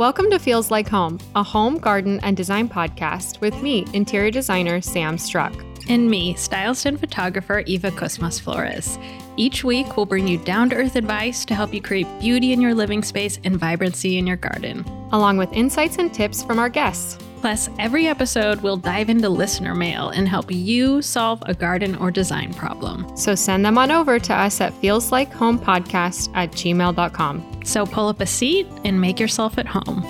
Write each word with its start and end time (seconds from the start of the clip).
Welcome 0.00 0.30
to 0.30 0.38
Feels 0.38 0.70
Like 0.70 0.88
Home, 0.88 1.18
a 1.34 1.42
home, 1.42 1.76
garden, 1.76 2.20
and 2.22 2.34
design 2.34 2.70
podcast 2.70 3.38
with 3.42 3.60
me, 3.60 3.84
interior 3.92 4.30
designer 4.30 4.80
Sam 4.80 5.18
Struck. 5.18 5.52
And 5.90 6.08
me, 6.08 6.32
stylist 6.36 6.86
and 6.86 6.98
photographer 6.98 7.58
Eva 7.66 7.90
Kosmas 7.90 8.40
Flores. 8.40 8.98
Each 9.36 9.62
week, 9.62 9.98
we'll 9.98 10.06
bring 10.06 10.26
you 10.26 10.38
down 10.38 10.70
to 10.70 10.76
earth 10.76 10.96
advice 10.96 11.44
to 11.44 11.54
help 11.54 11.74
you 11.74 11.82
create 11.82 12.06
beauty 12.18 12.54
in 12.54 12.62
your 12.62 12.72
living 12.72 13.02
space 13.02 13.38
and 13.44 13.58
vibrancy 13.58 14.16
in 14.16 14.26
your 14.26 14.38
garden. 14.38 14.86
along 15.12 15.36
with 15.36 15.52
insights 15.52 15.98
and 15.98 16.14
tips 16.14 16.42
from 16.42 16.58
our 16.58 16.70
guests. 16.70 17.18
Plus, 17.40 17.70
every 17.78 18.06
episode, 18.06 18.60
we'll 18.60 18.76
dive 18.76 19.08
into 19.08 19.28
listener 19.30 19.74
mail 19.74 20.10
and 20.10 20.28
help 20.28 20.50
you 20.52 21.00
solve 21.00 21.42
a 21.46 21.54
garden 21.54 21.96
or 21.96 22.10
design 22.10 22.52
problem. 22.52 23.16
So 23.16 23.34
send 23.34 23.64
them 23.64 23.78
on 23.78 23.90
over 23.90 24.18
to 24.18 24.34
us 24.34 24.60
at 24.60 24.74
feelslikehomepodcast 24.74 26.30
at 26.34 26.52
gmail.com. 26.52 27.60
So 27.64 27.86
pull 27.86 28.08
up 28.08 28.20
a 28.20 28.26
seat 28.26 28.66
and 28.84 29.00
make 29.00 29.18
yourself 29.18 29.56
at 29.56 29.66
home. 29.66 30.02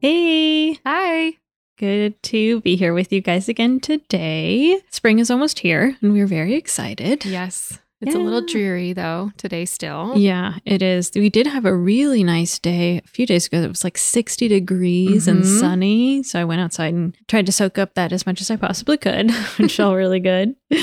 Hey, 0.00 0.74
Hi. 0.86 1.32
good 1.78 2.22
to 2.24 2.60
be 2.60 2.76
here 2.76 2.94
with 2.94 3.12
you 3.12 3.20
guys 3.20 3.48
again 3.48 3.80
today. 3.80 4.80
Spring 4.90 5.18
is 5.18 5.30
almost 5.30 5.58
here, 5.60 5.96
and 6.00 6.12
we're 6.12 6.26
very 6.28 6.54
excited. 6.54 7.24
Yes. 7.24 7.80
It's 8.06 8.14
a 8.14 8.18
little 8.18 8.40
dreary 8.42 8.92
though 8.92 9.32
today 9.36 9.64
still. 9.64 10.16
Yeah, 10.16 10.54
it 10.64 10.80
is. 10.82 11.10
We 11.14 11.28
did 11.28 11.46
have 11.46 11.64
a 11.64 11.74
really 11.74 12.22
nice 12.22 12.58
day 12.58 12.98
a 13.04 13.08
few 13.08 13.26
days 13.26 13.46
ago. 13.46 13.60
It 13.62 13.68
was 13.68 13.84
like 13.84 13.98
60 13.98 14.48
degrees 14.48 15.26
and 15.28 15.42
Mhm. 15.42 15.60
sunny. 15.60 16.22
So 16.22 16.40
I 16.40 16.44
went 16.44 16.60
outside 16.60 16.94
and 16.94 17.16
tried 17.28 17.46
to 17.46 17.52
soak 17.52 17.78
up 17.78 17.94
that 17.94 18.12
as 18.12 18.24
much 18.26 18.40
as 18.40 18.50
I 18.50 18.56
possibly 18.56 18.96
could, 18.96 19.30
which 19.58 19.76
felt 19.76 19.96
really 19.96 20.20
good. 20.20 20.54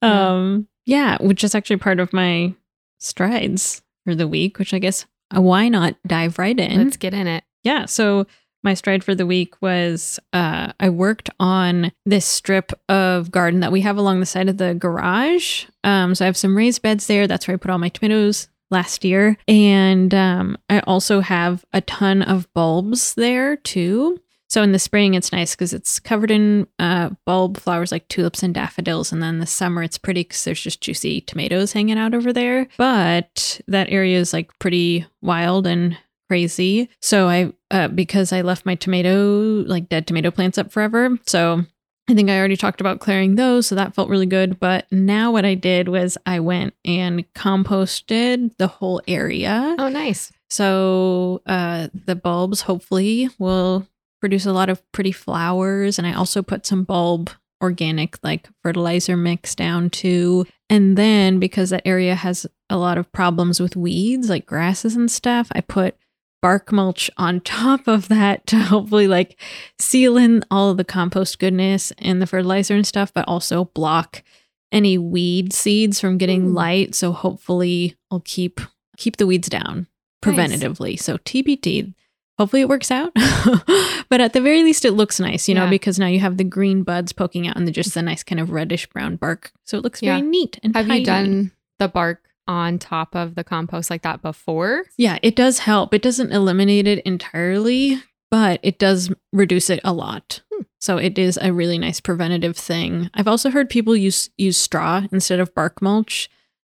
Um, 0.00 0.68
yeah, 0.86 1.16
which 1.20 1.42
is 1.42 1.56
actually 1.56 1.78
part 1.78 1.98
of 1.98 2.12
my 2.12 2.54
strides 3.00 3.82
for 4.04 4.14
the 4.14 4.28
week, 4.28 4.58
which 4.60 4.72
I 4.72 4.78
guess 4.78 5.06
uh, 5.36 5.40
why 5.40 5.68
not 5.68 5.96
dive 6.06 6.38
right 6.38 6.58
in? 6.58 6.84
Let's 6.84 6.96
get 6.96 7.14
in 7.14 7.26
it. 7.26 7.42
Yeah. 7.64 7.86
So 7.86 8.26
my 8.62 8.74
stride 8.74 9.04
for 9.04 9.14
the 9.14 9.26
week 9.26 9.54
was 9.62 10.18
uh, 10.32 10.72
I 10.80 10.88
worked 10.90 11.30
on 11.38 11.92
this 12.04 12.26
strip 12.26 12.72
of 12.88 13.30
garden 13.30 13.60
that 13.60 13.72
we 13.72 13.82
have 13.82 13.96
along 13.96 14.20
the 14.20 14.26
side 14.26 14.48
of 14.48 14.58
the 14.58 14.74
garage. 14.74 15.66
Um, 15.84 16.14
so 16.14 16.24
I 16.24 16.26
have 16.26 16.36
some 16.36 16.56
raised 16.56 16.82
beds 16.82 17.06
there. 17.06 17.26
That's 17.26 17.46
where 17.46 17.54
I 17.54 17.58
put 17.58 17.70
all 17.70 17.78
my 17.78 17.88
tomatoes 17.88 18.48
last 18.70 19.04
year. 19.04 19.36
And 19.46 20.12
um, 20.14 20.58
I 20.68 20.80
also 20.80 21.20
have 21.20 21.64
a 21.72 21.80
ton 21.80 22.22
of 22.22 22.52
bulbs 22.52 23.14
there 23.14 23.56
too. 23.56 24.20
So 24.48 24.62
in 24.62 24.72
the 24.72 24.78
spring, 24.78 25.12
it's 25.12 25.30
nice 25.30 25.54
because 25.54 25.74
it's 25.74 26.00
covered 26.00 26.30
in 26.30 26.66
uh, 26.78 27.10
bulb 27.26 27.58
flowers 27.58 27.92
like 27.92 28.08
tulips 28.08 28.42
and 28.42 28.54
daffodils. 28.54 29.12
And 29.12 29.22
then 29.22 29.40
the 29.40 29.46
summer, 29.46 29.82
it's 29.82 29.98
pretty 29.98 30.22
because 30.22 30.44
there's 30.44 30.62
just 30.62 30.80
juicy 30.80 31.20
tomatoes 31.20 31.72
hanging 31.72 31.98
out 31.98 32.14
over 32.14 32.32
there. 32.32 32.66
But 32.78 33.60
that 33.68 33.90
area 33.90 34.18
is 34.18 34.32
like 34.32 34.58
pretty 34.58 35.06
wild 35.20 35.66
and 35.66 35.98
crazy. 36.28 36.88
So 37.00 37.28
I, 37.28 37.52
uh, 37.70 37.88
because 37.88 38.32
I 38.32 38.42
left 38.42 38.66
my 38.66 38.74
tomato, 38.74 39.64
like 39.66 39.88
dead 39.88 40.06
tomato 40.06 40.30
plants 40.30 40.58
up 40.58 40.72
forever. 40.72 41.18
So 41.26 41.64
I 42.08 42.14
think 42.14 42.30
I 42.30 42.38
already 42.38 42.56
talked 42.56 42.80
about 42.80 43.00
clearing 43.00 43.34
those. 43.34 43.66
So 43.66 43.74
that 43.74 43.94
felt 43.94 44.08
really 44.08 44.26
good. 44.26 44.58
But 44.58 44.86
now 44.90 45.30
what 45.30 45.44
I 45.44 45.54
did 45.54 45.88
was 45.88 46.16
I 46.24 46.40
went 46.40 46.74
and 46.84 47.30
composted 47.34 48.56
the 48.56 48.66
whole 48.66 49.02
area. 49.06 49.76
Oh, 49.78 49.88
nice. 49.88 50.32
So 50.48 51.42
uh, 51.46 51.88
the 52.06 52.16
bulbs 52.16 52.62
hopefully 52.62 53.28
will 53.38 53.86
produce 54.20 54.46
a 54.46 54.52
lot 54.52 54.70
of 54.70 54.82
pretty 54.92 55.12
flowers. 55.12 55.98
And 55.98 56.06
I 56.06 56.14
also 56.14 56.42
put 56.42 56.64
some 56.64 56.84
bulb 56.84 57.30
organic 57.62 58.18
like 58.22 58.48
fertilizer 58.62 59.16
mix 59.16 59.54
down 59.54 59.90
too. 59.90 60.46
And 60.70 60.96
then 60.96 61.38
because 61.38 61.70
that 61.70 61.86
area 61.86 62.14
has 62.14 62.46
a 62.70 62.78
lot 62.78 62.98
of 62.98 63.10
problems 63.12 63.60
with 63.60 63.76
weeds 63.76 64.30
like 64.30 64.46
grasses 64.46 64.96
and 64.96 65.10
stuff, 65.10 65.48
I 65.52 65.60
put 65.60 65.96
bark 66.40 66.70
mulch 66.72 67.10
on 67.16 67.40
top 67.42 67.88
of 67.88 68.08
that 68.08 68.46
to 68.48 68.56
hopefully 68.58 69.08
like 69.08 69.40
seal 69.78 70.16
in 70.16 70.44
all 70.50 70.70
of 70.70 70.76
the 70.76 70.84
compost 70.84 71.38
goodness 71.38 71.92
and 71.98 72.20
the 72.22 72.26
fertilizer 72.26 72.74
and 72.74 72.86
stuff, 72.86 73.12
but 73.12 73.26
also 73.28 73.66
block 73.66 74.22
any 74.70 74.98
weed 74.98 75.52
seeds 75.52 75.98
from 76.00 76.18
getting 76.18 76.42
Hmm. 76.48 76.54
light. 76.54 76.94
So 76.94 77.12
hopefully 77.12 77.96
I'll 78.10 78.20
keep 78.20 78.60
keep 78.96 79.16
the 79.16 79.26
weeds 79.26 79.48
down 79.48 79.86
preventatively. 80.22 80.98
So 80.98 81.16
TBT. 81.18 81.94
Hopefully 82.38 82.62
it 82.62 82.68
works 82.68 82.92
out. 82.92 83.12
but 84.08 84.20
at 84.20 84.32
the 84.32 84.40
very 84.40 84.62
least 84.62 84.84
it 84.84 84.92
looks 84.92 85.18
nice, 85.18 85.48
you 85.48 85.56
know, 85.56 85.64
Yeah. 85.64 85.70
because 85.70 85.98
now 85.98 86.06
you 86.06 86.20
have 86.20 86.36
the 86.36 86.44
green 86.44 86.84
buds 86.84 87.12
poking 87.12 87.48
out 87.48 87.56
and 87.56 87.66
the, 87.66 87.72
just 87.72 87.94
the 87.94 88.02
nice 88.02 88.22
kind 88.22 88.38
of 88.40 88.50
reddish 88.52 88.86
brown 88.86 89.16
bark. 89.16 89.50
So 89.64 89.76
it 89.76 89.82
looks 89.82 90.00
very 90.00 90.22
neat 90.22 90.58
and 90.62 90.76
Have 90.76 90.86
you 90.88 91.04
done 91.04 91.50
the 91.80 91.88
bark 91.88 92.27
on 92.48 92.78
top 92.78 93.14
of 93.14 93.34
the 93.36 93.44
compost 93.44 93.90
like 93.90 94.02
that 94.02 94.22
before? 94.22 94.84
Yeah, 94.96 95.18
it 95.22 95.36
does 95.36 95.60
help. 95.60 95.94
It 95.94 96.02
doesn't 96.02 96.32
eliminate 96.32 96.86
it 96.88 97.00
entirely, 97.04 98.02
but 98.30 98.58
it 98.62 98.78
does 98.78 99.12
reduce 99.32 99.70
it 99.70 99.80
a 99.84 99.92
lot. 99.92 100.40
Hmm. 100.52 100.62
So 100.80 100.96
it 100.96 101.18
is 101.18 101.38
a 101.40 101.52
really 101.52 101.78
nice 101.78 102.00
preventative 102.00 102.56
thing. 102.56 103.10
I've 103.14 103.28
also 103.28 103.50
heard 103.50 103.68
people 103.70 103.94
use 103.96 104.30
use 104.36 104.58
straw 104.58 105.02
instead 105.12 105.38
of 105.40 105.54
bark 105.54 105.80
mulch 105.82 106.28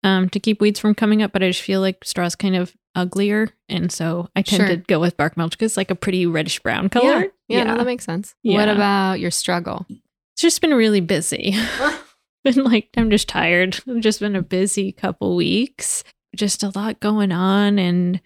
um, 0.03 0.29
to 0.31 0.41
keep 0.41 0.61
weeds 0.61 0.81
from 0.81 0.95
coming 0.95 1.23
up, 1.23 1.33
but 1.33 1.43
I 1.43 1.49
just 1.49 1.63
feel 1.63 1.81
like 1.81 2.05
straw's 2.05 2.35
kind 2.35 2.57
of 2.57 2.75
uglier, 2.95 3.51
and 3.69 3.93
so 3.93 4.29
I 4.35 4.43
tend 4.43 4.61
Sure. 4.61 4.69
to 4.69 4.77
go 4.77 4.99
with 4.99 5.17
bark 5.17 5.37
mulch 5.37 5.53
because 5.53 5.73
it's 5.73 5.77
like 5.77 5.91
a 5.91 5.95
pretty 5.95 6.27
reddish 6.27 6.61
brown 6.61 6.89
color. 6.89 7.27
Yeah, 7.49 7.65
no, 7.65 7.77
that 7.77 7.87
makes 7.87 8.05
sense. 8.05 8.35
What 8.43 8.69
about 8.69 9.21
your 9.21 9.31
struggle? 9.31 9.87
it's 9.89 10.43
just 10.43 10.61
been 10.61 10.75
really 10.75 11.01
busy. 11.01 11.55
been 12.55 12.65
like 12.65 12.89
I'm 12.97 13.11
just 13.11 13.29
tired. 13.29 13.79
It's 13.87 14.05
just 14.05 14.21
been 14.21 14.37
a 14.37 14.43
busy 14.43 14.93
couple 14.93 15.37
weeks. 15.37 16.05
Just 16.37 16.63
a 16.63 16.73
lot 16.75 17.01
going 17.01 17.33
on 17.33 17.79
and 17.79 18.21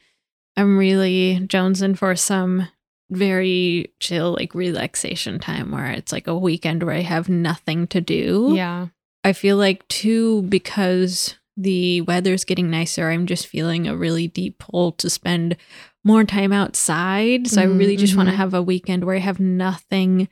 I'm 0.56 0.76
really 0.78 1.40
jonesing 1.46 1.96
for 1.96 2.14
some 2.16 2.68
very 3.10 3.92
chill 4.00 4.32
like 4.32 4.54
relaxation 4.54 5.38
time 5.38 5.70
where 5.70 5.90
it's 5.90 6.12
like 6.12 6.26
a 6.26 6.36
weekend 6.38 6.82
where 6.82 6.94
I 6.94 7.00
have 7.00 7.28
nothing 7.28 7.86
to 7.88 8.00
do. 8.00 8.52
Yeah. 8.54 8.88
I 9.24 9.32
feel 9.34 9.56
like 9.56 9.86
too 9.88 10.42
because 10.42 11.36
the 11.56 12.00
weather's 12.02 12.44
getting 12.44 12.70
nicer, 12.70 13.10
I'm 13.10 13.26
just 13.26 13.46
feeling 13.46 13.86
a 13.86 13.96
really 13.96 14.26
deep 14.26 14.58
pull 14.58 14.92
to 14.92 15.10
spend 15.10 15.56
more 16.04 16.24
time 16.24 16.52
outside. 16.52 17.46
So 17.46 17.60
I 17.60 17.64
really 17.64 17.96
just 17.96 18.16
want 18.16 18.28
to 18.28 18.34
Mhm. 18.34 18.38
have 18.38 18.54
a 18.54 18.62
weekend 18.62 19.04
where 19.04 19.14
I 19.16 19.20
have 19.20 19.38
nothing 19.38 20.28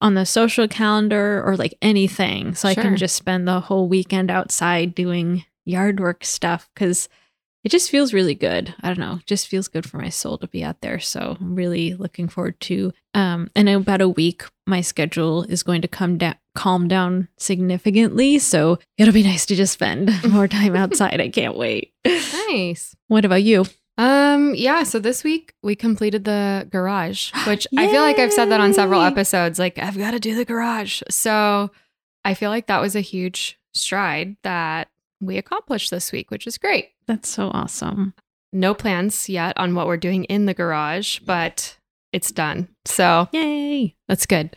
on 0.00 0.14
the 0.14 0.24
social 0.24 0.68
calendar 0.68 1.42
or 1.44 1.56
like 1.56 1.74
anything. 1.82 2.54
So 2.54 2.68
I 2.68 2.74
can 2.74 2.96
just 2.96 3.16
spend 3.16 3.46
the 3.48 3.60
whole 3.60 3.88
weekend 3.88 4.30
outside 4.30 4.94
doing 4.94 5.44
yard 5.64 6.00
work 6.00 6.24
stuff 6.24 6.68
because 6.74 7.08
it 7.64 7.70
just 7.70 7.90
feels 7.90 8.14
really 8.14 8.34
good. 8.34 8.74
I 8.80 8.88
don't 8.88 9.00
know, 9.00 9.18
just 9.26 9.48
feels 9.48 9.68
good 9.68 9.88
for 9.88 9.98
my 9.98 10.08
soul 10.08 10.38
to 10.38 10.46
be 10.46 10.62
out 10.62 10.80
there. 10.80 11.00
So 11.00 11.36
I'm 11.40 11.54
really 11.54 11.94
looking 11.94 12.28
forward 12.28 12.58
to 12.60 12.92
um 13.14 13.50
in 13.56 13.68
about 13.68 14.00
a 14.00 14.08
week 14.08 14.44
my 14.66 14.80
schedule 14.80 15.42
is 15.44 15.62
going 15.62 15.82
to 15.82 15.88
come 15.88 16.18
down 16.18 16.36
calm 16.54 16.88
down 16.88 17.28
significantly. 17.36 18.38
So 18.38 18.78
it'll 18.96 19.14
be 19.14 19.22
nice 19.22 19.46
to 19.46 19.54
just 19.54 19.72
spend 19.72 20.10
more 20.28 20.48
time 20.48 20.74
outside. 20.74 21.20
I 21.20 21.28
can't 21.28 21.56
wait. 21.56 21.92
Nice. 22.04 22.96
What 23.06 23.24
about 23.24 23.42
you? 23.42 23.64
Um, 23.98 24.54
yeah, 24.54 24.84
so 24.84 25.00
this 25.00 25.24
week 25.24 25.52
we 25.62 25.74
completed 25.74 26.24
the 26.24 26.66
garage, 26.70 27.32
which 27.46 27.66
I 27.76 27.88
feel 27.88 28.00
like 28.00 28.18
I've 28.18 28.32
said 28.32 28.46
that 28.46 28.60
on 28.60 28.72
several 28.72 29.02
episodes. 29.02 29.58
Like, 29.58 29.78
I've 29.78 29.98
got 29.98 30.12
to 30.12 30.20
do 30.20 30.34
the 30.34 30.44
garage. 30.44 31.02
So 31.10 31.70
I 32.24 32.34
feel 32.34 32.50
like 32.50 32.68
that 32.68 32.80
was 32.80 32.94
a 32.96 33.00
huge 33.00 33.58
stride 33.74 34.36
that 34.44 34.88
we 35.20 35.36
accomplished 35.36 35.90
this 35.90 36.12
week, 36.12 36.30
which 36.30 36.46
is 36.46 36.58
great. 36.58 36.90
That's 37.06 37.28
so 37.28 37.50
awesome. 37.52 38.14
No 38.52 38.72
plans 38.72 39.28
yet 39.28 39.58
on 39.58 39.74
what 39.74 39.86
we're 39.86 39.96
doing 39.96 40.24
in 40.24 40.46
the 40.46 40.54
garage, 40.54 41.18
but 41.18 41.76
it's 42.12 42.30
done. 42.30 42.68
So 42.84 43.28
Yay. 43.32 43.96
that's 44.06 44.26
good. 44.26 44.56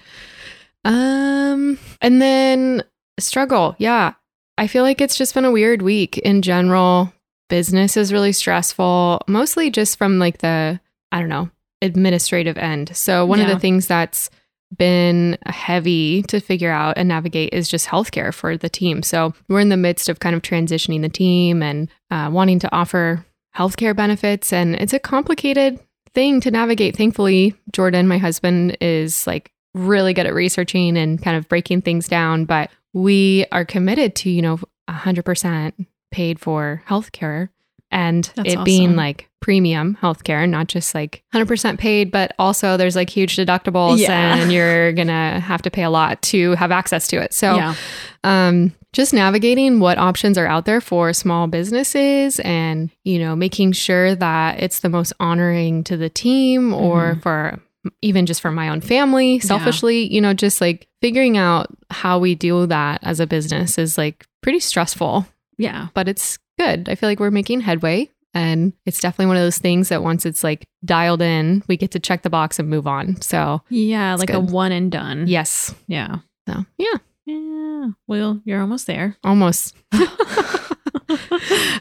Um, 0.85 1.77
and 1.99 2.21
then 2.21 2.83
struggle. 3.19 3.75
Yeah. 3.79 4.13
I 4.57 4.67
feel 4.67 4.83
like 4.83 5.01
it's 5.01 5.17
just 5.17 5.33
been 5.33 5.45
a 5.45 5.51
weird 5.51 5.81
week 5.81 6.17
in 6.19 6.41
general. 6.41 7.11
Business 7.51 7.97
is 7.97 8.13
really 8.13 8.31
stressful, 8.31 9.23
mostly 9.27 9.69
just 9.69 9.97
from 9.97 10.19
like 10.19 10.37
the, 10.37 10.79
I 11.11 11.19
don't 11.19 11.27
know, 11.27 11.49
administrative 11.81 12.57
end. 12.57 12.95
So, 12.95 13.25
one 13.25 13.41
of 13.41 13.49
the 13.49 13.59
things 13.59 13.87
that's 13.87 14.29
been 14.77 15.37
heavy 15.45 16.23
to 16.29 16.39
figure 16.39 16.71
out 16.71 16.97
and 16.97 17.09
navigate 17.09 17.53
is 17.53 17.67
just 17.67 17.89
healthcare 17.89 18.33
for 18.33 18.55
the 18.55 18.69
team. 18.69 19.03
So, 19.03 19.33
we're 19.49 19.59
in 19.59 19.67
the 19.67 19.75
midst 19.75 20.07
of 20.07 20.21
kind 20.21 20.33
of 20.33 20.41
transitioning 20.41 21.01
the 21.01 21.09
team 21.09 21.61
and 21.61 21.89
uh, 22.09 22.29
wanting 22.31 22.59
to 22.59 22.73
offer 22.73 23.25
healthcare 23.53 23.93
benefits. 23.93 24.53
And 24.53 24.75
it's 24.75 24.93
a 24.93 24.99
complicated 24.99 25.77
thing 26.13 26.39
to 26.39 26.51
navigate. 26.51 26.95
Thankfully, 26.95 27.53
Jordan, 27.73 28.07
my 28.07 28.17
husband, 28.17 28.77
is 28.79 29.27
like 29.27 29.51
really 29.73 30.13
good 30.13 30.25
at 30.25 30.33
researching 30.33 30.95
and 30.95 31.21
kind 31.21 31.35
of 31.35 31.49
breaking 31.49 31.81
things 31.81 32.07
down. 32.07 32.45
But 32.45 32.71
we 32.93 33.45
are 33.51 33.65
committed 33.65 34.15
to, 34.15 34.29
you 34.29 34.41
know, 34.41 34.57
100% 34.89 35.73
paid 36.11 36.39
for 36.39 36.83
healthcare 36.87 37.49
and 37.89 38.31
That's 38.35 38.53
it 38.53 38.63
being 38.63 38.95
like 38.95 39.29
premium 39.41 39.97
healthcare, 40.01 40.47
not 40.47 40.67
just 40.67 40.93
like 40.95 41.23
100% 41.33 41.77
paid, 41.77 42.09
but 42.11 42.33
also 42.39 42.77
there's 42.77 42.95
like 42.95 43.09
huge 43.09 43.35
deductibles 43.35 43.97
Yeah. 43.97 44.35
and 44.37 44.51
you're 44.51 44.93
going 44.93 45.07
to 45.09 45.13
have 45.43 45.61
to 45.63 45.71
pay 45.71 45.83
a 45.83 45.89
lot 45.89 46.21
to 46.23 46.51
have 46.55 46.71
access 46.71 47.07
to 47.07 47.17
it. 47.21 47.33
So, 47.33 47.55
yeah. 47.55 47.75
um, 48.23 48.73
just 48.93 49.13
navigating 49.13 49.79
what 49.79 49.97
options 49.97 50.37
are 50.37 50.45
out 50.47 50.65
there 50.65 50.79
for 50.81 51.11
small 51.13 51.47
businesses 51.47 52.39
and, 52.41 52.91
you 53.03 53.19
know, 53.19 53.35
making 53.35 53.71
sure 53.71 54.15
that 54.15 54.61
it's 54.61 54.79
the 54.81 54.89
most 54.89 55.11
honoring 55.19 55.83
to 55.85 55.97
the 55.97 56.09
team 56.09 56.73
or 56.73 57.15
Mhm. 57.15 57.21
for 57.23 57.59
even 58.01 58.25
just 58.27 58.41
for 58.41 58.51
my 58.51 58.69
own 58.69 58.79
family, 58.79 59.39
selfishly, 59.39 60.13
you 60.13 60.21
know, 60.21 60.33
just 60.35 60.61
like 60.61 60.87
figuring 61.01 61.35
out 61.35 61.67
how 61.89 62.19
we 62.19 62.35
do 62.35 62.67
that 62.67 62.99
as 63.01 63.19
a 63.19 63.25
business 63.25 63.77
is 63.79 63.97
like 63.97 64.23
pretty 64.43 64.59
stressful, 64.59 65.25
Yeah. 65.61 65.87
but 65.93 66.07
it's 66.07 66.37
good. 66.59 66.89
I 66.89 66.95
feel 66.95 67.07
like 67.09 67.19
we're 67.19 67.31
making 67.31 67.61
headway. 67.61 68.09
And 68.33 68.71
it's 68.85 69.01
definitely 69.01 69.25
one 69.25 69.35
of 69.35 69.43
those 69.43 69.57
things 69.57 69.89
that 69.89 70.03
once 70.03 70.25
it's 70.25 70.41
like 70.43 70.63
dialed 70.85 71.21
in, 71.21 71.63
we 71.67 71.75
get 71.75 71.91
to 71.91 71.99
check 71.99 72.21
the 72.21 72.29
box 72.29 72.59
and 72.59 72.69
move 72.69 72.87
on. 72.87 73.21
So, 73.21 73.61
Yeah. 73.69 74.15
Like 74.15 74.29
a 74.29 74.39
one 74.39 74.71
and 74.71 74.89
done. 74.91 75.25
yes. 75.27 75.75
Yeah. 75.87 76.17
So, 76.47 76.65
yeah, 76.77 76.95
Yeah. 77.25 77.87
Well, 78.07 78.41
you're 78.45 78.61
almost 78.61 78.87
there. 78.87 79.17
almost. 79.23 79.75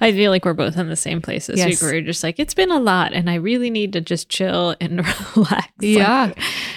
I 0.01 0.13
feel 0.13 0.31
like 0.31 0.45
we're 0.45 0.55
both 0.55 0.77
in 0.77 0.89
the 0.89 0.97
same 0.97 1.21
place 1.21 1.47
this 1.47 1.59
Yes. 1.59 1.83
week. 1.83 1.91
We're 1.93 2.01
just 2.03 2.23
like, 2.23 2.39
it's 2.39 2.55
been 2.55 2.71
a 2.71 2.79
lot 2.81 3.13
and 3.13 3.29
I 3.29 3.35
really 3.35 3.71
need 3.71 3.93
to 3.95 4.01
just 4.01 4.29
chill 4.29 4.75
and 4.81 4.99
relax. 5.37 5.37
Like, 5.37 5.65
Yeah. 5.81 6.33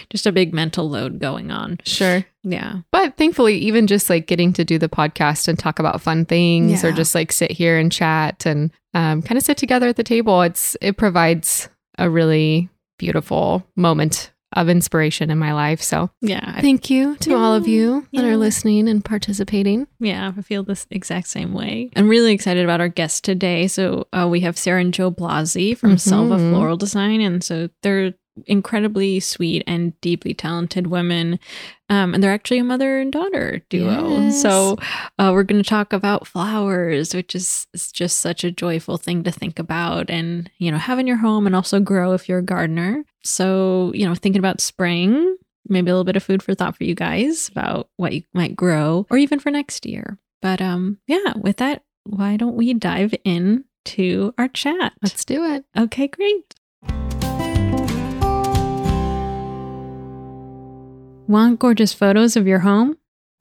just 0.09 0.25
a 0.27 0.31
big 0.31 0.53
mental 0.53 0.89
load 0.89 1.19
going 1.19 1.51
on. 1.51 1.79
Sure. 1.85 2.25
Yeah. 2.43 2.79
But 2.91 3.15
thankfully, 3.17 3.57
even 3.59 3.87
just 3.87 4.09
like 4.09 4.27
getting 4.27 4.51
to 4.53 4.65
do 4.65 4.77
the 4.77 4.89
podcast 4.89 5.47
and 5.47 5.57
talk 5.57 5.79
about 5.79 6.01
fun 6.01 6.25
things 6.25 6.83
or 6.83 6.91
just 6.91 7.15
like 7.15 7.31
sit 7.31 7.51
here 7.51 7.77
and 7.77 7.91
chat 7.91 8.45
and 8.45 8.71
um, 8.93 9.21
kind 9.21 9.37
of 9.37 9.43
sit 9.43 9.57
together 9.57 9.87
at 9.87 9.95
the 9.95 10.03
table, 10.03 10.41
it's 10.41 10.75
it 10.81 10.97
provides 10.97 11.69
a 11.97 12.09
really 12.09 12.69
beautiful 12.99 13.65
moment 13.75 14.31
of 14.53 14.69
inspiration 14.69 15.29
in 15.29 15.37
my 15.37 15.53
life. 15.53 15.81
So 15.81 16.09
Yeah. 16.21 16.61
Thank 16.61 16.89
you 16.89 17.15
to 17.17 17.35
all 17.35 17.53
of 17.55 17.67
you 17.67 18.07
that 18.13 18.23
Yeah. 18.23 18.29
are 18.29 18.37
listening 18.37 18.87
and 18.87 19.03
participating. 19.03 19.87
yeah. 19.99 20.31
I 20.37 20.41
feel 20.41 20.63
this 20.63 20.87
exact 20.91 21.27
same 21.27 21.53
way. 21.53 21.89
I'm 21.95 22.07
really 22.07 22.33
excited 22.33 22.63
about 22.63 22.81
our 22.81 22.87
guest 22.89 23.23
today. 23.23 23.67
So 23.67 24.07
uh, 24.13 24.27
we 24.29 24.41
have 24.41 24.57
Sarah 24.57 24.81
and 24.81 24.93
Jo 24.93 25.11
Blasi 25.11 25.77
from 25.77 25.97
Selva 25.97 26.37
Mhm. 26.37 26.51
Floral 26.51 26.77
Design. 26.77 27.21
And 27.21 27.43
so 27.43 27.69
they're 27.81 28.13
incredibly 28.45 29.19
sweet 29.19 29.63
and 29.67 29.99
deeply 30.01 30.33
talented 30.33 30.87
women. 30.87 31.39
Um, 31.89 32.13
and 32.13 32.23
they're 32.23 32.31
actually 32.31 32.59
a 32.59 32.63
mother 32.63 32.99
and 32.99 33.11
daughter 33.11 33.61
duo. 33.69 34.09
Yes. 34.09 34.41
So 34.41 34.77
uh, 35.19 35.31
we're 35.33 35.43
going 35.43 35.61
to 35.61 35.69
talk 35.69 35.93
about 35.93 36.27
flowers, 36.27 37.13
which 37.13 37.35
is, 37.35 37.67
is 37.73 37.91
just 37.91 38.19
such 38.19 38.43
a 38.43 38.51
joyful 38.51 38.97
thing 38.97 39.23
to 39.23 39.31
think 39.31 39.59
about 39.59 40.09
and, 40.09 40.49
you 40.57 40.71
know, 40.71 40.77
have 40.77 40.99
in 40.99 41.07
your 41.07 41.17
home 41.17 41.45
and 41.45 41.55
also 41.55 41.79
grow 41.79 42.13
if 42.13 42.27
you're 42.27 42.39
a 42.39 42.43
gardener. 42.43 43.03
So, 43.23 43.91
you 43.93 44.07
know, 44.07 44.15
thinking 44.15 44.39
about 44.39 44.61
spring, 44.61 45.37
maybe 45.67 45.89
a 45.89 45.93
little 45.93 46.03
bit 46.03 46.15
of 46.15 46.23
food 46.23 46.41
for 46.41 46.55
thought 46.55 46.75
for 46.75 46.83
you 46.83 46.95
guys 46.95 47.49
about 47.49 47.89
what 47.97 48.13
you 48.13 48.23
might 48.33 48.55
grow 48.55 49.05
or 49.09 49.17
even 49.17 49.39
for 49.39 49.51
next 49.51 49.85
year. 49.85 50.17
But 50.41 50.59
um, 50.61 50.97
yeah, 51.07 51.33
with 51.37 51.57
that, 51.57 51.83
why 52.05 52.35
don't 52.37 52.55
we 52.55 52.73
dive 52.73 53.13
in 53.23 53.65
to 53.85 54.33
our 54.37 54.47
chat? 54.47 54.93
Let's 55.01 55.23
do 55.23 55.45
it. 55.45 55.65
Okay, 55.77 56.07
great. 56.07 56.55
Want 61.27 61.59
gorgeous 61.59 61.93
photos 61.93 62.35
of 62.35 62.47
your 62.47 62.59
home? 62.59 62.97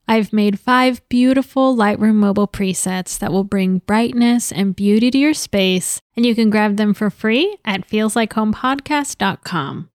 I've 0.07 0.33
made 0.33 0.61
five 0.61 1.03
beautiful 1.09 1.77
Lightroom 1.77 2.15
mobile 2.15 2.47
presets 2.47 3.19
that 3.19 3.33
will 3.33 3.43
bring 3.43 3.79
brightness 3.79 4.53
and 4.53 4.77
beauty 4.77 5.11
to 5.11 5.19
your 5.19 5.35
space, 5.35 6.01
and 6.17 6.25
you 6.25 6.37
can 6.37 6.49
grab 6.49 6.77
them 6.77 6.95
for 6.95 7.11
free 7.11 7.57
at 7.65 7.89
feelslikehomepodcast.com. 7.89 9.89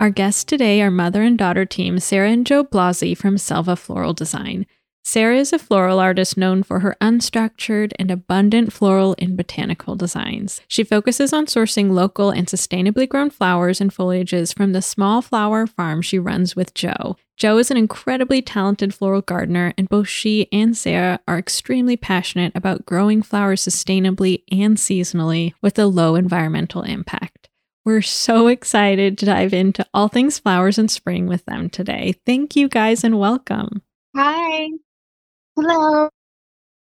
Our 0.00 0.10
guests 0.10 0.44
today 0.44 0.82
are 0.82 0.90
mother 0.90 1.22
and 1.22 1.38
daughter 1.38 1.64
team 1.64 2.00
Sarah 2.00 2.30
and 2.30 2.46
Jo 2.46 2.64
Blasi 2.64 3.16
from 3.16 3.38
Selva 3.38 3.76
Floral 3.76 4.14
Design. 4.14 4.66
Sarah 5.10 5.38
is 5.38 5.54
a 5.54 5.58
floral 5.58 6.00
artist 6.00 6.36
known 6.36 6.62
for 6.62 6.80
her 6.80 6.94
unstructured 7.00 7.92
and 7.98 8.10
abundant 8.10 8.74
floral 8.74 9.16
and 9.18 9.38
botanical 9.38 9.96
designs. 9.96 10.60
She 10.68 10.84
focuses 10.84 11.32
on 11.32 11.46
sourcing 11.46 11.92
local 11.92 12.28
and 12.28 12.46
sustainably 12.46 13.08
grown 13.08 13.30
flowers 13.30 13.80
and 13.80 13.90
foliages 13.90 14.54
from 14.54 14.72
the 14.72 14.82
small 14.82 15.22
flower 15.22 15.66
farm 15.66 16.02
she 16.02 16.18
runs 16.18 16.54
with 16.54 16.74
Jo. 16.74 17.16
Jo 17.38 17.56
is 17.56 17.70
an 17.70 17.78
incredibly 17.78 18.42
talented 18.42 18.92
floral 18.92 19.22
gardener, 19.22 19.72
and 19.78 19.88
both 19.88 20.08
she 20.08 20.46
and 20.52 20.76
Sarah 20.76 21.20
are 21.26 21.38
extremely 21.38 21.96
passionate 21.96 22.52
about 22.54 22.84
growing 22.84 23.22
flowers 23.22 23.62
sustainably 23.62 24.42
and 24.52 24.76
seasonally 24.76 25.54
with 25.62 25.78
a 25.78 25.86
low 25.86 26.16
environmental 26.16 26.82
impact. 26.82 27.48
We're 27.82 28.02
so 28.02 28.48
excited 28.48 29.16
to 29.16 29.24
dive 29.24 29.54
into 29.54 29.86
all 29.94 30.08
things 30.08 30.38
flowers 30.38 30.76
and 30.76 30.90
spring 30.90 31.26
with 31.26 31.46
them 31.46 31.70
today. 31.70 32.16
Thank 32.26 32.56
you 32.56 32.68
guys 32.68 33.04
and 33.04 33.18
welcome. 33.18 33.80
Hi. 34.14 34.68
Hello. 35.60 36.08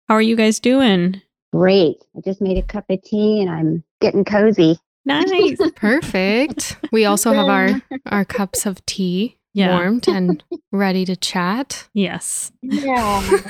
How 0.10 0.16
are 0.16 0.22
you 0.22 0.36
guys 0.36 0.60
doing? 0.60 1.22
Great. 1.54 1.96
I 2.14 2.20
just 2.26 2.42
made 2.42 2.58
a 2.58 2.62
cup 2.62 2.84
of 2.90 3.02
tea 3.04 3.40
and 3.42 3.50
I'm 3.50 3.86
getting 4.02 4.26
cozy. 4.26 4.78
Nice. 5.06 5.58
Perfect. 5.78 6.76
We 6.92 7.06
also 7.06 7.32
have 7.32 7.48
our 7.48 7.82
our 8.08 8.26
cups 8.26 8.66
of 8.66 8.86
tea 8.86 9.38
Yeah. 9.54 9.78
warmed 9.78 10.10
and 10.10 10.44
ready 10.74 11.06
to 11.06 11.16
chat. 11.16 11.88
yes. 11.94 12.52
Yeah. 12.62 13.38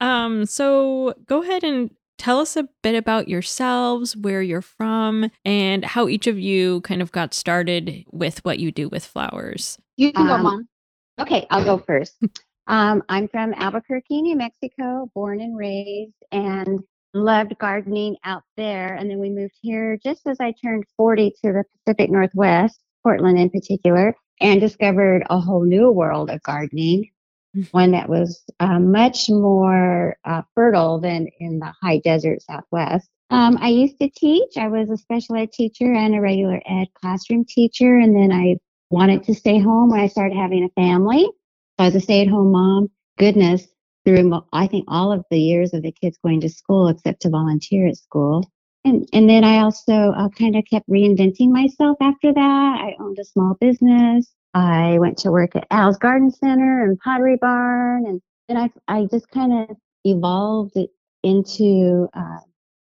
Um, 0.00 0.46
so 0.46 1.12
go 1.26 1.42
ahead 1.42 1.62
and 1.62 1.90
tell 2.16 2.40
us 2.40 2.56
a 2.56 2.66
bit 2.82 2.94
about 2.94 3.28
yourselves, 3.28 4.16
where 4.16 4.40
you're 4.40 4.62
from, 4.62 5.30
and 5.44 5.84
how 5.84 6.08
each 6.08 6.26
of 6.26 6.38
you 6.38 6.80
kind 6.80 7.02
of 7.02 7.12
got 7.12 7.34
started 7.34 8.06
with 8.10 8.42
what 8.42 8.58
you 8.58 8.72
do 8.72 8.88
with 8.88 9.04
flowers. 9.04 9.78
You 9.98 10.10
can 10.14 10.26
go, 10.26 10.32
Um, 10.32 10.42
Mom. 10.42 10.68
Okay, 11.20 11.46
I'll 11.50 11.64
go 11.64 11.76
first. 11.76 12.16
Um, 12.70 13.02
I'm 13.08 13.26
from 13.26 13.52
Albuquerque, 13.54 14.22
New 14.22 14.36
Mexico, 14.36 15.10
born 15.12 15.40
and 15.40 15.58
raised, 15.58 16.14
and 16.30 16.78
loved 17.12 17.58
gardening 17.58 18.16
out 18.22 18.44
there. 18.56 18.94
And 18.94 19.10
then 19.10 19.18
we 19.18 19.28
moved 19.28 19.56
here 19.60 19.98
just 20.00 20.24
as 20.28 20.38
I 20.38 20.52
turned 20.52 20.84
40 20.96 21.32
to 21.42 21.52
the 21.52 21.64
Pacific 21.84 22.12
Northwest, 22.12 22.78
Portland 23.02 23.40
in 23.40 23.50
particular, 23.50 24.14
and 24.40 24.60
discovered 24.60 25.24
a 25.28 25.40
whole 25.40 25.64
new 25.64 25.90
world 25.90 26.30
of 26.30 26.44
gardening. 26.44 27.10
One 27.72 27.90
that 27.90 28.08
was 28.08 28.44
uh, 28.60 28.78
much 28.78 29.28
more 29.28 30.16
uh, 30.24 30.42
fertile 30.54 31.00
than 31.00 31.26
in 31.40 31.58
the 31.58 31.74
high 31.82 31.98
desert 31.98 32.40
Southwest. 32.42 33.10
Um, 33.30 33.58
I 33.60 33.70
used 33.70 33.98
to 33.98 34.08
teach. 34.08 34.56
I 34.56 34.68
was 34.68 34.90
a 34.90 34.96
special 34.96 35.34
ed 35.34 35.50
teacher 35.50 35.92
and 35.92 36.14
a 36.14 36.20
regular 36.20 36.62
ed 36.64 36.86
classroom 36.94 37.44
teacher. 37.46 37.98
And 37.98 38.14
then 38.14 38.30
I 38.30 38.58
wanted 38.90 39.24
to 39.24 39.34
stay 39.34 39.58
home 39.58 39.90
when 39.90 39.98
I 39.98 40.06
started 40.06 40.36
having 40.36 40.62
a 40.62 40.80
family. 40.80 41.28
So 41.80 41.84
I 41.84 41.86
was 41.86 41.94
a 41.94 42.00
stay 42.00 42.20
at 42.20 42.28
home 42.28 42.52
mom. 42.52 42.90
Goodness, 43.16 43.66
through 44.04 44.38
I 44.52 44.66
think 44.66 44.84
all 44.88 45.12
of 45.12 45.24
the 45.30 45.40
years 45.40 45.72
of 45.72 45.82
the 45.82 45.92
kids 45.92 46.18
going 46.22 46.42
to 46.42 46.50
school, 46.50 46.88
except 46.88 47.22
to 47.22 47.30
volunteer 47.30 47.86
at 47.86 47.96
school. 47.96 48.46
And, 48.84 49.08
and 49.14 49.30
then 49.30 49.44
I 49.44 49.60
also 49.60 49.94
uh, 49.94 50.28
kind 50.28 50.56
of 50.56 50.64
kept 50.70 50.86
reinventing 50.90 51.48
myself 51.48 51.96
after 52.02 52.34
that. 52.34 52.78
I 52.82 52.96
owned 53.00 53.18
a 53.18 53.24
small 53.24 53.56
business. 53.58 54.30
I 54.52 54.98
went 54.98 55.16
to 55.20 55.30
work 55.30 55.56
at 55.56 55.66
Al's 55.70 55.96
Garden 55.96 56.30
Center 56.30 56.84
and 56.84 56.98
Pottery 56.98 57.38
Barn. 57.40 58.04
And 58.04 58.20
then 58.46 58.58
I, 58.58 58.68
I 58.86 59.06
just 59.10 59.30
kind 59.30 59.70
of 59.70 59.74
evolved 60.04 60.76
into 61.22 62.08
uh, 62.12 62.40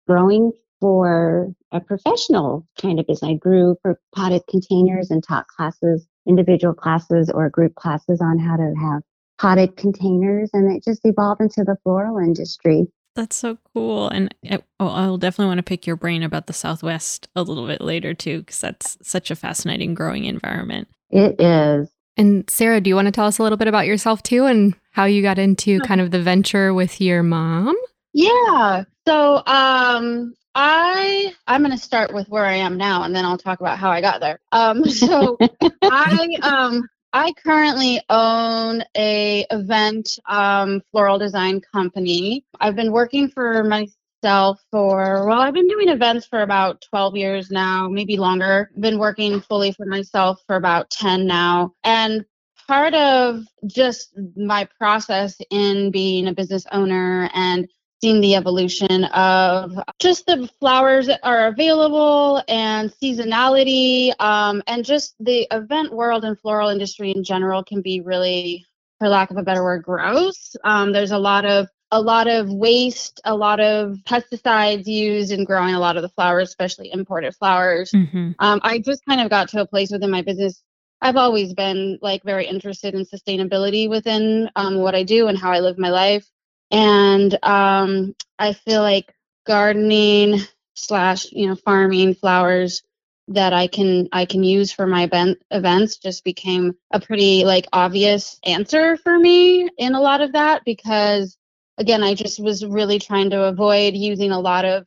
growing 0.09 0.53
for 0.81 1.53
a 1.71 1.81
professional 1.83 2.67
kind 2.81 2.99
of 2.99 3.07
business. 3.07 3.31
I 3.31 3.35
grew 3.35 3.77
for 3.83 4.01
potted 4.15 4.41
containers 4.49 5.11
and 5.11 5.23
taught 5.23 5.49
classes, 5.49 6.07
individual 6.27 6.75
classes 6.75 7.31
or 7.31 7.49
group 7.51 7.75
classes 7.75 8.21
on 8.21 8.39
how 8.39 8.57
to 8.57 8.75
have 8.81 9.03
potted 9.39 9.77
containers. 9.77 10.51
And 10.53 10.75
it 10.75 10.85
just 10.85 11.01
evolved 11.05 11.41
into 11.41 11.65
the 11.65 11.77
floral 11.83 12.19
industry. 12.19 12.87
That's 13.15 13.37
so 13.37 13.59
cool. 13.75 14.09
And 14.09 14.35
uh, 14.51 14.59
oh, 14.79 14.89
I'll 14.89 15.19
definitely 15.19 15.49
want 15.49 15.59
to 15.59 15.63
pick 15.63 15.87
your 15.87 15.97
brain 15.97 16.23
about 16.23 16.47
the 16.47 16.53
Southwest 16.53 17.29
a 17.35 17.43
little 17.43 17.67
bit 17.67 17.81
later, 17.81 18.13
too, 18.13 18.41
because 18.41 18.61
that's 18.61 18.99
such 19.03 19.31
a 19.31 19.37
fascinating 19.37 19.95
growing 19.95 20.25
environment. 20.25 20.89
It 21.11 21.41
is. 21.41 21.91
And 22.17 22.49
Sarah, 22.49 22.81
do 22.81 22.89
you 22.89 22.95
want 22.95 23.07
to 23.07 23.13
tell 23.13 23.27
us 23.27 23.39
a 23.39 23.43
little 23.43 23.59
bit 23.59 23.69
about 23.69 23.87
yourself 23.87 24.23
too 24.23 24.47
and 24.47 24.75
how 24.93 25.05
you 25.05 25.23
got 25.23 25.39
into 25.39 25.81
kind 25.81 26.01
of 26.01 26.11
the 26.11 26.23
venture 26.23 26.73
with 26.73 27.01
your 27.01 27.23
mom? 27.23 27.77
Yeah. 28.15 28.85
So 29.07 29.43
um 29.47 30.35
I 30.59 31.35
I'm 31.47 31.63
going 31.63 31.77
to 31.77 31.83
start 31.83 32.15
with 32.15 32.29
where 32.31 32.47
I 32.47 32.55
am 32.55 32.79
now 32.79 33.03
and 33.03 33.15
then 33.15 33.27
I'll 33.27 33.37
talk 33.37 33.61
about 33.61 33.79
how 33.79 33.91
I 33.91 34.01
got 34.01 34.21
there. 34.21 34.41
Um 34.53 34.85
so 34.91 35.37
I 35.83 36.29
um 36.43 36.89
I 37.13 37.33
currently 37.35 38.01
own 38.09 38.83
a 38.97 39.47
event 39.51 40.19
um 40.27 40.83
floral 40.91 41.19
design 41.19 41.61
company. 41.61 42.45
I've 42.59 42.75
been 42.75 42.91
working 42.91 43.29
for 43.29 43.63
myself 43.65 44.65
for 44.71 45.29
well 45.29 45.41
I've 45.41 45.53
been 45.53 45.69
doing 45.69 45.91
events 45.91 46.27
for 46.27 46.41
about 46.41 46.81
12 46.89 47.17
years 47.17 47.51
now, 47.51 47.87
maybe 47.89 48.17
longer. 48.17 48.71
Been 48.81 48.99
working 48.99 49.43
fully 49.43 49.73
for 49.73 49.85
myself 49.85 50.41
for 50.47 50.57
about 50.57 50.89
10 50.89 51.27
now. 51.27 51.75
And 51.85 52.25
part 52.67 52.95
of 52.95 53.45
just 53.67 54.19
my 54.37 54.67
process 54.79 55.37
in 55.51 55.91
being 55.91 56.29
a 56.29 56.35
business 56.35 56.67
owner 56.73 57.31
and 57.35 57.69
the 58.15 58.37
evolution 58.37 59.05
of 59.05 59.73
just 59.99 60.27
the 60.27 60.49
flowers 60.61 61.09
that 61.09 61.21
are 61.23 61.49
available 61.49 62.43
and 62.49 62.91
seasonality 62.91 64.13
um, 64.21 64.63
and 64.67 64.85
just 64.85 65.15
the 65.19 65.47
event 65.51 65.93
world 65.93 66.25
and 66.25 66.39
floral 66.39 66.69
industry 66.69 67.11
in 67.11 67.25
general 67.25 67.65
can 67.65 67.83
be 67.83 68.01
really 68.01 68.65
for 68.99 69.09
lack 69.09 69.31
of 69.31 69.37
a 69.37 69.43
better 69.43 69.63
word 69.63 69.83
gross. 69.83 70.55
Um, 70.65 70.93
there's 70.93 71.11
a 71.11 71.19
lot 71.19 71.45
of 71.45 71.69
a 71.93 72.01
lot 72.01 72.27
of 72.27 72.51
waste 72.51 73.21
a 73.25 73.35
lot 73.35 73.61
of 73.61 73.97
pesticides 74.05 74.87
used 74.87 75.31
in 75.31 75.45
growing 75.45 75.75
a 75.75 75.79
lot 75.79 75.97
of 75.97 76.03
the 76.03 76.09
flowers 76.11 76.49
especially 76.49 76.91
imported 76.93 77.35
flowers. 77.37 77.93
Mm-hmm. 77.93 78.33
um, 78.41 78.61
i 78.65 78.81
just 78.81 79.07
kind 79.07 79.21
of 79.21 79.31
got 79.31 79.49
to 79.51 79.61
a 79.61 79.67
place 79.67 79.91
within 79.91 80.11
my 80.11 80.23
business. 80.23 80.63
I've 81.01 81.17
always 81.17 81.55
been 81.55 81.99
like 82.03 82.25
very 82.25 82.47
interested 82.47 82.95
in 82.95 83.05
sustainability 83.05 83.89
within 83.89 84.51
um, 84.57 84.79
what 84.79 84.97
i 84.97 85.05
do 85.05 85.29
and 85.29 85.39
how 85.39 85.53
i 85.53 85.61
live 85.61 85.79
my 85.79 85.91
life 85.91 86.29
and 86.73 87.39
um, 87.45 88.17
I 88.39 88.55
feel 88.55 88.83
like 88.83 89.15
gardening 89.47 90.41
slash 90.77 91.27
you 91.33 91.49
know 91.49 91.57
farming 91.57 92.15
flowers 92.17 92.83
that 93.29 93.55
I 93.55 93.69
can 93.69 94.09
I 94.13 94.27
can 94.27 94.45
use 94.45 94.73
for 94.73 94.87
my 94.87 95.05
event 95.05 95.39
events 95.53 95.99
just 95.99 96.25
became 96.25 96.75
a 96.93 97.01
pretty 97.01 97.45
like 97.47 97.67
obvious 97.75 98.41
answer 98.47 98.99
for 98.99 99.19
me 99.19 99.71
in 99.79 99.95
a 99.97 100.03
lot 100.03 100.23
of 100.23 100.35
that 100.35 100.65
because 100.67 101.39
again 101.79 102.05
I 102.05 102.15
just 102.15 102.41
was 102.41 102.67
really 102.67 103.01
trying 103.01 103.31
to 103.31 103.45
avoid 103.45 103.95
using 103.95 104.33
a 104.33 104.41
lot 104.41 104.67
of 104.67 104.87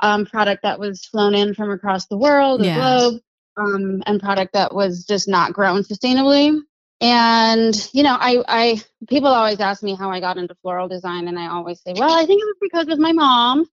um, 0.00 0.26
product 0.26 0.62
that 0.64 0.80
was 0.80 1.04
flown 1.06 1.34
in 1.34 1.54
from 1.54 1.70
across 1.70 2.06
the 2.06 2.18
world, 2.18 2.62
the 2.62 2.66
Yeah. 2.66 2.72
globe, 2.72 3.22
um, 3.56 4.02
and 4.06 4.20
product 4.20 4.54
that 4.54 4.74
was 4.74 5.04
just 5.06 5.28
not 5.28 5.52
grown 5.52 5.82
sustainably. 5.84 6.58
And 7.00 7.74
you 7.92 8.02
know, 8.02 8.16
I, 8.18 8.42
I 8.46 8.82
people 9.08 9.28
always 9.28 9.60
ask 9.60 9.82
me 9.82 9.94
how 9.94 10.10
I 10.10 10.20
got 10.20 10.36
into 10.36 10.54
floral 10.56 10.88
design, 10.88 11.28
and 11.28 11.38
I 11.38 11.48
always 11.48 11.80
say, 11.80 11.94
well, 11.94 12.12
I 12.12 12.26
think 12.26 12.42
it 12.42 12.46
was 12.46 12.58
because 12.60 12.88
of 12.88 12.98
my 12.98 13.12
mom, 13.12 13.66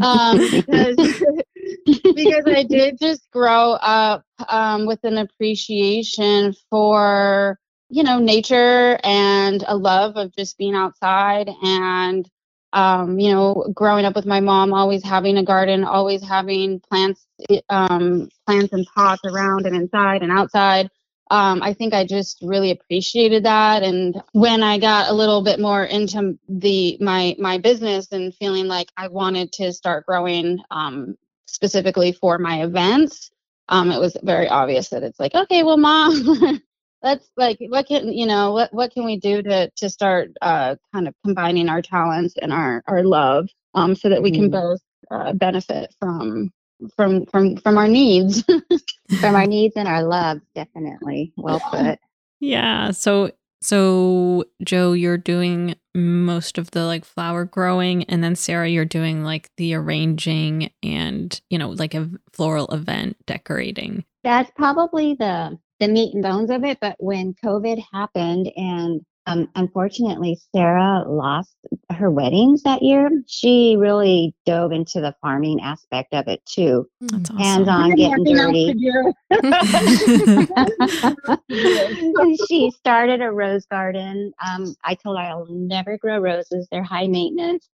um, 0.00 0.48
because 0.50 0.96
because 2.14 2.44
I 2.46 2.62
did 2.64 2.98
just 2.98 3.30
grow 3.30 3.72
up 3.72 4.24
um, 4.48 4.86
with 4.86 5.00
an 5.04 5.18
appreciation 5.18 6.54
for 6.70 7.58
you 7.90 8.02
know 8.02 8.18
nature 8.18 8.98
and 9.04 9.64
a 9.66 9.76
love 9.76 10.16
of 10.16 10.34
just 10.34 10.58
being 10.58 10.74
outside 10.74 11.50
and 11.62 12.28
um, 12.72 13.18
you 13.18 13.32
know 13.32 13.70
growing 13.74 14.04
up 14.04 14.14
with 14.14 14.26
my 14.26 14.40
mom 14.40 14.72
always 14.72 15.04
having 15.04 15.36
a 15.36 15.44
garden 15.44 15.84
always 15.84 16.26
having 16.26 16.80
plants 16.80 17.26
um, 17.68 18.28
plants 18.46 18.72
and 18.72 18.86
pots 18.94 19.22
around 19.24 19.66
and 19.66 19.76
inside 19.76 20.22
and 20.22 20.32
outside 20.32 20.88
um, 21.30 21.62
I 21.62 21.72
think 21.74 21.94
I 21.94 22.04
just 22.06 22.38
really 22.42 22.70
appreciated 22.70 23.44
that. 23.44 23.82
And 23.82 24.20
when 24.32 24.62
I 24.62 24.78
got 24.78 25.10
a 25.10 25.14
little 25.14 25.42
bit 25.42 25.60
more 25.60 25.84
into 25.84 26.38
the 26.48 26.98
my 27.00 27.34
my 27.38 27.58
business 27.58 28.12
and 28.12 28.34
feeling 28.34 28.66
like 28.68 28.90
I 28.96 29.08
wanted 29.08 29.52
to 29.54 29.72
start 29.72 30.06
growing 30.06 30.60
um, 30.70 31.16
specifically 31.46 32.12
for 32.12 32.38
my 32.38 32.62
events, 32.64 33.30
um, 33.68 33.90
it 33.90 34.00
was 34.00 34.16
very 34.22 34.48
obvious 34.48 34.90
that 34.90 35.02
it's 35.02 35.18
like, 35.18 35.34
okay, 35.34 35.62
well, 35.62 35.78
mom, 35.78 36.60
let's 37.02 37.30
like, 37.36 37.58
what 37.68 37.86
can 37.88 38.12
you 38.12 38.26
know, 38.26 38.52
what 38.52 38.72
what 38.74 38.92
can 38.92 39.04
we 39.04 39.18
do 39.18 39.42
to 39.42 39.70
to 39.76 39.88
start 39.90 40.30
uh, 40.42 40.76
kind 40.94 41.08
of 41.08 41.14
combining 41.24 41.68
our 41.68 41.82
talents 41.82 42.34
and 42.40 42.52
our 42.52 42.82
our 42.86 43.02
love, 43.02 43.48
um, 43.74 43.94
so 43.96 44.10
that 44.10 44.22
we 44.22 44.30
can 44.30 44.48
Mhm. 44.48 44.50
both 44.50 44.80
uh, 45.10 45.32
benefit 45.32 45.94
from 46.00 46.52
from 46.96 47.26
from 47.26 47.56
from 47.56 47.78
our 47.78 47.88
needs. 47.88 48.44
From 49.20 49.34
our 49.34 49.46
needs 49.46 49.76
and 49.76 49.86
our 49.86 50.02
love 50.02 50.40
definitely. 50.54 51.32
Well 51.36 51.60
put. 51.60 51.98
Yeah. 52.40 52.90
So 52.90 53.30
so 53.60 54.44
Jo, 54.62 54.92
you're 54.92 55.18
doing 55.18 55.76
most 55.94 56.58
of 56.58 56.70
the 56.72 56.84
like 56.84 57.04
flower 57.04 57.44
growing 57.44 58.04
and 58.04 58.22
then 58.24 58.36
Sarah, 58.36 58.68
you're 58.68 58.84
doing 58.84 59.22
like 59.22 59.50
the 59.56 59.74
arranging 59.74 60.70
and, 60.82 61.40
you 61.50 61.58
know, 61.58 61.70
like 61.70 61.94
a 61.94 62.10
floral 62.32 62.66
event 62.68 63.16
decorating. 63.26 64.04
That's 64.22 64.50
probably 64.56 65.14
the 65.14 65.58
the 65.80 65.88
meat 65.88 66.14
and 66.14 66.22
bones 66.22 66.50
of 66.50 66.64
it. 66.64 66.78
But 66.80 66.96
when 66.98 67.34
COVID 67.44 67.82
happened 67.92 68.50
and 68.56 69.04
um, 69.26 69.48
unfortunately 69.54 70.38
Sarah 70.54 71.04
lost 71.06 71.54
her 71.90 72.10
weddings 72.10 72.62
that 72.62 72.82
year, 72.82 73.10
she 73.26 73.76
really 73.78 74.34
dove 74.44 74.72
into 74.72 75.00
the 75.00 75.14
farming 75.22 75.60
aspect 75.60 76.12
of 76.14 76.26
it 76.28 76.44
too. 76.46 76.88
That's 77.00 77.30
awesome. 77.30 77.38
Hands 77.38 77.68
on, 77.68 77.94
getting 77.94 78.24
dirty. 78.24 78.66
to 78.66 78.74
do. 78.74 79.12
And 82.16 82.38
she 82.48 82.70
started 82.70 83.20
a 83.22 83.30
rose 83.30 83.66
garden. 83.66 84.32
Um, 84.44 84.74
I 84.84 84.94
told 84.94 85.18
her 85.18 85.24
I'll 85.24 85.46
never 85.48 85.98
grow 85.98 86.18
roses; 86.18 86.66
they're 86.70 86.82
high 86.82 87.06
maintenance. 87.06 87.68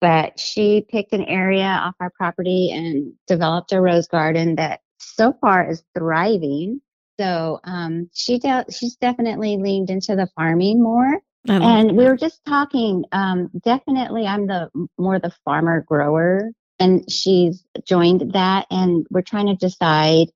But 0.00 0.40
she 0.40 0.86
picked 0.88 1.12
an 1.12 1.24
area 1.24 1.66
off 1.66 1.94
our 2.00 2.10
property 2.10 2.70
and 2.72 3.12
developed 3.26 3.72
a 3.72 3.80
rose 3.80 4.06
garden 4.06 4.56
that 4.56 4.80
so 4.98 5.34
far 5.40 5.68
is 5.68 5.82
thriving. 5.96 6.80
So 7.20 7.60
um, 7.64 8.08
she 8.14 8.38
de- 8.38 8.64
she's 8.70 8.96
definitely 8.96 9.58
leaned 9.58 9.90
into 9.90 10.16
the 10.16 10.28
farming 10.34 10.82
more. 10.82 11.20
And 11.48 11.92
we 11.92 12.04
that. 12.04 12.10
were 12.10 12.16
just 12.16 12.42
talking. 12.46 13.04
Um, 13.12 13.50
definitely, 13.62 14.26
I'm 14.26 14.46
the 14.46 14.70
more 14.98 15.18
the 15.18 15.32
farmer 15.44 15.82
grower, 15.82 16.50
and 16.78 17.10
she's 17.10 17.64
joined 17.84 18.32
that. 18.32 18.66
And 18.70 19.06
we're 19.10 19.22
trying 19.22 19.46
to 19.46 19.54
decide 19.54 20.28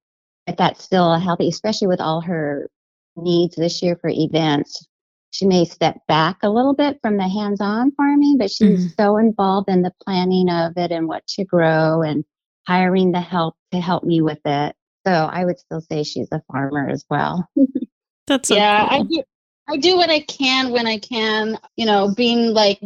if 0.47 0.57
that's 0.57 0.85
still 0.85 1.15
healthy, 1.15 1.49
especially 1.49 1.89
with 1.89 2.01
all 2.01 2.21
her 2.21 2.69
needs 3.17 3.57
this 3.57 3.83
year 3.83 3.97
for 3.97 4.11
events. 4.11 4.87
She 5.31 5.47
may 5.47 5.65
step 5.65 5.97
back 6.07 6.39
a 6.43 6.51
little 6.51 6.75
bit 6.75 6.99
from 7.03 7.17
the 7.17 7.29
hands-on 7.29 7.93
farming, 7.93 8.37
but 8.39 8.51
she's 8.51 8.95
so 8.95 9.17
involved 9.17 9.69
in 9.69 9.83
the 9.83 9.93
planning 10.05 10.49
of 10.49 10.75
it 10.77 10.93
and 10.93 11.09
what 11.09 11.27
to 11.29 11.45
grow 11.45 12.03
and 12.03 12.25
hiring 12.69 13.11
the 13.11 13.21
help 13.21 13.57
to 13.73 13.81
help 13.81 14.05
me 14.05 14.21
with 14.21 14.41
it. 14.45 14.77
So 15.07 15.13
I 15.13 15.45
would 15.45 15.59
still 15.59 15.81
say 15.81 16.03
she's 16.03 16.29
a 16.33 16.43
farmer 16.51 16.89
as 16.89 17.05
well. 17.09 17.49
That's 18.27 18.49
so 18.49 18.57
yeah, 18.57 18.87
I 18.89 19.03
do. 19.03 19.23
I 19.69 19.77
do 19.77 19.97
what 19.97 20.11
I 20.11 20.21
can 20.21 20.71
when 20.71 20.87
I 20.87 20.99
can. 20.99 21.59
You 21.77 21.87
know, 21.87 22.15
being 22.15 22.53
like 22.53 22.81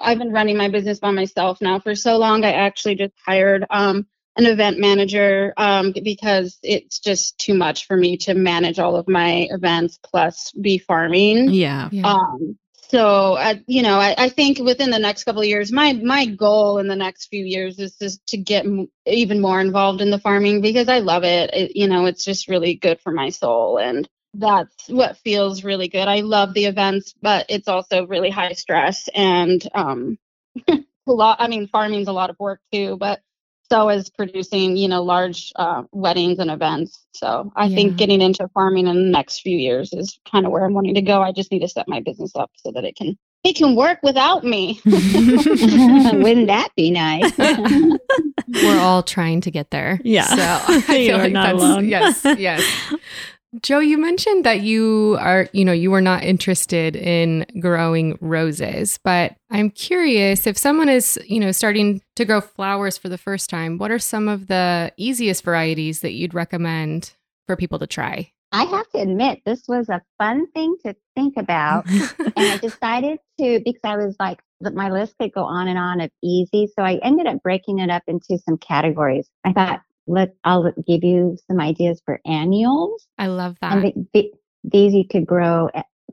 I've 0.00 0.18
been 0.18 0.32
running 0.32 0.56
my 0.56 0.68
business 0.68 0.98
by 0.98 1.10
myself 1.10 1.60
now 1.60 1.78
for 1.78 1.94
so 1.94 2.18
long. 2.18 2.44
I 2.44 2.52
actually 2.52 2.96
just 2.96 3.14
hired 3.24 3.64
um, 3.70 4.06
an 4.36 4.46
event 4.46 4.78
manager 4.78 5.52
um, 5.56 5.92
because 6.02 6.58
it's 6.62 6.98
just 6.98 7.38
too 7.38 7.54
much 7.54 7.86
for 7.86 7.96
me 7.96 8.16
to 8.18 8.34
manage 8.34 8.78
all 8.78 8.96
of 8.96 9.08
my 9.08 9.46
events 9.50 9.98
plus 10.02 10.52
be 10.52 10.78
farming. 10.78 11.50
Yeah. 11.50 11.88
Yeah. 11.92 12.06
Um, 12.06 12.58
so 12.90 13.36
I, 13.36 13.62
you 13.68 13.82
know, 13.82 14.00
I, 14.00 14.14
I 14.18 14.28
think 14.28 14.58
within 14.58 14.90
the 14.90 14.98
next 14.98 15.22
couple 15.24 15.42
of 15.42 15.46
years, 15.46 15.70
my 15.70 15.92
my 15.92 16.26
goal 16.26 16.78
in 16.78 16.88
the 16.88 16.96
next 16.96 17.26
few 17.26 17.44
years 17.44 17.78
is 17.78 17.96
just 17.96 18.26
to 18.28 18.36
get 18.36 18.66
m- 18.66 18.88
even 19.06 19.40
more 19.40 19.60
involved 19.60 20.00
in 20.00 20.10
the 20.10 20.18
farming 20.18 20.60
because 20.60 20.88
I 20.88 20.98
love 20.98 21.22
it. 21.22 21.50
it. 21.54 21.76
You 21.76 21.86
know, 21.86 22.06
it's 22.06 22.24
just 22.24 22.48
really 22.48 22.74
good 22.74 23.00
for 23.00 23.12
my 23.12 23.28
soul, 23.30 23.78
and 23.78 24.08
that's 24.34 24.88
what 24.88 25.18
feels 25.18 25.62
really 25.62 25.86
good. 25.86 26.08
I 26.08 26.20
love 26.20 26.52
the 26.52 26.64
events, 26.64 27.14
but 27.22 27.46
it's 27.48 27.68
also 27.68 28.06
really 28.08 28.30
high 28.30 28.54
stress 28.54 29.08
and 29.14 29.66
um, 29.72 30.18
a 30.68 30.82
lot. 31.06 31.36
I 31.40 31.46
mean, 31.46 31.68
farming's 31.68 32.08
a 32.08 32.12
lot 32.12 32.30
of 32.30 32.40
work 32.40 32.60
too, 32.72 32.96
but 32.96 33.20
so 33.70 33.88
is 33.88 34.10
producing, 34.10 34.76
you 34.76 34.88
know, 34.88 35.02
large 35.02 35.52
uh, 35.56 35.82
weddings 35.92 36.38
and 36.40 36.50
events. 36.50 37.06
So 37.12 37.52
I 37.54 37.66
Yeah. 37.66 37.76
think 37.76 37.96
getting 37.96 38.20
into 38.20 38.48
farming 38.48 38.86
in 38.88 38.96
the 38.96 39.10
next 39.10 39.40
few 39.40 39.56
years 39.56 39.92
is 39.92 40.18
kind 40.30 40.44
of 40.44 40.52
where 40.52 40.64
I'm 40.64 40.74
wanting 40.74 40.94
to 40.94 41.02
go. 41.02 41.22
I 41.22 41.32
just 41.32 41.52
need 41.52 41.60
to 41.60 41.68
set 41.68 41.86
my 41.88 42.00
business 42.00 42.32
up 42.34 42.50
so 42.56 42.72
that 42.72 42.84
it 42.84 42.96
can 42.96 43.16
it 43.42 43.56
can 43.56 43.74
work 43.74 44.00
without 44.02 44.44
me. 44.44 44.78
Wouldn't 44.84 46.48
that 46.48 46.68
be 46.76 46.90
nice? 46.90 47.32
We're 47.38 48.78
all 48.80 49.02
trying 49.02 49.40
to 49.42 49.50
get 49.50 49.70
there. 49.70 49.98
Yeah. 50.04 50.24
So 50.24 50.36
I 50.72 50.74
You 50.76 50.80
feel 50.82 51.16
are 51.16 51.18
like 51.24 51.32
not 51.32 51.46
that's, 51.52 51.62
alone. 51.62 51.88
Yes. 51.88 52.20
Yes. 52.38 52.62
Jo, 53.62 53.80
you 53.80 53.98
mentioned 53.98 54.44
that 54.44 54.60
you 54.60 55.16
are, 55.18 55.48
you 55.52 55.64
know, 55.64 55.72
you 55.72 55.90
were 55.90 56.00
not 56.00 56.22
interested 56.22 56.94
in 56.94 57.44
growing 57.58 58.16
roses, 58.20 59.00
but 59.02 59.34
I'm 59.50 59.70
curious 59.70 60.46
if 60.46 60.56
someone 60.56 60.88
is, 60.88 61.18
you 61.26 61.40
know, 61.40 61.50
starting 61.50 62.00
to 62.14 62.24
grow 62.24 62.40
flowers 62.40 62.96
for 62.96 63.08
the 63.08 63.18
first 63.18 63.50
time, 63.50 63.76
what 63.76 63.90
are 63.90 63.98
some 63.98 64.28
of 64.28 64.46
the 64.46 64.92
easiest 64.96 65.42
varieties 65.42 66.00
that 66.00 66.12
you'd 66.12 66.32
recommend 66.32 67.12
for 67.48 67.56
people 67.56 67.80
to 67.80 67.88
try? 67.88 68.30
I 68.52 68.64
have 68.64 68.88
to 68.90 68.98
admit, 68.98 69.42
this 69.44 69.64
was 69.66 69.88
a 69.88 70.00
fun 70.18 70.48
thing 70.52 70.76
to 70.84 70.94
think 71.16 71.36
about. 71.36 71.88
and 72.18 72.32
I 72.36 72.56
decided 72.58 73.18
to, 73.38 73.60
because 73.64 73.80
I 73.82 73.96
was 73.96 74.14
like, 74.20 74.40
my 74.60 74.90
list 74.90 75.16
could 75.20 75.32
go 75.32 75.44
on 75.44 75.66
and 75.66 75.78
on 75.78 76.00
of 76.00 76.10
easy. 76.22 76.68
So 76.76 76.84
I 76.84 77.00
ended 77.02 77.26
up 77.26 77.42
breaking 77.42 77.80
it 77.80 77.90
up 77.90 78.02
into 78.06 78.38
some 78.38 78.58
categories. 78.58 79.28
I 79.44 79.52
thought, 79.52 79.82
let, 80.10 80.34
I'll 80.44 80.72
give 80.86 81.04
you 81.04 81.38
some 81.46 81.60
ideas 81.60 82.02
for 82.04 82.20
annuals. 82.26 83.06
I 83.18 83.28
love 83.28 83.56
that. 83.60 83.72
And 83.72 83.84
the, 83.84 84.06
the, 84.12 84.32
these 84.64 84.94
you 84.94 85.04
could 85.08 85.26
grow 85.26 85.70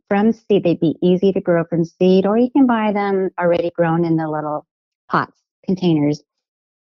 from 0.07 0.31
seed. 0.31 0.63
They'd 0.63 0.79
be 0.79 0.95
easy 1.01 1.31
to 1.33 1.41
grow 1.41 1.63
from 1.65 1.83
seed, 1.83 2.25
or 2.25 2.37
you 2.37 2.49
can 2.51 2.65
buy 2.65 2.93
them 2.93 3.29
already 3.39 3.71
grown 3.75 4.05
in 4.05 4.15
the 4.15 4.29
little 4.29 4.65
pots, 5.09 5.41
containers. 5.65 6.23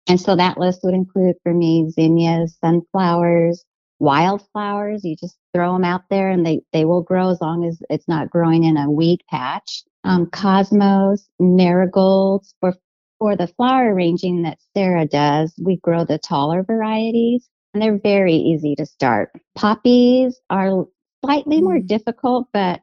And 0.08 0.20
so 0.20 0.36
that 0.36 0.58
list 0.58 0.82
would 0.84 0.94
include 0.94 1.36
for 1.44 1.54
me 1.54 1.90
zinnias, 1.90 2.58
sunflowers, 2.64 3.66
wildflowers. 4.00 5.04
You 5.04 5.16
just 5.16 5.38
throw 5.54 5.74
them 5.74 5.84
out 5.84 6.04
there 6.10 6.30
and 6.30 6.46
they, 6.46 6.62
they 6.72 6.86
will 6.86 7.02
grow 7.02 7.30
as 7.30 7.42
long 7.42 7.66
as 7.66 7.82
it's 7.90 8.08
not 8.08 8.30
growing 8.30 8.64
in 8.64 8.78
a 8.78 8.90
weed 8.90 9.22
patch. 9.30 9.84
Um, 10.04 10.28
cosmos, 10.28 11.28
marigolds 11.40 12.54
for 12.62 12.74
for 13.20 13.36
the 13.36 13.48
flower 13.48 13.94
arranging 13.94 14.44
that 14.44 14.60
Sarah 14.76 15.06
does, 15.06 15.54
we 15.62 15.78
grow 15.78 16.06
the 16.06 16.18
taller 16.20 16.64
varieties 16.64 17.50
and 17.74 17.82
they're 17.82 17.98
very 18.00 18.36
easy 18.36 18.76
to 18.76 18.86
start. 18.86 19.32
Poppies 19.56 20.40
are 20.50 20.88
slightly 21.24 21.62
more 21.62 21.80
Mm. 21.80 21.88
difficult, 21.88 22.48
but 22.54 22.82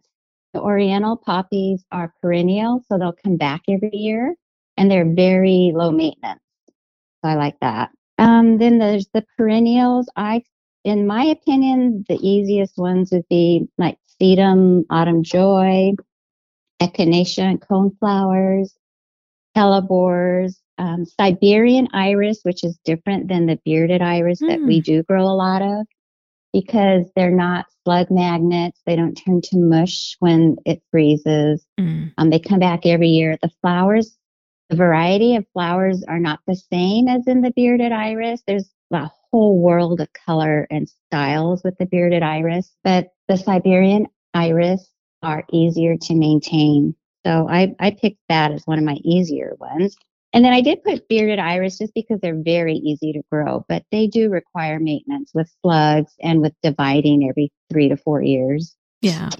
the 0.53 0.61
Oriental 0.61 1.17
poppies 1.17 1.85
are 1.93 2.15
perennial, 2.23 2.83
so 2.89 2.99
they'll 2.99 3.13
come 3.13 3.37
back 3.37 3.63
every 3.69 3.91
year 3.95 4.37
and 4.77 4.91
they're 4.91 5.11
very 5.15 5.73
low 5.75 5.91
maintenance. 5.91 6.41
So 7.25 7.31
I 7.31 7.35
like 7.35 7.59
that. 7.61 7.91
Um, 8.19 8.59
then 8.59 8.79
there's 8.79 9.09
the 9.15 9.25
perennials. 9.37 10.09
I, 10.17 10.43
in 10.85 11.07
my 11.07 11.25
opinion, 11.25 12.05
the 12.09 12.19
easiest 12.21 12.79
ones 12.79 13.11
would 13.13 13.29
be 13.29 13.69
like 13.79 13.99
sedum, 14.21 14.85
autumn 14.91 15.23
joy, 15.23 15.93
echinacea, 16.81 17.43
and 17.45 17.61
coneflowers, 17.61 18.71
hellebores, 19.57 20.57
um, 20.79 21.05
Siberian 21.05 21.89
iris, 21.93 22.41
which 22.43 22.65
is 22.65 22.79
different 22.85 23.29
than 23.29 23.47
the 23.47 23.59
bearded 23.65 24.03
iris 24.03 24.41
that 24.41 24.61
we 24.61 24.81
do 24.81 25.03
grow 25.05 25.23
a 25.23 25.35
lot 25.35 25.63
of 25.63 25.87
because 26.53 27.05
they're 27.17 27.31
not 27.31 27.67
slug 27.85 28.11
magnets. 28.11 28.81
They 28.87 28.97
don't 28.97 29.15
turn 29.15 29.41
to 29.43 29.59
mush 29.59 30.17
when 30.21 30.57
it 30.65 30.83
freezes. 30.91 31.67
Mm. 31.79 32.13
Um, 32.17 32.31
they 32.31 32.39
come 32.39 32.61
back 32.61 32.87
every 32.87 33.09
year. 33.09 33.37
The 33.43 33.51
flowers, 33.61 34.17
the 34.71 34.77
variety 34.77 35.37
of 35.37 35.47
flowers 35.53 36.05
are 36.09 36.21
not 36.21 36.41
the 36.47 36.55
same 36.55 37.09
as 37.09 37.27
in 37.27 37.41
the 37.41 37.51
bearded 37.51 37.93
iris. 37.93 38.43
There's 38.47 38.71
a 38.93 39.11
whole 39.33 39.59
world 39.61 40.01
of 40.01 40.09
color 40.13 40.67
and 40.71 40.89
styles 40.89 41.63
with 41.65 41.77
the 41.79 41.87
bearded 41.87 42.23
iris, 42.23 42.73
but 42.85 43.09
the 43.27 43.37
Siberian 43.37 44.07
iris 44.33 44.89
are 45.23 45.45
easier 45.53 45.97
to 45.97 46.15
maintain. 46.15 46.95
So 47.27 47.49
I, 47.49 47.75
I 47.81 47.91
picked 47.91 48.21
that 48.29 48.53
as 48.53 48.67
one 48.67 48.79
of 48.79 48.85
my 48.85 48.99
easier 49.05 49.55
ones. 49.59 49.97
And 50.33 50.45
then 50.45 50.53
I 50.53 50.61
did 50.61 50.83
put 50.83 51.09
bearded 51.09 51.39
iris 51.39 51.79
just 51.79 51.95
because 51.95 52.21
they're 52.21 52.43
very 52.43 52.75
easy 52.75 53.13
to 53.13 53.23
grow, 53.31 53.65
but 53.69 53.85
they 53.93 54.09
do 54.09 54.29
require 54.31 54.81
maintenance 54.81 55.31
with 55.33 55.49
slugs 55.63 56.13
and 56.21 56.41
with 56.41 56.53
dividing 56.63 57.29
every 57.29 57.53
three 57.71 57.89
to 57.89 57.97
four 57.97 58.21
years 58.21 58.75
Yeah. 59.01 59.31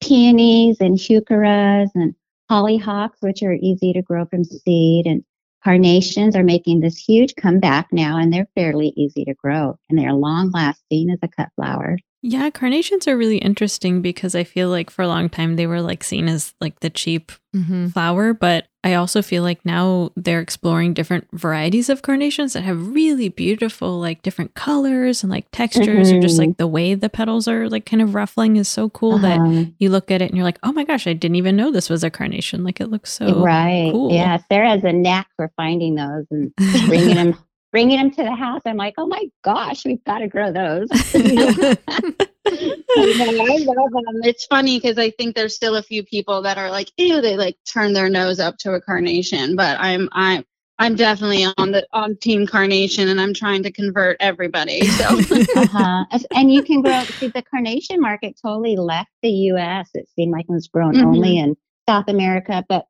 peonies 0.00 0.76
and 0.80 0.96
heucheras 0.98 1.90
and 1.94 2.14
hollyhocks, 2.50 3.16
which 3.20 3.42
are 3.42 3.54
easy 3.54 3.94
to 3.94 4.02
grow 4.02 4.26
from 4.26 4.44
seed, 4.44 5.06
and 5.06 5.24
carnations 5.64 6.36
are 6.36 6.44
making 6.44 6.80
this 6.80 6.98
huge 6.98 7.34
comeback 7.36 7.88
now, 7.90 8.18
and 8.18 8.30
they're 8.30 8.48
fairly 8.54 8.92
easy 8.96 9.24
to 9.24 9.32
grow, 9.32 9.78
and 9.88 9.98
they're 9.98 10.12
long 10.12 10.50
lasting 10.50 11.08
as 11.08 11.18
a 11.22 11.28
cut 11.28 11.48
flower. 11.56 11.96
Yeah, 12.26 12.48
carnations 12.48 13.06
are 13.06 13.18
really 13.18 13.36
interesting 13.36 14.00
because 14.00 14.34
I 14.34 14.44
feel 14.44 14.70
like 14.70 14.88
for 14.88 15.02
a 15.02 15.08
long 15.08 15.28
time 15.28 15.56
they 15.56 15.66
were 15.66 15.82
like 15.82 16.02
seen 16.02 16.26
as 16.26 16.54
like 16.60 16.80
the 16.80 16.88
cheap 16.90 17.32
Mm-hmm. 17.54 17.88
flower, 17.88 18.34
but 18.34 18.66
I 18.82 18.94
also 18.94 19.22
feel 19.22 19.44
like 19.44 19.64
now 19.64 20.10
they're 20.16 20.40
exploring 20.40 20.92
different 20.92 21.28
varieties 21.32 21.88
of 21.88 22.02
carnations 22.02 22.54
that 22.54 22.62
have 22.64 22.88
really 22.92 23.28
beautiful, 23.28 24.00
like 24.00 24.22
different 24.22 24.54
colors 24.54 25.22
and 25.22 25.30
like 25.30 25.46
textures, 25.52 26.10
or 26.10 26.20
just 26.20 26.34
Mhm. 26.34 26.38
like 26.48 26.56
the 26.56 26.66
way 26.66 26.94
the 26.94 27.08
petals 27.08 27.46
are 27.46 27.68
like 27.68 27.86
kind 27.86 28.02
of 28.02 28.16
ruffling 28.16 28.56
is 28.56 28.66
so 28.66 28.90
cool 28.90 29.18
that 29.20 29.38
Uh-huh. 29.38 29.66
you 29.78 29.88
look 29.90 30.10
at 30.10 30.20
it 30.20 30.30
and 30.30 30.36
you're 30.36 30.42
like, 30.44 30.58
oh 30.64 30.72
my 30.72 30.82
gosh, 30.82 31.06
I 31.06 31.12
didn't 31.12 31.36
even 31.36 31.54
know 31.54 31.70
this 31.70 31.88
was 31.88 32.02
a 32.02 32.10
carnation. 32.10 32.64
Like 32.64 32.80
it 32.80 32.88
looks 32.90 33.12
so 33.12 33.44
right. 33.44 33.90
cool. 33.92 34.12
Yeah, 34.12 34.38
Sarah 34.50 34.70
has 34.70 34.82
a 34.82 34.92
knack 34.92 35.28
for 35.36 35.52
finding 35.56 35.94
those 35.94 36.26
and 36.32 36.52
bringing 36.88 37.14
them. 37.14 37.36
Bringing 37.74 37.96
them 37.96 38.12
to 38.12 38.22
the 38.22 38.36
house, 38.36 38.62
I'm 38.66 38.76
like, 38.76 38.94
oh 38.98 39.08
my 39.08 39.24
gosh, 39.42 39.84
we've 39.84 40.04
got 40.04 40.20
to 40.20 40.28
grow 40.28 40.52
those. 40.52 40.86
I 40.92 41.74
love 42.46 43.90
them. 43.90 44.22
It's 44.22 44.46
funny 44.46 44.78
because 44.78 44.96
I 44.96 45.10
think 45.10 45.34
there's 45.34 45.56
still 45.56 45.74
a 45.74 45.82
few 45.82 46.04
people 46.04 46.40
that 46.42 46.56
are 46.56 46.70
like, 46.70 46.92
ew, 46.98 47.20
they 47.20 47.36
like 47.36 47.56
turn 47.66 47.92
their 47.92 48.08
nose 48.08 48.38
up 48.38 48.58
to 48.58 48.74
a 48.74 48.80
carnation. 48.80 49.56
But 49.56 49.80
I'm 49.80 50.08
I'm 50.12 50.44
I'm 50.78 50.94
definitely 50.94 51.46
on 51.56 51.72
the 51.72 51.84
on 51.92 52.16
team 52.18 52.46
carnation 52.46 53.08
and 53.08 53.20
I'm 53.20 53.34
trying 53.34 53.64
to 53.64 53.72
convert 53.72 54.18
everybody. 54.20 54.86
So 54.86 55.04
uh-huh. 55.56 56.04
And 56.30 56.52
you 56.52 56.62
can 56.62 56.80
grow. 56.80 57.02
See, 57.02 57.26
the 57.26 57.42
carnation 57.42 58.00
market 58.00 58.38
totally 58.40 58.76
left 58.76 59.10
the 59.20 59.30
U.S. 59.30 59.90
It 59.94 60.08
seemed 60.14 60.30
like 60.30 60.46
it 60.48 60.52
was 60.52 60.68
grown 60.68 60.94
Mhm. 60.94 61.06
only 61.06 61.38
in 61.38 61.56
South 61.88 62.06
America, 62.06 62.64
but 62.68 62.86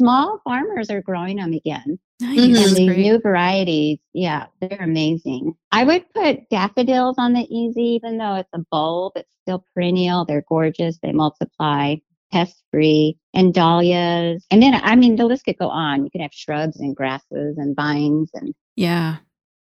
small 0.00 0.40
farmers 0.44 0.90
are 0.90 1.02
growing 1.02 1.38
them 1.38 1.54
again. 1.54 1.98
Nice. 2.20 2.38
And 2.38 2.54
That's 2.54 2.74
these 2.74 2.88
great. 2.88 2.98
new 2.98 3.20
varieties, 3.20 3.98
yeah, 4.12 4.46
they're 4.60 4.78
amazing. 4.80 5.54
I 5.72 5.84
would 5.84 6.04
put 6.12 6.48
daffodils 6.50 7.16
on 7.18 7.32
the 7.32 7.46
easy, 7.54 7.82
even 7.82 8.18
though 8.18 8.34
it's 8.36 8.48
a 8.52 8.60
bulb, 8.70 9.12
it's 9.16 9.34
still 9.42 9.64
perennial. 9.74 10.24
They're 10.24 10.44
gorgeous. 10.48 10.98
They 11.02 11.12
multiply, 11.12 11.96
pest 12.32 12.62
free, 12.70 13.16
and 13.34 13.54
dahlias. 13.54 14.44
And 14.50 14.62
then, 14.62 14.74
I 14.82 14.96
mean, 14.96 15.16
the 15.16 15.26
list 15.26 15.44
could 15.44 15.58
go 15.58 15.68
on. 15.68 16.04
You 16.04 16.10
could 16.10 16.20
have 16.20 16.32
shrubs 16.32 16.80
and 16.80 16.94
grasses 16.96 17.56
and 17.58 17.74
vines. 17.76 18.30
And 18.34 18.54
Yeah. 18.76 19.16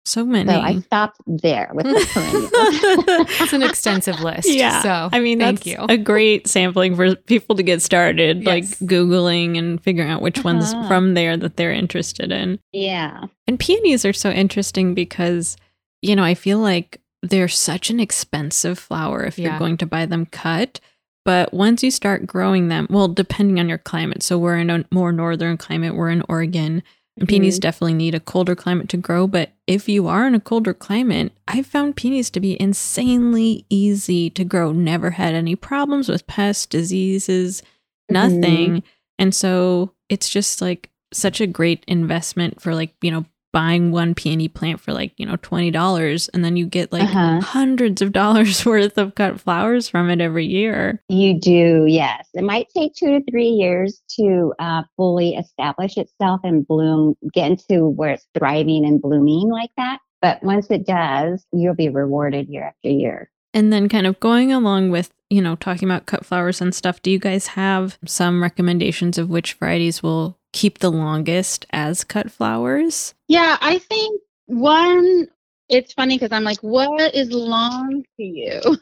So 0.07 0.25
many. 0.25 0.49
so 0.49 0.59
I 0.59 0.79
stopped 0.79 1.19
there 1.27 1.69
with 1.73 1.85
the 1.85 2.07
perennials. 2.13 3.27
It's 3.41 3.53
an 3.53 3.63
extensive 3.63 4.19
list. 4.21 4.47
Yeah. 4.49 4.81
So 4.81 5.09
I 5.11 5.19
mean, 5.19 5.39
thank 5.39 5.59
that's 5.59 5.67
you. 5.67 5.85
a 5.89 5.97
great 5.97 6.47
sampling 6.47 6.95
for 6.95 7.15
people 7.15 7.55
to 7.57 7.63
get 7.63 7.81
started, 7.81 8.45
like 8.45 8.63
Googling 8.63 9.57
and 9.57 9.81
figuring 9.83 10.09
out 10.09 10.21
which 10.21 10.43
ones 10.43 10.73
Uh-huh. 10.73 10.87
from 10.87 11.13
there 11.13 11.35
that 11.37 11.57
they're 11.57 11.71
interested 11.73 12.31
in. 12.31 12.59
yeah. 12.71 13.25
And 13.47 13.59
peonies 13.59 14.03
are 14.05 14.13
so 14.13 14.29
interesting 14.29 14.93
because, 14.93 15.55
you 16.01 16.15
know, 16.15 16.23
I 16.23 16.33
feel 16.35 16.59
like 16.59 16.99
they're 17.23 17.47
such 17.47 17.89
an 17.89 17.99
expensive 17.99 18.77
flower 18.79 19.23
if 19.25 19.37
Yeah. 19.37 19.49
you're 19.49 19.59
going 19.59 19.77
to 19.77 19.85
buy 19.85 20.05
them 20.05 20.25
cut. 20.25 20.79
But 21.25 21.53
once 21.53 21.83
you 21.83 21.91
start 21.91 22.25
growing 22.25 22.69
them, 22.69 22.87
well, 22.89 23.07
depending 23.09 23.59
on 23.59 23.67
your 23.67 23.77
climate. 23.79 24.23
So 24.23 24.37
we're 24.37 24.57
in 24.57 24.69
a 24.69 24.85
more 24.91 25.11
northern 25.11 25.57
climate, 25.57 25.95
we're 25.95 26.09
in 26.11 26.23
Oregon. 26.29 26.83
And 27.17 27.27
peonies 27.27 27.55
mm-hmm. 27.55 27.61
definitely 27.61 27.93
need 27.95 28.15
a 28.15 28.19
colder 28.19 28.55
climate 28.55 28.89
to 28.89 28.97
grow. 28.97 29.27
But 29.27 29.51
if 29.65 29.89
you 29.89 30.07
are 30.07 30.27
in 30.27 30.35
a 30.35 30.39
colder 30.39 30.73
climate, 30.73 31.31
I've 31.47 31.65
found 31.65 31.95
peonies 31.95 32.29
to 32.31 32.39
be 32.39 32.59
insanely 32.61 33.65
easy 33.69 34.29
to 34.31 34.43
grow. 34.43 34.71
Never 34.71 35.11
had 35.11 35.33
any 35.33 35.55
problems 35.55 36.09
with 36.09 36.27
pests, 36.27 36.65
diseases, 36.65 37.61
mm-hmm. 37.61 38.13
nothing. 38.13 38.83
And 39.17 39.33
so 39.33 39.93
it's 40.09 40.29
just 40.29 40.61
like 40.61 40.91
such 41.11 41.41
a 41.41 41.47
great 41.47 41.83
investment 41.87 42.61
for 42.61 42.75
like, 42.75 42.93
you 43.01 43.11
know, 43.11 43.25
buying 43.57 43.91
one 43.91 44.13
peony 44.13 44.47
plant 44.47 44.79
for 44.79 44.93
like, 44.93 45.13
you 45.17 45.25
know, 45.25 45.35
$20 45.37 46.29
and 46.31 46.45
then 46.45 46.55
you 46.55 46.67
get 46.67 46.93
like 46.93 47.01
Uh-huh. 47.01 47.39
hundreds 47.41 48.03
of 48.03 48.11
dollars 48.11 48.63
worth 48.67 48.99
of 48.99 49.15
cut 49.15 49.39
flowers 49.41 49.89
from 49.89 50.11
it 50.11 50.21
every 50.21 50.45
year. 50.45 51.01
You 51.09 51.39
do, 51.39 51.85
yes. 51.87 52.27
It 52.35 52.43
might 52.43 52.67
take 52.69 52.93
two 52.93 53.07
to 53.17 53.31
three 53.31 53.49
years 53.49 53.99
to 54.19 54.53
uh, 54.59 54.83
fully 54.95 55.33
establish 55.33 55.97
itself 55.97 56.41
and 56.43 56.67
bloom, 56.67 57.15
get 57.33 57.49
into 57.49 57.87
where 57.87 58.11
it's 58.11 58.27
thriving 58.37 58.85
and 58.85 59.01
blooming 59.01 59.49
like 59.49 59.71
that. 59.75 60.01
But 60.21 60.43
once 60.43 60.69
it 60.69 60.85
does, 60.85 61.43
you'll 61.51 61.73
be 61.73 61.89
rewarded 61.89 62.49
year 62.49 62.65
after 62.65 62.89
year. 62.89 63.31
And 63.55 63.73
then 63.73 63.89
kind 63.89 64.05
of 64.05 64.19
going 64.19 64.53
along 64.53 64.91
with, 64.91 65.11
you 65.31 65.41
know, 65.41 65.55
talking 65.55 65.87
about 65.89 66.05
cut 66.05 66.23
flowers 66.23 66.61
and 66.61 66.75
stuff, 66.75 67.01
do 67.01 67.09
you 67.09 67.17
guys 67.17 67.47
have 67.47 67.97
some 68.05 68.43
recommendations 68.43 69.17
of 69.17 69.31
which 69.31 69.53
varieties 69.55 70.03
will 70.03 70.36
keep 70.53 70.79
the 70.79 70.91
longest 70.91 71.65
as 71.71 72.03
cut 72.03 72.31
flowers? 72.31 73.13
yeah, 73.27 73.57
I 73.61 73.79
think 73.79 74.21
one 74.47 75.27
it's 75.69 75.91
funny 75.93 76.15
because 76.15 76.31
I'm 76.31 76.45
like, 76.45 76.59
what 76.59 77.13
is 77.13 77.29
long 77.31 78.01
to 78.15 78.23
you? 78.23 78.61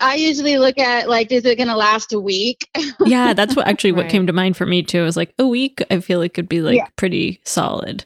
I 0.00 0.14
usually 0.16 0.58
look 0.58 0.78
at 0.78 1.08
like, 1.08 1.32
is 1.32 1.44
it 1.46 1.56
gonna 1.58 1.76
last 1.76 2.12
a 2.12 2.20
week? 2.20 2.68
yeah, 3.06 3.32
that's 3.32 3.56
what 3.56 3.66
actually 3.66 3.92
what 3.92 4.02
Right. 4.06 4.10
came 4.10 4.26
to 4.26 4.32
mind 4.32 4.56
for 4.56 4.66
me 4.66 4.82
too. 4.82 5.00
It 5.00 5.04
was 5.04 5.16
like 5.16 5.32
a 5.38 5.46
week, 5.46 5.82
I 5.90 6.00
feel 6.00 6.18
like 6.18 6.34
could 6.34 6.48
be 6.48 6.60
like 6.60 6.76
Yeah. 6.76 6.86
pretty 6.96 7.40
solid. 7.44 8.04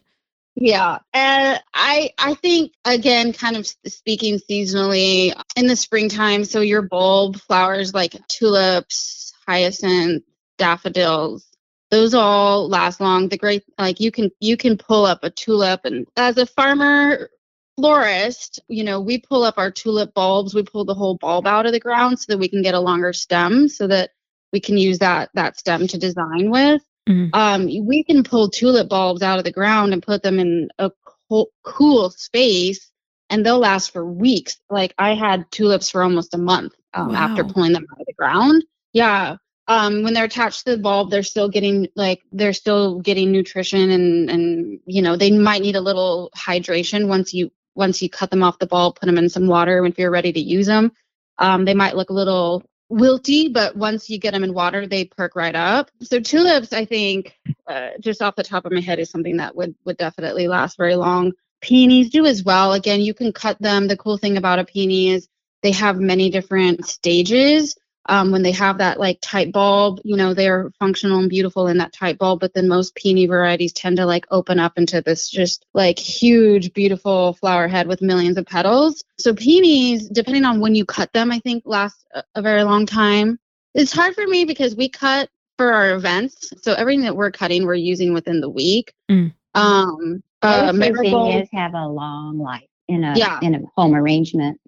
Yeah, 0.60 0.98
and 1.14 1.62
I 1.74 2.12
I 2.18 2.34
think 2.34 2.74
again, 2.84 3.32
kind 3.32 3.56
of 3.56 3.66
speaking 3.86 4.38
seasonally 4.38 5.32
in 5.56 5.66
the 5.66 5.76
springtime. 5.76 6.44
So 6.44 6.60
your 6.60 6.82
bulb 6.82 7.40
flowers 7.40 7.94
like 7.94 8.14
tulips, 8.28 9.32
hyacinth, 9.48 10.22
daffodils, 10.58 11.46
those 11.90 12.12
all 12.14 12.68
last 12.68 13.00
long. 13.00 13.28
The 13.30 13.38
great 13.38 13.64
like 13.78 14.00
you 14.00 14.12
can 14.12 14.30
you 14.40 14.58
can 14.58 14.76
pull 14.76 15.06
up 15.06 15.20
a 15.24 15.30
tulip, 15.30 15.82
and 15.86 16.06
as 16.18 16.36
a 16.36 16.44
farmer 16.46 17.30
florist, 17.76 18.60
you 18.68 18.84
know 18.84 19.00
we 19.00 19.18
pull 19.18 19.44
up 19.44 19.56
our 19.56 19.70
tulip 19.70 20.12
bulbs. 20.12 20.54
We 20.54 20.62
pull 20.62 20.84
the 20.84 20.94
whole 20.94 21.16
bulb 21.16 21.46
out 21.46 21.64
of 21.66 21.72
the 21.72 21.80
ground 21.80 22.18
so 22.20 22.32
that 22.32 22.38
we 22.38 22.48
can 22.48 22.62
get 22.62 22.74
a 22.74 22.80
longer 22.80 23.14
stem, 23.14 23.68
so 23.70 23.86
that 23.86 24.10
we 24.52 24.60
can 24.60 24.76
use 24.76 24.98
that 24.98 25.30
that 25.34 25.58
stem 25.58 25.86
to 25.88 25.98
design 25.98 26.50
with 26.50 26.82
Mhm. 27.08 27.30
um, 27.32 27.86
we 27.86 28.04
can 28.04 28.22
pull 28.22 28.48
tulip 28.48 28.88
bulbs 28.88 29.22
out 29.22 29.38
of 29.38 29.44
the 29.44 29.52
ground 29.52 29.92
and 29.92 30.02
put 30.02 30.22
them 30.22 30.38
in 30.38 30.68
a 30.78 30.90
co- 31.28 31.50
cool 31.64 32.10
space 32.10 32.90
and 33.30 33.44
they'll 33.46 33.58
last 33.58 33.92
for 33.92 34.04
weeks. 34.04 34.58
Like 34.68 34.94
i 34.98 35.14
had 35.14 35.50
tulips 35.50 35.90
for 35.90 36.02
almost 36.02 36.34
a 36.34 36.38
month 36.38 36.74
um, 36.94 37.14
after 37.14 37.44
pulling 37.44 37.72
them 37.72 37.86
out 37.92 38.00
of 38.00 38.06
the 38.06 38.12
ground. 38.12 38.64
Yeah. 38.92 39.36
Um, 39.68 40.02
when 40.02 40.14
they're 40.14 40.24
attached 40.24 40.64
to 40.64 40.72
the 40.72 40.82
bulb 40.82 41.10
they're 41.10 41.22
still 41.22 41.48
getting 41.48 41.86
like 41.94 42.20
they're 42.32 42.52
still 42.52 42.98
getting 43.00 43.30
nutrition 43.30 43.90
and 43.90 44.28
and 44.28 44.80
you 44.84 45.00
know 45.00 45.16
they 45.16 45.30
might 45.30 45.62
need 45.62 45.76
a 45.76 45.80
little 45.80 46.30
hydration 46.36 47.06
once 47.06 47.32
you 47.32 47.52
once 47.76 48.02
you 48.02 48.10
cut 48.10 48.30
them 48.30 48.42
off 48.42 48.58
the 48.58 48.66
bulb 48.66 48.96
put 48.96 49.06
them 49.06 49.16
in 49.16 49.28
some 49.28 49.46
water 49.46 49.86
if 49.86 49.96
you're 49.96 50.10
ready 50.10 50.32
to 50.32 50.40
use 50.40 50.66
them 50.66 50.90
um, 51.38 51.64
they 51.64 51.74
might 51.74 51.94
look 51.94 52.10
a 52.10 52.14
little 52.14 52.64
wilty, 52.90 53.52
but 53.52 53.76
once 53.76 54.10
you 54.10 54.18
get 54.18 54.32
them 54.32 54.44
in 54.44 54.52
water, 54.52 54.86
they 54.86 55.04
perk 55.04 55.36
right 55.36 55.54
up. 55.54 55.90
So 56.02 56.20
tulips, 56.20 56.72
I 56.72 56.84
think, 56.84 57.38
uh, 57.66 57.90
just 58.00 58.22
off 58.22 58.36
the 58.36 58.42
top 58.42 58.66
of 58.66 58.72
my 58.72 58.80
head, 58.80 58.98
is 58.98 59.10
something 59.10 59.36
that 59.38 59.54
would 59.54 59.74
would 59.84 59.96
definitely 59.96 60.48
last 60.48 60.76
very 60.76 60.96
long. 60.96 61.32
Peonies 61.60 62.10
do 62.10 62.26
as 62.26 62.42
well. 62.42 62.72
Again, 62.72 63.00
you 63.00 63.14
can 63.14 63.32
cut 63.32 63.60
them. 63.60 63.86
The 63.86 63.96
cool 63.96 64.16
thing 64.16 64.36
about 64.36 64.58
a 64.58 64.64
peony 64.64 65.10
is 65.10 65.28
they 65.62 65.72
have 65.72 66.00
many 66.00 66.30
different 66.30 66.86
stages 66.86 67.76
um, 68.06 68.30
when 68.32 68.42
they 68.42 68.52
have 68.52 68.78
that 68.78 68.98
like 68.98 69.18
tight 69.20 69.52
bulb, 69.52 70.00
you 70.04 70.16
know, 70.16 70.34
they're 70.34 70.70
functional 70.78 71.18
and 71.20 71.28
beautiful 71.28 71.66
in 71.68 71.78
that 71.78 71.92
tight 71.92 72.18
bulb. 72.18 72.40
But 72.40 72.54
then 72.54 72.66
most 72.68 72.94
peony 72.94 73.26
varieties 73.26 73.72
tend 73.72 73.98
to 73.98 74.06
like 74.06 74.26
open 74.30 74.58
up 74.58 74.78
into 74.78 75.00
this 75.02 75.28
just 75.28 75.64
like 75.74 75.98
huge, 75.98 76.72
beautiful 76.72 77.34
flower 77.34 77.68
head 77.68 77.86
with 77.86 78.00
millions 78.02 78.36
of 78.38 78.46
petals. 78.46 79.04
So 79.18 79.34
peonies, 79.34 80.08
depending 80.08 80.44
on 80.44 80.60
when 80.60 80.74
you 80.74 80.84
cut 80.84 81.12
them, 81.12 81.30
I 81.30 81.40
think 81.40 81.62
last 81.66 82.04
a, 82.14 82.22
a 82.36 82.42
very 82.42 82.64
long 82.64 82.86
time. 82.86 83.38
It's 83.74 83.92
hard 83.92 84.14
for 84.14 84.26
me 84.26 84.44
because 84.44 84.74
we 84.74 84.88
cut 84.88 85.28
for 85.58 85.72
our 85.72 85.94
events. 85.94 86.52
So 86.62 86.72
everything 86.72 87.04
that 87.04 87.16
we're 87.16 87.30
cutting, 87.30 87.66
we're 87.66 87.74
using 87.74 88.14
within 88.14 88.40
the 88.40 88.48
week. 88.48 88.92
Mm. 89.10 89.32
Um, 89.54 90.22
uh, 90.42 90.72
Those 90.72 90.78
marigold- 90.78 91.48
have 91.52 91.74
a 91.74 91.86
long 91.86 92.38
life 92.38 92.64
in 92.88 93.04
a 93.04 93.16
Yeah. 93.16 93.38
in 93.42 93.54
a 93.54 93.60
home 93.76 93.94
arrangement. 93.94 94.58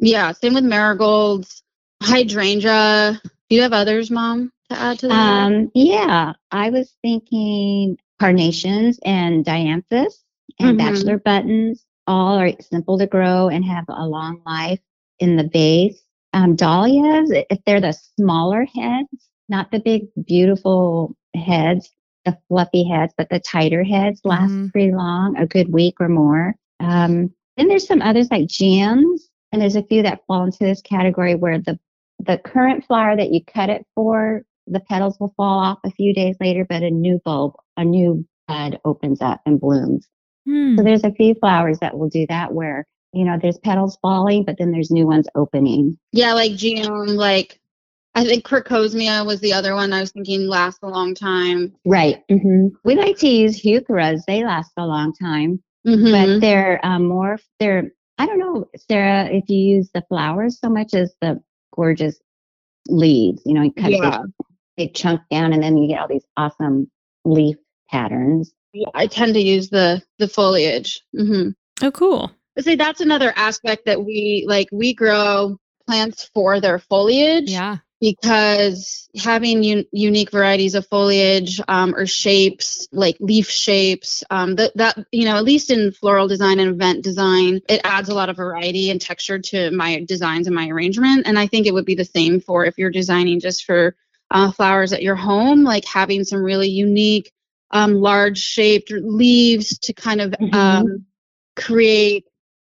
yeah, 0.00 0.32
same 0.32 0.54
with 0.54 0.64
marigolds, 0.64 1.62
hydrangea. 2.02 3.20
Do 3.22 3.56
you 3.56 3.62
have 3.62 3.72
others, 3.72 4.10
Mom, 4.10 4.52
to 4.70 4.78
add 4.78 4.98
to 5.00 5.08
that? 5.08 5.14
Um, 5.16 5.70
yeah, 5.74 6.32
I 6.50 6.70
was 6.70 6.94
thinking 7.02 7.98
carnations 8.18 8.98
and 9.04 9.44
dianthus 9.44 10.22
and 10.58 10.78
Mhm. 10.78 10.78
bachelor 10.78 11.18
buttons 11.18 11.84
all 12.06 12.38
are 12.38 12.52
simple 12.60 12.98
to 12.98 13.06
grow 13.06 13.48
and 13.48 13.64
have 13.64 13.84
a 13.88 14.06
long 14.06 14.42
life 14.46 14.80
in 15.18 15.36
the 15.36 15.48
vase. 15.48 16.02
Um, 16.32 16.54
dahlias, 16.54 17.30
if 17.50 17.58
they're 17.64 17.80
the 17.80 17.92
smaller 17.92 18.64
heads, 18.64 19.30
not 19.48 19.70
the 19.72 19.80
big, 19.80 20.06
beautiful 20.26 21.16
heads, 21.34 21.90
the 22.24 22.36
fluffy 22.48 22.84
heads, 22.84 23.12
but 23.16 23.28
the 23.30 23.40
tighter 23.40 23.82
heads 23.82 24.20
last 24.24 24.52
Mhm. 24.52 24.72
pretty 24.72 24.92
long, 24.92 25.36
a 25.36 25.46
good 25.46 25.72
week 25.72 25.94
or 26.00 26.08
more. 26.08 26.54
Um, 26.78 27.34
then 27.56 27.68
there's 27.68 27.86
some 27.86 28.02
others 28.02 28.30
like 28.30 28.46
geums, 28.46 29.22
and 29.52 29.60
there's 29.60 29.76
a 29.76 29.82
few 29.82 30.02
that 30.02 30.24
fall 30.26 30.44
into 30.44 30.58
this 30.60 30.82
category 30.82 31.34
where 31.34 31.58
the 31.58 31.78
the 32.26 32.38
current 32.38 32.84
flower 32.86 33.16
that 33.16 33.30
you 33.32 33.40
cut 33.44 33.70
it 33.70 33.86
for, 33.94 34.42
the 34.66 34.80
petals 34.80 35.18
will 35.18 35.32
fall 35.36 35.58
off 35.58 35.78
a 35.84 35.90
few 35.90 36.14
days 36.14 36.36
later, 36.40 36.64
but 36.68 36.82
a 36.82 36.90
new 36.90 37.20
bulb, 37.24 37.54
a 37.76 37.84
new 37.84 38.24
bud 38.46 38.78
opens 38.84 39.20
up 39.20 39.40
and 39.46 39.60
blooms. 39.60 40.06
Hmm. 40.46 40.76
So 40.76 40.82
there's 40.84 41.04
a 41.04 41.12
few 41.12 41.34
flowers 41.34 41.78
that 41.80 41.98
will 41.98 42.08
do 42.08 42.26
that 42.28 42.52
where, 42.52 42.86
you 43.12 43.24
know, 43.24 43.38
there's 43.40 43.58
petals 43.58 43.98
falling, 44.02 44.44
but 44.44 44.56
then 44.58 44.70
there's 44.70 44.90
new 44.90 45.06
ones 45.06 45.26
opening. 45.34 45.98
Yeah, 46.12 46.32
like 46.34 46.54
June, 46.56 47.16
like 47.16 47.58
I 48.14 48.24
think 48.24 48.44
Crocosmia 48.44 49.24
was 49.24 49.40
the 49.40 49.52
other 49.52 49.74
one 49.74 49.92
I 49.92 50.00
was 50.00 50.10
thinking 50.12 50.46
lasts 50.48 50.80
a 50.82 50.88
long 50.88 51.14
time. 51.14 51.74
Right. 51.84 52.22
hmm 52.30 52.68
We 52.84 52.96
like 52.96 53.18
to 53.18 53.28
use 53.28 53.60
heucheras. 53.60 54.22
They 54.26 54.44
last 54.44 54.72
a 54.76 54.86
long 54.86 55.12
time, 55.14 55.62
Mhm. 55.86 56.10
but 56.34 56.40
they're 56.40 56.84
um, 56.84 57.06
more, 57.06 57.38
they're, 57.60 57.92
I 58.18 58.26
don't 58.26 58.38
know, 58.38 58.66
Sarah, 58.88 59.28
if 59.30 59.44
you 59.48 59.56
use 59.76 59.90
the 59.94 60.02
flowers 60.08 60.58
so 60.58 60.68
much 60.68 60.92
as 60.94 61.14
the 61.20 61.40
gorgeous 61.74 62.18
leaves, 62.88 63.42
you 63.44 63.54
know, 63.54 63.62
you 63.62 63.72
cut 63.72 63.92
yeah. 63.92 64.22
a 64.22 64.44
big 64.76 64.94
chunk 64.94 65.20
down 65.30 65.52
and 65.52 65.62
then 65.62 65.76
you 65.76 65.88
get 65.88 66.00
all 66.00 66.08
these 66.08 66.24
awesome 66.36 66.90
leaf 67.24 67.56
patterns. 67.90 68.52
yeah, 68.72 68.88
I 68.94 69.06
tend 69.06 69.34
to 69.34 69.40
use 69.40 69.70
the 69.70 70.02
the 70.18 70.28
foliage. 70.28 71.00
Mm-hmm. 71.16 71.50
oh, 71.84 71.90
cool. 71.90 72.30
But 72.54 72.64
see, 72.64 72.74
that's 72.74 73.00
another 73.00 73.32
aspect 73.36 73.86
that 73.86 74.04
we 74.04 74.44
like. 74.48 74.68
We 74.72 74.94
grow 74.94 75.56
plants 75.86 76.28
for 76.34 76.60
their 76.60 76.78
foliage. 76.78 77.50
Yeah. 77.50 77.78
Because 78.00 79.08
having 79.16 79.62
un- 79.64 79.84
unique 79.92 80.30
varieties 80.30 80.74
of 80.74 80.86
foliage 80.86 81.60
um, 81.68 81.94
or 81.94 82.06
shapes 82.06 82.88
like 82.92 83.16
leaf 83.20 83.48
shapes 83.50 84.24
um, 84.30 84.56
that, 84.56 84.72
that 84.76 84.98
you 85.12 85.24
know 85.24 85.36
at 85.36 85.44
least 85.44 85.70
in 85.70 85.92
floral 85.92 86.28
design 86.28 86.58
and 86.60 86.70
event 86.70 87.04
design 87.04 87.60
it 87.68 87.80
adds 87.84 88.08
a 88.08 88.14
lot 88.14 88.28
of 88.28 88.36
variety 88.36 88.90
and 88.90 89.00
texture 89.00 89.38
to 89.38 89.70
my 89.72 90.04
designs 90.06 90.46
and 90.46 90.56
my 90.56 90.68
arrangement 90.68 91.26
and 91.26 91.38
i 91.38 91.46
think 91.46 91.66
it 91.66 91.74
would 91.74 91.84
be 91.84 91.94
the 91.94 92.04
same 92.04 92.40
for 92.40 92.64
if 92.64 92.78
you're 92.78 92.90
designing 92.90 93.40
just 93.40 93.64
for 93.64 93.94
uh, 94.30 94.50
flowers 94.52 94.92
at 94.92 95.02
your 95.02 95.16
home 95.16 95.64
like 95.64 95.84
having 95.84 96.24
some 96.24 96.42
really 96.42 96.68
unique 96.68 97.32
um, 97.72 97.94
large 97.94 98.38
shaped 98.38 98.90
leaves 98.90 99.78
to 99.78 99.92
kind 99.92 100.20
of 100.20 100.32
Mhm. 100.32 100.54
um, 100.54 101.04
create 101.56 102.24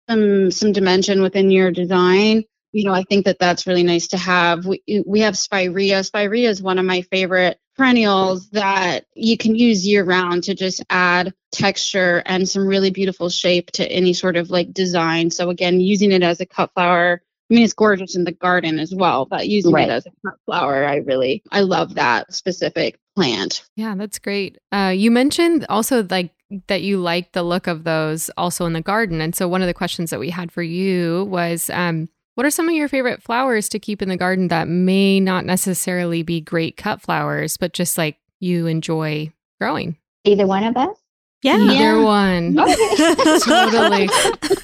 some 0.08 0.50
some 0.50 0.72
dimension 0.72 1.22
within 1.22 1.50
your 1.50 1.70
design 1.70 2.44
you 2.74 2.84
know, 2.84 2.92
I 2.92 3.04
think 3.04 3.24
that 3.26 3.38
that's 3.38 3.66
really 3.68 3.84
nice 3.84 4.08
to 4.08 4.18
have. 4.18 4.66
We 4.66 4.82
we 5.06 5.20
have 5.20 5.38
spirea. 5.38 6.02
Spirea 6.02 6.50
is 6.50 6.60
one 6.60 6.78
of 6.78 6.84
my 6.84 7.02
favorite 7.02 7.58
perennials 7.76 8.50
that 8.50 9.04
you 9.14 9.36
can 9.38 9.54
use 9.54 9.86
year 9.86 10.04
round 10.04 10.44
to 10.44 10.54
just 10.54 10.82
add 10.90 11.32
texture 11.52 12.22
and 12.26 12.48
some 12.48 12.66
really 12.66 12.90
beautiful 12.90 13.28
shape 13.28 13.70
to 13.72 13.86
any 13.90 14.12
sort 14.12 14.36
of 14.36 14.50
like 14.50 14.72
design. 14.72 15.30
So 15.30 15.50
again, 15.50 15.80
using 15.80 16.10
it 16.10 16.22
as 16.24 16.40
a 16.40 16.46
cut 16.46 16.72
flower. 16.74 17.22
I 17.50 17.54
mean, 17.54 17.62
it's 17.62 17.74
gorgeous 17.74 18.16
in 18.16 18.24
the 18.24 18.32
garden 18.32 18.78
as 18.80 18.92
well, 18.92 19.26
but 19.26 19.46
using 19.46 19.72
Right. 19.72 19.88
it 19.88 19.92
as 19.92 20.06
a 20.06 20.10
cut 20.26 20.38
flower, 20.46 20.84
I 20.84 20.96
really 20.96 21.42
I 21.52 21.60
love 21.60 21.94
that 21.94 22.34
specific 22.34 22.98
plant. 23.14 23.64
Yeah, 23.76 23.94
that's 23.96 24.18
great. 24.18 24.58
Uh, 24.72 24.92
you 24.96 25.12
mentioned 25.12 25.64
also 25.68 26.04
like 26.10 26.32
that 26.66 26.82
you 26.82 26.98
like 26.98 27.32
the 27.32 27.42
look 27.44 27.66
of 27.68 27.84
those 27.84 28.30
also 28.36 28.66
in 28.66 28.72
the 28.72 28.80
garden. 28.80 29.20
And 29.20 29.34
so 29.34 29.46
one 29.46 29.60
of 29.62 29.68
the 29.68 29.74
questions 29.74 30.10
that 30.10 30.18
we 30.20 30.30
had 30.30 30.50
for 30.50 30.62
you 30.62 31.24
was 31.30 31.70
um, 31.70 32.08
what 32.34 32.46
are 32.46 32.50
some 32.50 32.68
of 32.68 32.74
your 32.74 32.88
favorite 32.88 33.22
flowers 33.22 33.68
to 33.70 33.78
keep 33.78 34.02
in 34.02 34.08
the 34.08 34.16
garden 34.16 34.48
that 34.48 34.68
may 34.68 35.20
not 35.20 35.44
necessarily 35.44 36.22
be 36.22 36.40
great 36.40 36.76
cut 36.76 37.00
flowers, 37.00 37.56
but 37.56 37.72
just 37.72 37.96
like 37.96 38.18
you 38.40 38.66
enjoy 38.66 39.32
growing? 39.60 39.96
Either 40.24 40.46
one 40.46 40.64
of 40.64 40.76
us? 40.76 40.96
Yeah. 41.42 41.58
Either 41.58 42.02
one. 42.02 42.58
Okay. 42.64 43.14
Totally. 43.44 44.08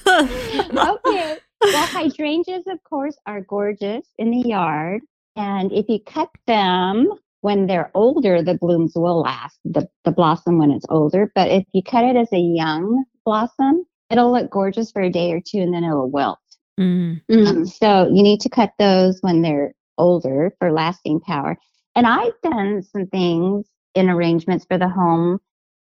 okay. 0.06 1.38
Well, 1.62 1.86
hydrangeas, 1.86 2.64
of 2.66 2.82
course, 2.84 3.16
are 3.26 3.42
gorgeous 3.42 4.06
in 4.18 4.30
the 4.30 4.48
yard. 4.48 5.02
And 5.36 5.70
if 5.72 5.86
you 5.88 6.00
cut 6.00 6.30
them 6.46 7.08
when 7.42 7.66
they're 7.66 7.90
older, 7.94 8.42
the 8.42 8.54
blooms 8.54 8.92
will 8.96 9.20
last, 9.20 9.58
the, 9.64 9.88
the 10.04 10.10
blossom 10.10 10.58
when 10.58 10.70
it's 10.70 10.86
older. 10.88 11.30
But 11.34 11.50
if 11.50 11.64
you 11.72 11.82
cut 11.82 12.04
it 12.04 12.16
as 12.16 12.32
a 12.32 12.38
young 12.38 13.04
blossom, 13.24 13.84
it'll 14.10 14.32
look 14.32 14.50
gorgeous 14.50 14.90
for 14.90 15.02
a 15.02 15.10
day 15.10 15.32
or 15.32 15.40
two 15.40 15.58
and 15.58 15.72
then 15.72 15.84
it'll 15.84 16.10
wilt. 16.10 16.38
Mm. 16.80 17.20
Mhm. 17.30 17.46
Um, 17.46 17.66
so 17.66 18.06
you 18.06 18.22
need 18.22 18.40
to 18.40 18.48
cut 18.48 18.72
those 18.78 19.18
when 19.20 19.42
they're 19.42 19.74
older 19.98 20.54
for 20.58 20.72
lasting 20.72 21.20
power. 21.20 21.56
And 21.94 22.06
I've 22.06 22.40
done 22.42 22.82
some 22.82 23.06
things 23.06 23.66
in 23.94 24.08
arrangements 24.08 24.64
for 24.64 24.78
the 24.78 24.88
home 24.88 25.38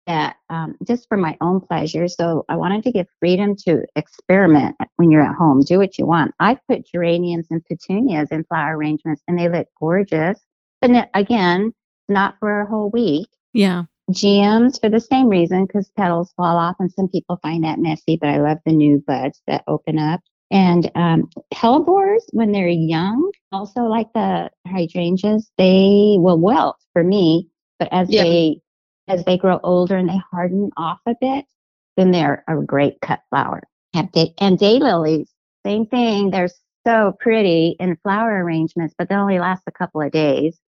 that 0.07 0.37
um, 0.49 0.75
just 0.87 1.07
for 1.09 1.19
my 1.19 1.37
own 1.41 1.61
pleasure. 1.61 2.09
So 2.09 2.45
I 2.49 2.57
wanted 2.57 2.83
to 2.85 2.93
give 2.93 3.07
freedom 3.21 3.55
to 3.67 3.85
experiment 3.95 4.75
when 4.97 5.11
you're 5.11 5.23
at 5.23 5.37
home. 5.37 5.61
Do 5.61 5.79
what 5.79 5.99
you 5.99 6.07
want. 6.07 6.35
I 6.41 6.59
put 6.69 6.87
geraniums 6.87 7.47
and 7.51 7.63
petunias 7.67 8.31
in 8.31 8.45
flower 8.45 8.77
arrangements, 8.77 9.23
and 9.29 9.39
they 9.39 9.49
look 9.49 9.69
gorgeous. 9.79 10.41
But 10.81 11.11
again, 11.15 11.73
not 12.09 12.37
for 12.41 12.63
a 12.63 12.67
whole 12.67 12.91
week. 12.91 13.29
Yeah. 13.53 13.85
Geums 14.11 14.81
for 14.81 14.89
the 14.89 15.01
same 15.01 15.29
reason, 15.29 15.67
because 15.67 15.91
petals 15.91 16.33
fall 16.35 16.57
off, 16.57 16.77
and 16.81 16.91
some 16.91 17.09
people 17.09 17.39
find 17.43 17.65
that 17.65 17.79
messy. 17.79 18.17
But 18.17 18.31
I 18.31 18.39
love 18.39 18.59
the 18.65 18.73
new 18.73 19.05
buds 19.07 19.43
that 19.47 19.65
open 19.69 19.99
up. 19.99 20.23
And 20.51 20.91
um, 20.95 21.29
hellebores, 21.53 22.23
when 22.33 22.53
they're 22.53 22.69
young, 22.69 23.31
also 23.53 23.83
like 23.83 24.13
the 24.15 24.51
hydrangeas, 24.67 25.51
they 25.59 26.17
will 26.19 26.39
wilt 26.41 26.77
for 26.93 27.05
me. 27.05 27.49
But 27.79 27.89
as 27.93 28.11
Yeah. 28.11 28.23
they 28.25 28.61
as 29.09 29.25
they 29.25 29.39
grow 29.39 29.59
older 29.63 29.97
and 29.97 30.09
they 30.09 30.21
harden 30.31 30.71
off 30.77 31.01
a 31.07 31.15
bit, 31.21 31.47
then 31.97 32.11
they're 32.11 32.45
a 32.49 32.57
great 32.63 33.01
cut 33.01 33.21
flower. 33.31 33.63
Have 33.95 34.13
day, 34.13 34.35
and 34.39 34.59
daylilies, 34.59 35.29
same 35.65 35.87
thing. 35.87 36.31
They're 36.31 36.51
so 36.87 37.15
pretty 37.21 37.77
in 37.81 37.97
flower 38.03 38.45
arrangements, 38.45 38.95
but 38.99 39.09
they 39.09 39.15
only 39.15 39.39
last 39.39 39.63
a 39.67 39.73
couple 39.73 40.03
of 40.03 40.13
days. 40.13 40.59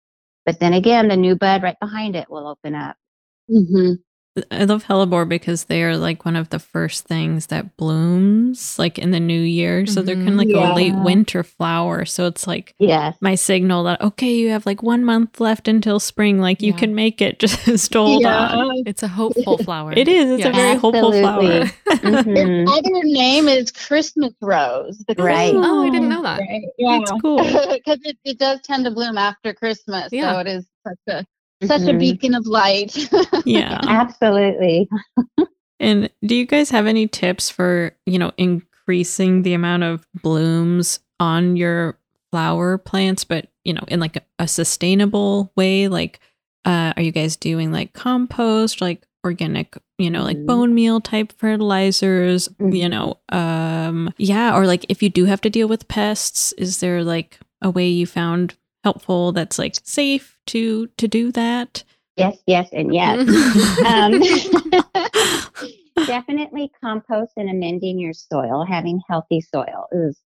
But 0.47 0.61
then 0.61 0.73
again, 0.75 1.09
the 1.09 1.17
new 1.17 1.37
bud 1.37 1.63
right 1.63 1.79
behind 1.81 2.17
it 2.17 2.31
will 2.31 2.47
open 2.49 2.75
up. 2.75 2.97
Mhm. 3.51 3.99
I 4.51 4.65
love 4.65 4.85
hellebore 4.85 5.29
because 5.29 5.65
they 5.65 5.83
are 5.83 5.97
like 5.97 6.25
one 6.25 6.37
of 6.37 6.51
the 6.51 6.59
first 6.59 7.05
things 7.07 7.47
that 7.47 7.77
blooms 7.77 8.79
like 8.79 8.99
in 8.99 9.11
the 9.11 9.21
new 9.21 9.41
year. 9.41 9.87
So 9.87 10.03
they're 10.03 10.15
kind 10.15 10.29
of 10.31 10.35
like 10.37 10.49
Yeah. 10.49 10.73
a 10.73 10.75
late 10.75 10.95
winter 10.95 11.43
flower. 11.43 12.05
So 12.05 12.27
it's 12.27 12.47
like 12.47 12.75
Yes. 12.79 13.17
my 13.21 13.35
signal 13.35 13.85
that 13.85 14.01
okay, 14.01 14.33
you 14.35 14.51
have 14.51 14.67
like 14.67 14.83
one 14.83 15.05
month 15.05 15.41
left 15.41 15.69
until 15.69 16.01
spring. 16.01 16.41
Like 16.41 16.63
you 16.63 16.73
Yeah. 16.73 16.79
can 16.79 16.95
make 16.95 17.21
it. 17.23 17.39
Just 17.41 17.93
hold 17.95 18.23
Yeah. 18.23 18.49
on. 18.57 18.83
It's 18.87 19.03
a 19.03 19.09
hopeful 19.09 19.59
flower. 19.65 19.93
It 19.95 20.09
is. 20.09 20.31
It's 20.31 20.45
a 20.45 20.49
Yes. 20.49 20.57
very 20.57 20.77
hopeful 20.79 21.15
Absolutely. 21.15 21.67
flower. 21.69 21.71
Mhm. 22.01 22.63
Its 22.63 22.71
other 22.73 23.05
name 23.05 23.49
is 23.49 23.71
Christmas 23.71 24.33
rose. 24.41 24.99
The 25.09 25.15
Right. 25.23 25.51
Christmas 25.53 25.67
Oh, 25.69 25.83
I 25.83 25.91
didn't 25.91 26.09
know 26.09 26.23
that. 26.23 26.41
Right, 26.41 26.63
Yeah, 26.79 26.99
That's 26.99 27.21
cool. 27.21 27.39
because 27.43 27.99
it, 28.05 28.17
it 28.25 28.39
does 28.39 28.61
tend 28.63 28.85
to 28.85 28.91
bloom 28.91 29.19
after 29.19 29.53
Christmas, 29.53 30.09
Yeah. 30.13 30.33
so 30.33 30.39
it 30.41 30.47
is 30.47 30.67
such 30.87 30.99
a 31.09 31.25
such 31.63 31.83
a 31.83 31.93
Mhm. 31.93 31.99
beacon 31.99 32.35
of 32.35 32.47
light. 32.47 32.97
Yeah. 33.47 33.81
Absolutely. 33.87 34.89
And 35.79 36.11
do 36.25 36.35
you 36.35 36.45
guys 36.47 36.71
have 36.71 36.87
any 36.87 37.07
tips 37.09 37.49
for, 37.51 37.93
you 38.07 38.19
know, 38.19 38.33
increasing 38.37 39.43
the 39.43 39.55
amount 39.55 39.83
of 39.83 40.07
blooms 40.23 41.01
on 41.19 41.57
your 41.57 41.99
flower 42.33 42.77
plants, 42.79 43.25
but 43.25 43.49
you 43.65 43.73
know, 43.73 43.85
in 43.89 44.01
like 44.01 44.17
a, 44.17 44.23
a 44.39 44.49
sustainable 44.49 45.53
way? 45.57 45.89
Like, 45.89 46.21
uh, 46.67 46.93
are 46.97 47.03
you 47.03 47.13
guys 47.13 47.37
doing 47.37 47.73
like 47.73 47.93
compost, 47.95 48.81
like 48.83 49.07
organic, 49.25 49.77
you 49.99 50.11
know, 50.11 50.23
like 50.23 50.37
Mhm. 50.39 50.47
bone 50.47 50.75
meal 50.75 51.01
type 51.01 51.33
fertilizers, 51.39 52.49
you 52.59 52.67
Mhm. 52.89 52.91
know, 52.91 53.19
um, 53.31 54.13
yeah, 54.19 54.55
or 54.57 54.67
like 54.67 54.85
if 54.89 55.03
you 55.03 55.09
do 55.09 55.25
have 55.27 55.41
to 55.43 55.51
deal 55.51 55.69
with 55.69 55.89
pests, 55.89 56.53
is 56.59 56.81
there 56.81 57.03
like 57.05 57.39
a 57.63 57.71
way 57.71 57.89
you 57.89 58.07
found 58.07 58.55
helpful 58.85 59.33
that's 59.33 59.59
like 59.59 59.77
safe 59.85 60.39
to 60.47 60.87
to 60.99 61.09
do 61.09 61.33
that? 61.33 61.85
Yes, 62.17 62.39
yes, 62.47 62.69
and 62.73 62.93
yes. 62.93 63.19
um, 63.87 64.21
definitely 66.07 66.71
compost 66.83 67.33
and 67.37 67.49
amending 67.49 67.99
your 67.99 68.13
soil, 68.13 68.65
having 68.69 69.01
healthy 69.09 69.41
soil 69.41 69.87
is 69.93 70.21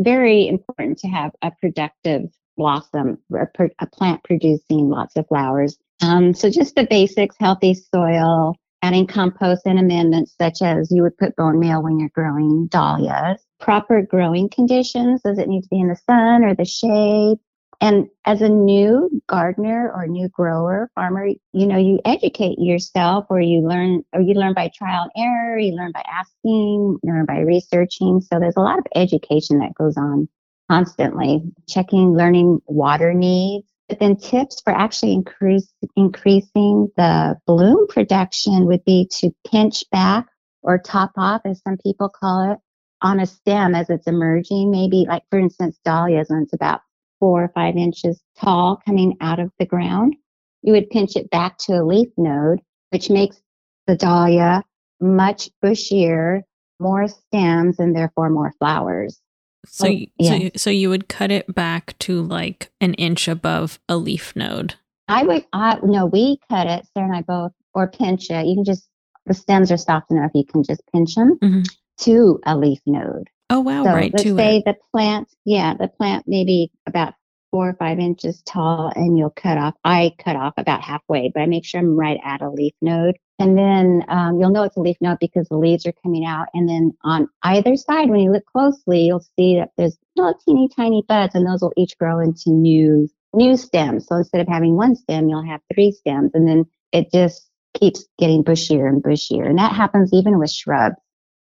very 0.00 0.46
important 0.46 0.98
to 0.98 1.08
have 1.08 1.32
a 1.42 1.50
productive 1.60 2.30
blossom, 2.56 3.18
a, 3.34 3.86
plant 3.86 4.22
producing 4.24 4.90
lots 4.90 5.16
of 5.16 5.26
flowers. 5.28 5.78
Um, 6.02 6.34
so 6.34 6.50
just 6.50 6.74
the 6.74 6.86
basics, 6.88 7.36
healthy 7.38 7.74
soil, 7.74 8.54
adding 8.82 9.06
compost 9.06 9.62
and 9.64 9.78
amendments 9.78 10.34
such 10.38 10.62
as 10.62 10.90
you 10.90 11.02
would 11.02 11.16
put 11.16 11.36
bone 11.36 11.58
meal 11.58 11.82
when 11.82 11.98
you're 11.98 12.10
growing 12.10 12.66
dahlias. 12.66 13.42
Proper 13.60 14.02
growing 14.02 14.48
conditions. 14.48 15.22
Does 15.22 15.38
it 15.38 15.48
need 15.48 15.62
to 15.62 15.68
be 15.68 15.80
in 15.80 15.88
the 15.88 15.96
sun 15.96 16.44
or 16.44 16.54
the 16.54 16.64
shade? 16.64 17.38
And 17.80 18.08
as 18.24 18.42
a 18.42 18.48
new 18.48 19.08
gardener 19.28 19.92
or 19.94 20.08
new 20.08 20.28
grower, 20.28 20.90
farmer, 20.96 21.28
you 21.52 21.66
know, 21.66 21.76
you 21.76 22.00
educate 22.04 22.58
yourself 22.58 23.26
or 23.30 23.40
you 23.40 23.60
learn, 23.60 24.02
or 24.12 24.20
you 24.20 24.34
learn 24.34 24.52
by 24.52 24.70
trial 24.76 25.08
and 25.14 25.24
error, 25.24 25.58
you 25.58 25.74
learn 25.74 25.92
by 25.92 26.02
asking, 26.10 26.98
you 27.02 27.12
learn 27.12 27.24
by 27.24 27.38
researching. 27.38 28.20
So 28.20 28.40
there's 28.40 28.56
a 28.56 28.62
lot 28.62 28.78
of 28.78 28.86
education 28.96 29.60
that 29.60 29.74
goes 29.74 29.96
on 29.96 30.28
constantly, 30.68 31.42
checking, 31.68 32.16
learning 32.16 32.60
water 32.66 33.14
needs. 33.14 33.68
But 33.88 34.00
then 34.00 34.16
tips 34.16 34.60
for 34.60 34.72
actually 34.72 35.14
increase, 35.14 35.72
increasing 35.96 36.88
the 36.96 37.36
bloom 37.46 37.86
production 37.86 38.66
would 38.66 38.84
be 38.84 39.08
to 39.20 39.30
pinch 39.50 39.84
back 39.90 40.26
or 40.62 40.78
top 40.78 41.12
off, 41.16 41.42
as 41.44 41.62
some 41.62 41.78
people 41.82 42.08
call 42.08 42.52
it, 42.52 42.58
on 43.00 43.20
a 43.20 43.26
stem 43.26 43.74
as 43.74 43.88
it's 43.88 44.08
emerging. 44.08 44.70
Maybe 44.70 45.06
like, 45.08 45.22
for 45.30 45.38
instance, 45.38 45.78
dahlias 45.84 46.28
when 46.28 46.42
it's 46.42 46.52
about 46.52 46.80
four 47.20 47.44
or 47.44 47.48
five 47.54 47.76
inches 47.76 48.20
tall 48.38 48.80
coming 48.86 49.16
out 49.20 49.38
of 49.40 49.50
the 49.58 49.66
ground. 49.66 50.14
You 50.62 50.72
would 50.72 50.90
pinch 50.90 51.16
it 51.16 51.30
back 51.30 51.58
to 51.58 51.72
a 51.74 51.84
leaf 51.84 52.08
node, 52.16 52.60
which 52.90 53.10
makes 53.10 53.40
the 53.86 53.96
dahlia 53.96 54.62
much 55.00 55.50
bushier, 55.64 56.42
more 56.80 57.08
stems, 57.08 57.78
and 57.78 57.94
therefore 57.94 58.30
more 58.30 58.52
flowers. 58.58 59.20
So, 59.66 59.88
Oh, 59.88 59.90
you, 59.90 60.08
so, 60.22 60.50
so 60.56 60.70
you 60.70 60.88
would 60.88 61.08
cut 61.08 61.30
it 61.30 61.52
back 61.54 61.98
to 62.00 62.22
like 62.22 62.70
an 62.80 62.94
inch 62.94 63.28
above 63.28 63.78
a 63.88 63.96
leaf 63.96 64.34
node. 64.36 64.74
I 65.08 65.24
would, 65.24 65.44
I, 65.52 65.78
no, 65.82 66.06
we 66.06 66.38
cut 66.48 66.66
it, 66.66 66.86
Sarah 66.94 67.06
and 67.08 67.16
I 67.16 67.22
both, 67.22 67.52
or 67.74 67.88
pinch 67.88 68.30
it. 68.30 68.46
You 68.46 68.54
can 68.56 68.64
just, 68.64 68.88
the 69.26 69.34
stems 69.34 69.70
are 69.72 69.76
soft 69.76 70.10
enough, 70.10 70.30
you 70.34 70.44
can 70.44 70.62
just 70.62 70.82
pinch 70.92 71.14
them 71.14 71.38
Mhm. 71.42 71.66
to 72.00 72.40
a 72.46 72.56
leaf 72.56 72.80
node. 72.86 73.28
Oh 73.50 73.60
wow! 73.60 73.84
so 73.84 73.90
right 73.90 74.12
let's 74.12 74.22
to 74.24 74.36
say 74.36 74.58
it. 74.58 74.64
the 74.64 74.76
plant, 74.92 75.28
yeah, 75.44 75.74
the 75.74 75.88
plant 75.88 76.24
maybe 76.26 76.70
about 76.86 77.14
four 77.50 77.68
or 77.68 77.74
five 77.74 77.98
inches 77.98 78.42
tall, 78.42 78.92
and 78.94 79.16
you'll 79.16 79.30
cut 79.30 79.58
off. 79.58 79.74
I 79.84 80.12
cut 80.18 80.36
off 80.36 80.54
about 80.56 80.82
halfway, 80.82 81.30
but 81.32 81.40
I 81.40 81.46
make 81.46 81.64
sure 81.64 81.80
I'm 81.80 81.96
right 81.96 82.20
at 82.24 82.42
a 82.42 82.50
leaf 82.50 82.74
node. 82.82 83.16
And 83.38 83.56
then 83.56 84.04
um, 84.08 84.38
you'll 84.40 84.50
know 84.50 84.64
it's 84.64 84.76
a 84.76 84.80
leaf 84.80 84.96
node 85.00 85.18
because 85.20 85.48
the 85.48 85.56
leaves 85.56 85.86
are 85.86 85.94
coming 86.02 86.24
out. 86.26 86.48
And 86.54 86.68
then 86.68 86.92
on 87.04 87.28
either 87.44 87.76
side, 87.76 88.10
when 88.10 88.20
you 88.20 88.32
look 88.32 88.44
closely, 88.46 89.02
you'll 89.02 89.24
see 89.38 89.56
that 89.56 89.70
there's 89.76 89.96
little 90.16 90.34
teeny 90.44 90.68
tiny 90.74 91.04
buds, 91.06 91.34
and 91.34 91.46
those 91.46 91.62
will 91.62 91.72
each 91.76 91.96
grow 91.98 92.20
into 92.20 92.50
new 92.50 93.08
new 93.34 93.56
stems. 93.56 94.06
So 94.06 94.16
instead 94.16 94.40
of 94.40 94.48
having 94.48 94.76
one 94.76 94.96
stem, 94.96 95.28
you'll 95.28 95.46
have 95.46 95.60
three 95.72 95.92
stems, 95.92 96.32
and 96.34 96.46
then 96.48 96.64
it 96.92 97.12
just 97.12 97.48
keeps 97.78 98.06
getting 98.18 98.42
bushier 98.42 98.88
and 98.88 99.02
bushier. 99.02 99.46
And 99.46 99.58
that 99.58 99.72
happens 99.72 100.12
even 100.12 100.38
with 100.38 100.50
shrubs. 100.50 100.96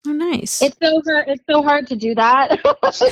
Oh, 0.07 0.13
nice. 0.13 0.61
It's 0.61 0.77
so 0.81 1.01
hard. 1.05 1.27
It's 1.27 1.43
so 1.49 1.61
hard 1.61 1.87
to 1.87 1.95
do 1.95 2.15
that. 2.15 2.59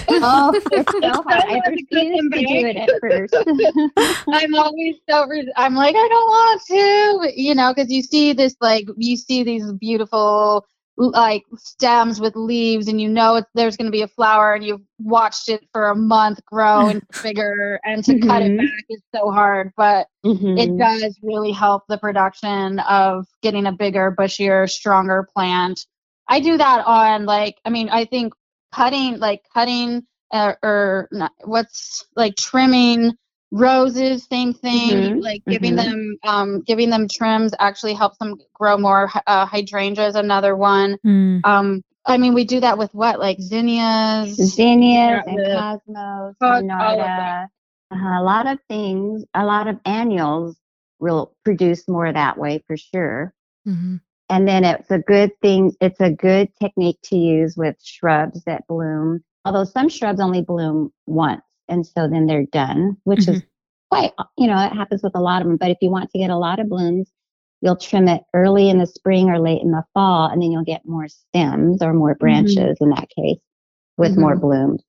Oh, 0.09 0.51
it's 0.71 0.91
so 0.91 1.21
hard. 1.21 1.43
I 1.43 1.59
hard 1.59 1.63
to 1.65 1.83
get 1.83 1.99
refused 1.99 2.17
them 2.17 2.31
to 2.31 2.39
do 2.39 2.61
back. 2.63 2.75
it 2.75 2.77
at 2.77 2.99
first. 3.01 4.25
I'm 4.31 4.55
always 4.55 4.95
so. 5.09 5.27
Re- 5.27 5.53
I'm 5.55 5.75
like, 5.75 5.95
I 5.95 6.07
don't 6.07 6.27
want 6.27 6.61
to, 6.67 7.41
you 7.41 7.53
know, 7.53 7.73
because 7.73 7.91
you 7.91 8.01
see 8.01 8.33
this 8.33 8.55
like 8.61 8.87
you 8.97 9.17
see 9.17 9.43
these 9.43 9.71
beautiful 9.73 10.65
like 10.97 11.43
stems 11.57 12.19
with 12.19 12.35
leaves, 12.35 12.87
and 12.87 12.99
you 12.99 13.07
know 13.09 13.35
it's, 13.35 13.47
there's 13.53 13.77
going 13.77 13.85
to 13.85 13.91
be 13.91 14.01
a 14.01 14.07
flower, 14.07 14.53
and 14.55 14.65
you've 14.65 14.81
watched 14.99 15.49
it 15.49 15.61
for 15.73 15.89
a 15.89 15.95
month 15.95 16.39
grow 16.45 16.87
and 16.89 17.01
bigger, 17.23 17.79
and 17.83 18.03
to 18.05 18.17
cut 18.19 18.41
it 18.41 18.51
Mhm. 18.53 18.57
back 18.57 18.85
is 18.89 19.01
so 19.13 19.29
hard, 19.31 19.71
but 19.77 20.07
it 20.23 20.31
Mhm. 20.69 20.79
does 20.79 21.19
really 21.21 21.51
help 21.51 21.83
the 21.87 21.97
production 21.99 22.79
of 22.79 23.27
getting 23.43 23.67
a 23.67 23.71
bigger, 23.71 24.15
bushier, 24.17 24.67
stronger 24.69 25.27
plant. 25.35 25.85
I 26.27 26.39
do 26.39 26.57
that 26.57 26.85
on 26.85 27.25
like, 27.25 27.57
I 27.65 27.69
mean, 27.69 27.89
I 27.89 28.05
think 28.05 28.33
cutting, 28.73 29.19
like 29.19 29.43
cutting 29.53 30.03
uh, 30.31 30.53
or 30.63 31.07
not, 31.11 31.31
what's 31.45 32.05
like 32.15 32.35
trimming 32.35 33.13
roses, 33.51 34.25
same 34.25 34.53
thing. 34.53 35.17
Mhm, 35.17 35.23
Like 35.23 35.43
giving 35.49 35.73
mhm. 35.73 35.77
them, 35.77 36.17
um, 36.23 36.61
giving 36.61 36.89
them 36.89 37.07
trims 37.07 37.53
actually 37.59 37.93
helps 37.93 38.17
them 38.17 38.35
grow 38.53 38.77
more. 38.77 39.09
Uh, 39.25 39.45
hydrangea 39.45 40.07
is 40.07 40.15
another 40.15 40.55
one. 40.55 40.97
Mm. 41.05 41.41
Um, 41.45 41.81
I 42.05 42.17
mean, 42.17 42.33
we 42.33 42.45
do 42.45 42.59
that 42.61 42.77
with 42.77 42.93
what, 42.93 43.19
like 43.19 43.39
zinnias. 43.41 44.35
Zinnias 44.35 45.23
and 45.27 45.45
cosmos, 45.45 46.35
Cos- 46.41 46.63
all 46.71 47.01
of 47.01 47.07
uh, 47.09 47.47
a 47.91 48.21
lot 48.21 48.47
of 48.47 48.59
things, 48.69 49.23
a 49.33 49.45
lot 49.45 49.67
of 49.67 49.79
annuals 49.85 50.57
will 50.99 51.33
produce 51.43 51.87
more 51.87 52.11
that 52.11 52.37
way 52.37 52.63
for 52.67 52.75
sure. 52.77 53.33
Mhm. 53.67 54.01
And 54.29 54.47
then 54.47 54.63
it's 54.65 54.91
a 54.91 54.99
good 54.99 55.31
thing, 55.41 55.73
it's 55.79 56.01
a 56.01 56.11
good 56.11 56.49
technique 56.61 56.99
to 57.03 57.15
use 57.15 57.55
with 57.55 57.77
shrubs 57.81 58.43
that 58.43 58.67
bloom. 58.67 59.23
Although 59.45 59.63
some 59.63 59.87
shrubs 59.87 60.19
only 60.19 60.41
bloom 60.41 60.91
once, 61.05 61.41
and 61.69 61.85
so 61.85 62.07
then 62.07 62.25
they're 62.27 62.45
done, 62.45 62.97
which 63.05 63.27
is 63.27 63.37
mm-hmm. 63.37 63.47
quite, 63.89 64.11
you 64.37 64.47
know, 64.47 64.61
it 64.65 64.73
happens 64.73 65.01
with 65.01 65.15
a 65.15 65.21
lot 65.21 65.41
of 65.41 65.47
them. 65.47 65.57
But 65.57 65.71
if 65.71 65.77
you 65.81 65.89
want 65.89 66.11
to 66.11 66.19
get 66.19 66.29
a 66.29 66.37
lot 66.37 66.59
of 66.59 66.67
blooms, 66.67 67.09
you'll 67.61 67.77
trim 67.77 68.09
it 68.09 68.23
early 68.33 68.69
in 68.69 68.79
the 68.79 68.85
spring 68.85 69.29
or 69.29 69.39
late 69.39 69.61
in 69.61 69.71
the 69.71 69.83
fall, 69.93 70.29
and 70.29 70.41
then 70.41 70.51
you'll 70.51 70.65
get 70.65 70.85
more 70.85 71.07
stems 71.07 71.81
or 71.81 71.93
more 71.93 72.11
mm-hmm. 72.11 72.19
branches 72.19 72.77
in 72.81 72.89
that 72.89 73.07
case 73.09 73.39
with 73.97 74.17
more 74.17 74.33
mm-hmm. 74.33 74.41
blooms. 74.41 74.83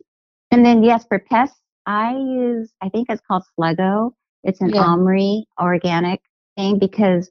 And 0.51 0.65
then, 0.67 0.83
yes, 0.83 1.05
for 1.09 1.19
pests, 1.19 1.61
I 1.87 2.15
use, 2.15 2.73
I 2.83 2.89
think 2.89 3.09
it's 3.09 3.23
called 3.27 3.45
Sluggo. 3.59 4.13
It's 4.45 4.61
an 4.61 4.71
Yeah. 4.71 4.83
OMRI 4.83 5.45
organic 5.61 6.21
thing 6.57 6.79
because 6.79 7.31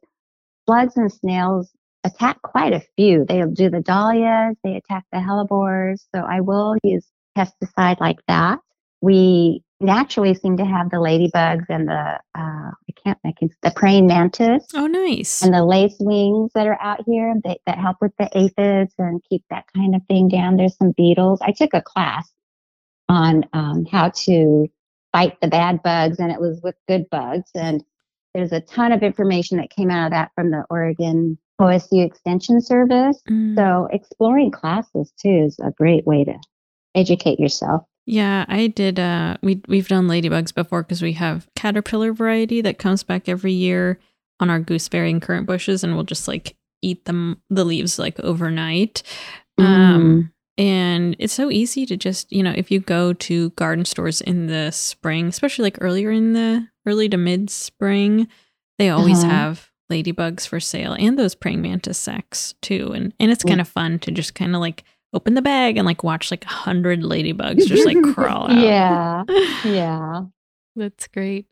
slugs 0.65 0.97
and 0.97 1.11
snails 1.11 1.71
attack 2.07 2.41
quite 2.41 2.73
a 2.73 2.81
few. 2.95 3.25
They'll 3.27 3.51
do 3.51 3.69
the 3.69 3.81
dahlias, 3.81 4.55
they 4.63 4.75
attack 4.75 5.05
the 5.11 5.19
hellebores. 5.19 6.05
So 6.15 6.21
I 6.21 6.41
will 6.41 6.75
use 6.83 7.05
pesticide 7.37 7.99
like 7.99 8.17
that. 8.27 8.59
We 9.01 9.63
naturally 9.79 10.33
seem 10.33 10.57
to 10.57 10.65
have 10.65 10.89
the 10.89 10.97
ladybugs 10.97 11.65
and 11.69 11.87
the, 11.87 12.19
uh, 12.35 12.71
I 12.71 12.93
can't, 13.03 13.17
I 13.23 13.33
can, 13.37 13.49
the 13.61 13.71
praying 13.75 14.07
mantis 14.07 14.65
Oh, 14.73 14.87
nice. 14.87 15.43
and 15.43 15.53
the 15.53 15.63
lace 15.63 15.95
wings 15.99 16.51
that 16.55 16.65
are 16.65 16.81
out 16.81 17.01
here 17.05 17.35
that, 17.43 17.59
that 17.67 17.77
help 17.77 17.97
with 18.01 18.13
the 18.17 18.27
aphids 18.35 18.93
and 18.97 19.21
keep 19.29 19.43
that 19.51 19.65
kind 19.75 19.93
of 19.93 20.01
thing 20.07 20.29
down. 20.29 20.57
There's 20.57 20.75
some 20.77 20.93
beetles. 20.97 21.39
I 21.43 21.51
took 21.51 21.75
a 21.75 21.81
class 21.81 22.27
on 23.07 23.45
um, 23.53 23.85
how 23.85 24.09
to 24.09 24.67
fight 25.13 25.39
the 25.41 25.47
bad 25.47 25.81
bugs, 25.83 26.19
and 26.19 26.31
it 26.31 26.41
was 26.41 26.59
with 26.63 26.75
good 26.87 27.09
bugs. 27.11 27.49
And 27.55 27.83
there's 28.37 28.51
a 28.51 28.61
ton 28.61 28.91
of 28.91 29.01
information 29.01 29.57
that 29.57 29.71
came 29.71 29.89
out 29.89 30.05
of 30.05 30.11
that 30.11 30.31
from 30.35 30.51
the 30.51 30.63
Oregon 30.69 31.39
OSU 31.59 32.05
Extension 32.05 32.61
Service. 32.61 33.19
Mm. 33.27 33.55
So 33.55 33.87
exploring 33.91 34.51
classes 34.51 35.11
too 35.19 35.45
is 35.47 35.57
a 35.59 35.71
great 35.71 36.05
way 36.05 36.23
to 36.23 36.35
educate 36.93 37.39
yourself. 37.39 37.81
Yeah, 38.05 38.45
I 38.47 38.67
did. 38.67 38.99
Uh, 38.99 39.37
we 39.41 39.61
we've 39.67 39.87
done 39.87 40.07
ladybugs 40.07 40.53
before 40.53 40.83
because 40.83 41.01
we 41.01 41.13
have 41.13 41.47
caterpillar 41.55 42.13
variety 42.13 42.61
that 42.61 42.77
comes 42.77 43.01
back 43.01 43.27
every 43.27 43.53
year 43.53 43.99
on 44.39 44.51
our 44.51 44.59
gooseberry 44.59 45.09
and 45.09 45.21
currant 45.21 45.47
bushes, 45.47 45.83
and 45.83 45.95
we'll 45.95 46.03
just 46.03 46.27
like 46.27 46.55
eat 46.83 47.05
them 47.05 47.41
the 47.49 47.65
leaves 47.65 47.97
like 47.97 48.19
overnight. 48.19 49.01
Um, 49.57 50.31
and 50.57 51.15
it's 51.19 51.33
so 51.33 51.51
easy 51.51 51.85
to 51.85 51.97
just 51.97 52.31
you 52.31 52.41
know 52.43 52.53
if 52.55 52.71
you 52.71 52.79
go 52.79 53.13
to 53.13 53.49
garden 53.51 53.85
stores 53.85 54.21
in 54.21 54.47
the 54.47 54.71
spring, 54.71 55.27
especially 55.27 55.63
like 55.63 55.77
earlier 55.81 56.11
in 56.11 56.33
the 56.33 56.67
early 56.85 57.09
to 57.09 57.17
mid 57.17 57.49
spring, 57.49 58.27
they 58.79 58.89
always 58.89 59.23
Uh-huh. 59.23 59.29
have 59.33 59.71
ladybugs 59.91 60.45
for 60.47 60.59
sale 60.59 60.93
and 60.93 61.17
those 61.17 61.33
praying 61.35 61.61
mantis 61.61 61.97
sacks 61.97 62.55
too, 62.61 62.91
and 62.93 63.13
and 63.19 63.31
it's 63.31 63.43
kind 63.43 63.61
of 63.61 63.67
fun 63.67 63.99
to 63.99 64.11
just 64.11 64.35
kind 64.35 64.55
of 64.55 64.61
like 64.61 64.83
open 65.13 65.33
the 65.35 65.41
bag 65.41 65.77
and 65.77 65.85
like 65.85 66.03
watch 66.03 66.29
like 66.31 66.43
a 66.45 66.49
hundred 66.49 67.01
ladybugs 67.01 67.65
just 67.65 67.85
like 67.85 68.01
crawl 68.13 68.51
out. 68.51 68.57
Yeah, 68.59 69.23
yeah. 69.63 70.21
That's 70.75 71.07
great. 71.07 71.47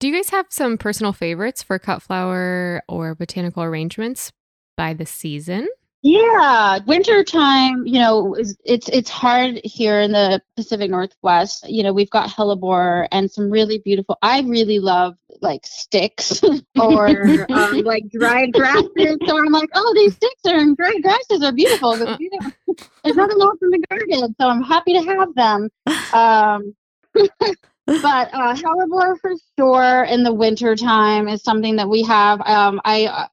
Do 0.00 0.08
you 0.08 0.14
guys 0.14 0.30
have 0.30 0.46
some 0.50 0.78
personal 0.78 1.12
favorites 1.12 1.62
for 1.62 1.78
cut 1.78 2.02
flower 2.02 2.82
or 2.88 3.14
botanical 3.14 3.62
arrangements 3.62 4.30
by 4.76 4.94
the 4.94 5.06
season? 5.06 5.66
Yeah, 6.02 6.78
winter 6.86 7.24
time, 7.24 7.84
you 7.84 7.98
know, 7.98 8.34
is 8.34 8.56
it's 8.64 8.88
it's 8.88 9.10
hard 9.10 9.60
here 9.64 9.98
in 10.00 10.12
the 10.12 10.40
Pacific 10.54 10.92
Northwest. 10.92 11.68
You 11.68 11.82
know, 11.82 11.92
we've 11.92 12.10
got 12.10 12.30
hellebore 12.30 13.08
and 13.10 13.28
some 13.28 13.50
really 13.50 13.78
beautiful. 13.78 14.16
I 14.22 14.42
really 14.42 14.78
love 14.78 15.16
like 15.40 15.66
sticks 15.66 16.40
or 16.80 17.08
um, 17.50 17.80
like 17.80 18.08
dried 18.10 18.52
grasses. 18.52 19.18
So 19.26 19.38
I'm 19.38 19.50
like, 19.50 19.70
oh, 19.74 19.92
these 19.96 20.14
sticks 20.14 20.42
are 20.46 20.56
and 20.56 20.76
dried 20.76 21.02
grasses 21.02 21.42
are 21.42 21.52
beautiful. 21.52 21.98
But, 21.98 22.20
you 22.20 22.30
know, 22.32 22.74
there's 23.02 23.16
nothing 23.16 23.40
else 23.40 23.58
in 23.60 23.70
the 23.70 23.84
garden, 23.90 24.36
so 24.40 24.48
I'm 24.48 24.62
happy 24.62 24.92
to 24.92 25.02
have 25.02 25.34
them. 25.34 25.68
Um, 26.12 26.76
but 27.86 28.30
uh, 28.32 28.54
hellebore 28.54 29.18
for 29.20 29.32
sure 29.58 30.04
in 30.04 30.22
the 30.22 30.32
winter 30.32 30.76
time 30.76 31.26
is 31.26 31.42
something 31.42 31.74
that 31.74 31.88
we 31.88 32.04
have. 32.04 32.40
Um, 32.42 32.80
I 32.84 33.06
uh, 33.06 33.26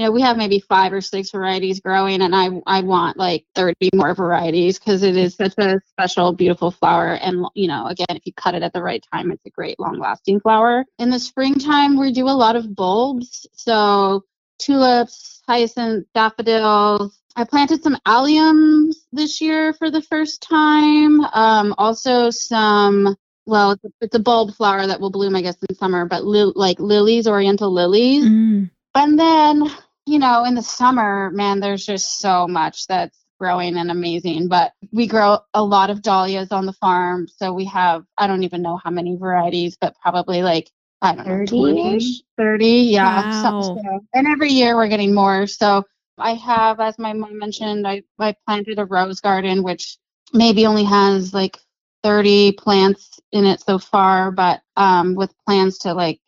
you 0.00 0.06
know, 0.06 0.12
we 0.12 0.22
have 0.22 0.38
maybe 0.38 0.60
five 0.60 0.94
or 0.94 1.02
six 1.02 1.30
varieties 1.30 1.80
growing, 1.80 2.22
and 2.22 2.34
I 2.34 2.48
I 2.66 2.80
want 2.80 3.18
like 3.18 3.44
30 3.54 3.90
more 3.94 4.14
varieties 4.14 4.78
because 4.78 5.02
it 5.02 5.14
is 5.14 5.34
such 5.34 5.52
a 5.58 5.78
special, 5.90 6.32
beautiful 6.32 6.70
flower. 6.70 7.12
And 7.12 7.44
you 7.54 7.68
know, 7.68 7.84
again, 7.84 8.06
if 8.16 8.24
you 8.24 8.32
cut 8.32 8.54
it 8.54 8.62
at 8.62 8.72
the 8.72 8.82
right 8.82 9.04
time, 9.12 9.30
it's 9.30 9.44
a 9.44 9.50
great, 9.50 9.78
long-lasting 9.78 10.40
flower. 10.40 10.86
In 10.98 11.10
the 11.10 11.18
springtime, 11.18 11.98
we 11.98 12.12
do 12.12 12.24
a 12.24 12.30
lot 12.30 12.56
of 12.56 12.74
bulbs, 12.74 13.46
so 13.52 14.24
tulips, 14.58 15.42
hyacinth, 15.46 16.06
daffodils. 16.14 17.20
I 17.36 17.44
planted 17.44 17.82
some 17.82 17.98
alliums 18.08 18.94
this 19.12 19.42
year 19.42 19.74
for 19.74 19.90
the 19.90 20.00
first 20.00 20.40
time. 20.40 21.20
Um, 21.20 21.74
also 21.76 22.30
some 22.30 23.18
well, 23.44 23.72
it's 23.72 23.84
a, 23.84 23.88
it's 24.00 24.14
a 24.14 24.18
bulb 24.20 24.54
flower 24.54 24.86
that 24.86 24.98
will 24.98 25.10
bloom, 25.10 25.36
I 25.36 25.42
guess, 25.42 25.58
in 25.68 25.74
summer, 25.74 26.06
but 26.06 26.24
li- 26.24 26.52
like 26.54 26.80
lilies, 26.80 27.28
oriental 27.28 27.70
lilies. 27.70 28.24
Mm. 28.24 28.70
And 28.94 29.18
then, 29.18 29.70
you 30.06 30.18
know, 30.18 30.44
in 30.44 30.54
the 30.54 30.62
summer, 30.62 31.30
man, 31.30 31.60
there's 31.60 31.84
just 31.86 32.18
so 32.20 32.46
much 32.48 32.86
that's 32.86 33.18
growing 33.38 33.76
and 33.76 33.90
amazing. 33.90 34.48
But 34.48 34.72
we 34.92 35.06
grow 35.06 35.38
a 35.54 35.62
lot 35.62 35.90
of 35.90 36.02
dahlias 36.02 36.52
on 36.52 36.66
the 36.66 36.72
farm. 36.74 37.26
So 37.28 37.52
we 37.52 37.64
have, 37.66 38.04
I 38.18 38.26
don't 38.26 38.42
even 38.44 38.62
know 38.62 38.76
how 38.82 38.90
many 38.90 39.16
varieties, 39.16 39.76
but 39.80 39.94
probably 40.02 40.42
like, 40.42 40.70
I 41.02 41.14
don't 41.14 41.26
know, 41.26 41.40
30 41.40 41.56
20, 41.56 42.24
30. 42.36 42.66
Yeah. 42.66 43.22
Wow. 43.22 43.62
So- 43.62 43.80
so- 43.82 44.00
and 44.14 44.26
every 44.26 44.50
year 44.52 44.76
we're 44.76 44.88
getting 44.88 45.14
more. 45.14 45.46
So 45.46 45.84
I 46.18 46.34
have, 46.34 46.80
as 46.80 46.98
my 46.98 47.12
mom 47.12 47.38
mentioned, 47.38 47.86
I, 47.86 48.02
I 48.18 48.34
planted 48.46 48.78
a 48.78 48.84
rose 48.84 49.20
garden, 49.20 49.62
which 49.62 49.96
maybe 50.32 50.66
only 50.66 50.84
has 50.84 51.32
like 51.32 51.58
30 52.02 52.52
plants 52.52 53.20
in 53.32 53.44
it 53.46 53.60
so 53.60 53.78
far, 53.78 54.30
but 54.30 54.60
um, 54.76 55.14
with 55.14 55.32
plans 55.46 55.78
to 55.78 55.94
like 55.94 56.20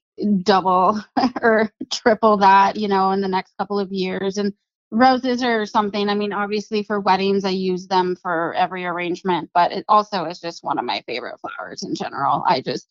double 0.42 1.01
or 1.42 1.72
triple 1.92 2.37
that, 2.38 2.77
you 2.77 2.88
know, 2.88 3.12
in 3.12 3.20
the 3.20 3.29
next 3.29 3.57
couple 3.59 3.79
of 3.79 3.92
years. 3.92 4.38
And 4.38 4.53
roses 4.90 5.42
are 5.42 5.66
something, 5.66 6.09
I 6.09 6.14
mean, 6.14 6.33
obviously 6.33 6.83
for 6.83 7.01
weddings, 7.01 7.44
I 7.44 7.51
use 7.51 7.87
them 7.87 8.16
for 8.16 8.55
every 8.55 8.85
arrangement, 8.85 9.51
but 9.55 9.72
it 9.72 9.85
also 9.88 10.25
is 10.25 10.40
just 10.40 10.64
one 10.64 10.79
of 10.79 10.85
my 10.85 11.03
favorite 11.07 11.38
flowers 11.40 11.83
in 11.83 11.94
general. 11.94 12.44
I 12.46 12.61
just, 12.61 12.88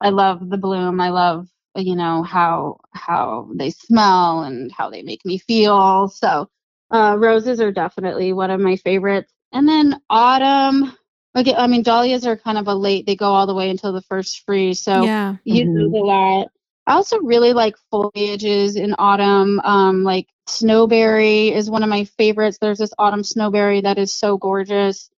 I 0.00 0.10
love 0.10 0.48
the 0.50 0.58
bloom. 0.58 1.00
I 1.00 1.10
love, 1.10 1.48
you 1.76 1.96
know, 1.96 2.22
how, 2.22 2.78
how 2.92 3.48
they 3.54 3.70
smell 3.70 4.42
and 4.42 4.70
how 4.72 4.90
they 4.90 5.02
make 5.02 5.24
me 5.24 5.38
feel. 5.38 6.08
So, 6.08 6.48
uh, 6.90 7.16
roses 7.18 7.60
are 7.60 7.72
definitely 7.72 8.32
one 8.32 8.50
of 8.50 8.60
my 8.60 8.76
favorites. 8.76 9.32
And 9.52 9.68
then 9.68 10.00
autumn, 10.10 10.96
okay, 11.36 11.54
I 11.54 11.66
mean, 11.66 11.82
dahlias 11.82 12.26
are 12.26 12.36
kind 12.36 12.58
of 12.58 12.68
a 12.68 12.74
late, 12.74 13.06
they 13.06 13.16
go 13.16 13.26
all 13.32 13.46
the 13.46 13.54
way 13.54 13.70
until 13.70 13.92
the 13.92 14.02
first 14.02 14.44
freeze. 14.44 14.80
So, 14.80 15.04
yeah. 15.04 15.36
use 15.44 15.68
Mhm. 15.68 15.74
those 15.74 15.92
a 15.92 16.04
lot. 16.04 16.48
I 16.86 16.94
also 16.94 17.18
really 17.20 17.52
like 17.52 17.76
foliages 17.92 18.76
in 18.76 18.94
autumn. 18.98 19.60
Um, 19.60 20.04
like 20.04 20.28
snowberry 20.48 21.52
is 21.52 21.70
one 21.70 21.82
of 21.82 21.88
my 21.88 22.04
favorites. 22.04 22.58
There's 22.60 22.78
this 22.78 22.92
autumn 22.98 23.22
snowberry 23.22 23.82
that 23.82 23.98
is 23.98 24.12
so 24.12 24.36
gorgeous. 24.36 25.10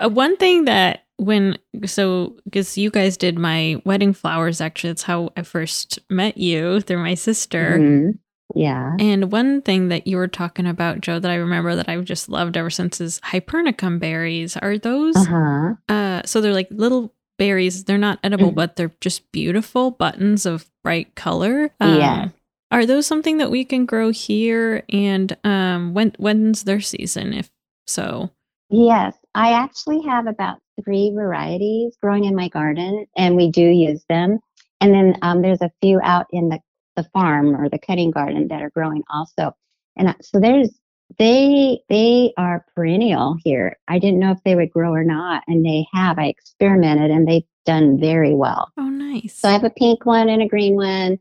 Uh, 0.00 0.08
One 0.08 0.36
thing 0.36 0.64
that 0.66 1.04
when 1.16 1.58
so 1.84 2.36
because 2.44 2.78
you 2.78 2.90
guys 2.90 3.16
did 3.16 3.38
my 3.38 3.80
wedding 3.84 4.14
flowers 4.14 4.60
actually 4.60 4.90
that's 4.90 5.02
how 5.02 5.30
I 5.36 5.42
first 5.42 5.98
met 6.08 6.36
you 6.38 6.80
through 6.80 7.02
my 7.02 7.14
sister. 7.14 7.78
Mhm. 7.78 8.18
Yeah. 8.54 8.96
And 8.98 9.30
one 9.30 9.62
thing 9.62 9.88
that 9.88 10.06
you 10.08 10.16
were 10.16 10.26
talking 10.28 10.66
about, 10.66 11.00
Jo, 11.02 11.18
that 11.20 11.30
I 11.30 11.36
remember 11.36 11.76
that 11.76 11.88
I've 11.88 12.04
just 12.04 12.28
loved 12.28 12.56
ever 12.56 12.68
since 12.70 13.00
is 13.00 13.20
hypericum 13.22 13.98
berries. 13.98 14.56
Are 14.56 14.76
those 14.78 15.16
Uh 15.16 15.24
huh. 15.24 15.74
uh 15.88 16.22
so 16.24 16.40
they're 16.40 16.54
like 16.54 16.68
little 16.70 17.14
berries. 17.40 17.84
They're 17.84 17.98
not 17.98 18.20
edible, 18.22 18.52
Mhm. 18.52 18.54
but 18.54 18.76
they're 18.76 18.92
just 19.00 19.32
beautiful 19.32 19.90
buttons 19.90 20.46
of 20.46 20.70
bright 20.84 21.16
color. 21.16 21.72
Um, 21.80 21.98
Yes. 21.98 22.30
Are 22.70 22.86
those 22.86 23.06
something 23.08 23.38
that 23.38 23.50
we 23.50 23.64
can 23.64 23.84
grow 23.86 24.10
here? 24.10 24.84
And 24.92 25.36
um 25.42 25.92
when 25.94 26.12
when's 26.18 26.62
their 26.64 26.80
season, 26.80 27.32
if 27.34 27.50
so? 27.88 28.30
Yes, 28.68 29.16
I 29.34 29.52
actually 29.54 30.02
have 30.02 30.28
about 30.28 30.58
three 30.84 31.10
varieties 31.12 31.96
growing 32.00 32.24
in 32.26 32.36
my 32.36 32.48
garden, 32.48 33.06
and 33.16 33.34
we 33.36 33.50
do 33.50 33.62
use 33.62 34.04
them. 34.08 34.38
And 34.80 34.94
then 34.94 35.16
um, 35.22 35.42
there's 35.42 35.60
a 35.62 35.72
few 35.82 36.00
out 36.02 36.26
in 36.30 36.48
the, 36.50 36.60
the 36.96 37.04
farm 37.12 37.56
or 37.56 37.68
the 37.68 37.78
cutting 37.80 38.12
garden 38.12 38.48
that 38.48 38.62
are 38.62 38.70
growing 38.70 39.02
also. 39.12 39.52
And 39.96 40.14
so 40.22 40.38
there's 40.40 40.70
they 41.18 41.80
they 41.88 42.32
are 42.36 42.64
perennial 42.74 43.36
here. 43.44 43.78
I 43.88 43.98
didn't 43.98 44.20
know 44.20 44.32
if 44.32 44.42
they 44.44 44.54
would 44.54 44.70
grow 44.70 44.92
or 44.92 45.04
not, 45.04 45.42
and 45.46 45.64
they 45.64 45.86
have. 45.92 46.18
I 46.18 46.26
experimented, 46.26 47.10
and 47.10 47.26
they've 47.26 47.44
done 47.66 47.98
very 48.00 48.34
well. 48.34 48.70
Oh 48.78 48.88
nice. 48.88 49.38
So 49.38 49.48
I 49.48 49.52
have 49.52 49.64
a 49.64 49.70
pink 49.70 50.06
one 50.06 50.28
and 50.28 50.42
a 50.42 50.48
green 50.48 50.76
one, 50.76 51.18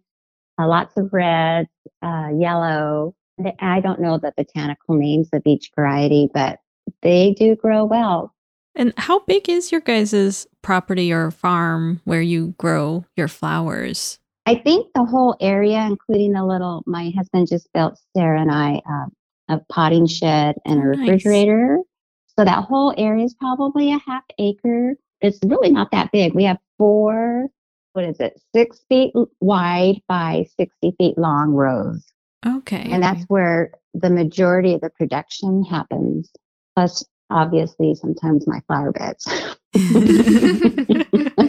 uh, 0.60 0.68
lots 0.68 0.98
of 0.98 1.12
red, 1.12 1.68
uh, 2.02 2.30
yellow. 2.34 3.16
I 3.60 3.80
don't 3.80 4.02
know 4.02 4.18
the 4.18 4.34
botanical 4.36 4.96
names 4.96 5.30
of 5.32 5.42
each 5.46 5.72
variety, 5.76 6.30
but 6.34 6.60
they 7.02 7.34
do 7.38 7.56
grow 7.56 7.86
well. 7.86 8.34
And 8.76 8.94
how 8.98 9.20
big 9.20 9.50
is 9.50 9.72
your 9.72 9.82
guys' 9.82 10.48
property 10.62 11.12
or 11.12 11.32
farm 11.32 12.02
where 12.06 12.22
you 12.22 12.54
grow 12.58 13.06
your 13.16 13.28
flowers? 13.28 14.20
I 14.46 14.56
think 14.56 14.88
the 14.94 15.06
whole 15.06 15.36
area, 15.40 15.86
including 15.86 16.34
the 16.34 16.46
little, 16.46 16.84
my 16.86 17.12
husband 17.16 17.48
just 17.50 17.72
built 17.74 18.00
Sarah 18.16 18.42
and 18.42 18.52
I 18.52 18.82
uh, 18.90 19.06
a 19.50 19.60
potting 19.72 20.08
shed 20.08 20.56
and 20.66 20.80
a 20.80 20.84
Oh, 20.84 20.86
nice. 20.92 21.00
refrigerator. 21.10 21.80
So 22.38 22.46
that 22.46 22.64
whole 22.64 22.94
area 22.98 23.26
is 23.26 23.34
probably 23.34 23.92
a 23.92 24.00
half 24.08 24.24
acre. 24.38 24.96
It's 25.22 25.40
really 25.46 25.72
not 25.72 25.92
that 25.92 26.12
big. 26.14 26.34
We 26.34 26.46
have 26.46 26.60
four, 26.78 27.48
what 27.94 28.06
is 28.06 28.20
it, 28.20 28.40
six 28.56 28.80
feet 28.88 29.12
wide 29.42 30.02
by 30.08 30.46
60 30.56 30.96
feet 30.98 31.18
long 31.18 31.50
rows. 31.52 32.06
Okay. 32.48 32.88
And 32.90 33.04
that's 33.04 33.26
where 33.26 33.72
the 33.94 34.10
majority 34.10 34.74
of 34.74 34.80
the 34.82 34.90
production 34.92 35.66
happens. 35.66 36.32
Plus, 36.76 37.04
obviously, 37.30 37.96
sometimes 37.96 38.48
my 38.48 38.62
flower 38.68 38.94
beds. 38.94 39.28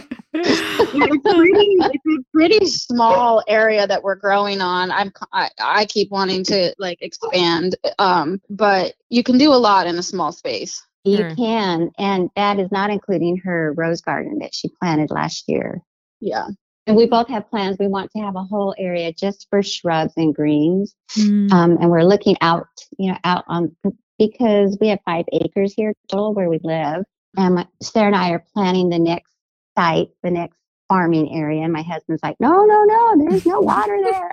it's 2.21 2.27
a 2.27 2.31
pretty, 2.31 2.55
it's 2.55 2.85
a 2.85 2.87
pretty 2.87 2.95
small 2.95 3.43
area 3.47 3.87
that 3.87 4.03
we're 4.03 4.15
growing 4.15 4.61
on. 4.61 4.91
I'm 4.91 5.11
I, 5.33 5.49
I 5.59 5.85
keep 5.85 6.11
wanting 6.11 6.43
to 6.45 6.73
like 6.79 6.99
expand, 7.01 7.75
um, 7.99 8.41
but 8.49 8.93
you 9.09 9.23
can 9.23 9.37
do 9.37 9.53
a 9.53 9.55
lot 9.55 9.87
in 9.87 9.97
a 9.97 10.03
small 10.03 10.31
space. 10.31 10.81
You 11.03 11.17
Sure. 11.17 11.35
can, 11.35 11.91
and 11.97 12.29
that 12.35 12.59
is 12.59 12.71
not 12.71 12.91
including 12.91 13.37
her 13.37 13.73
rose 13.75 14.01
garden 14.01 14.39
that 14.39 14.53
she 14.53 14.69
planted 14.79 15.09
last 15.09 15.45
year. 15.47 15.81
Yeah. 16.19 16.47
And 16.87 16.95
we 16.95 17.07
both 17.07 17.27
have 17.29 17.49
plans. 17.49 17.77
We 17.79 17.87
want 17.87 18.11
to 18.11 18.21
have 18.21 18.35
a 18.35 18.43
whole 18.43 18.75
area 18.77 19.11
just 19.13 19.47
for 19.49 19.63
shrubs 19.63 20.13
and 20.17 20.33
greens. 20.33 20.95
Mm. 21.17 21.51
Um, 21.51 21.77
and 21.79 21.89
we're 21.89 22.03
looking 22.03 22.35
out, 22.41 22.67
you 22.97 23.11
know, 23.11 23.17
out 23.23 23.45
on 23.47 23.75
because 24.19 24.77
we 24.79 24.89
have 24.89 24.99
five 25.05 25.25
acres 25.31 25.73
here 25.73 25.93
total 26.07 26.33
where 26.33 26.49
we 26.49 26.59
live. 26.63 27.03
And 27.37 27.65
Sarah 27.81 28.07
and 28.07 28.15
I 28.15 28.31
are 28.31 28.45
planning 28.53 28.89
the 28.89 28.99
next 28.99 29.31
site, 29.77 30.09
the 30.21 30.31
next 30.31 30.57
farming 30.91 31.33
area. 31.33 31.61
And 31.63 31.71
my 31.71 31.83
husband's 31.83 32.21
like, 32.21 32.35
no, 32.41 32.65
no, 32.65 32.83
no, 32.83 33.15
there's 33.29 33.45
no 33.45 33.61
water 33.61 33.97
there. 34.03 34.31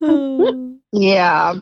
Yeah. 0.92 1.60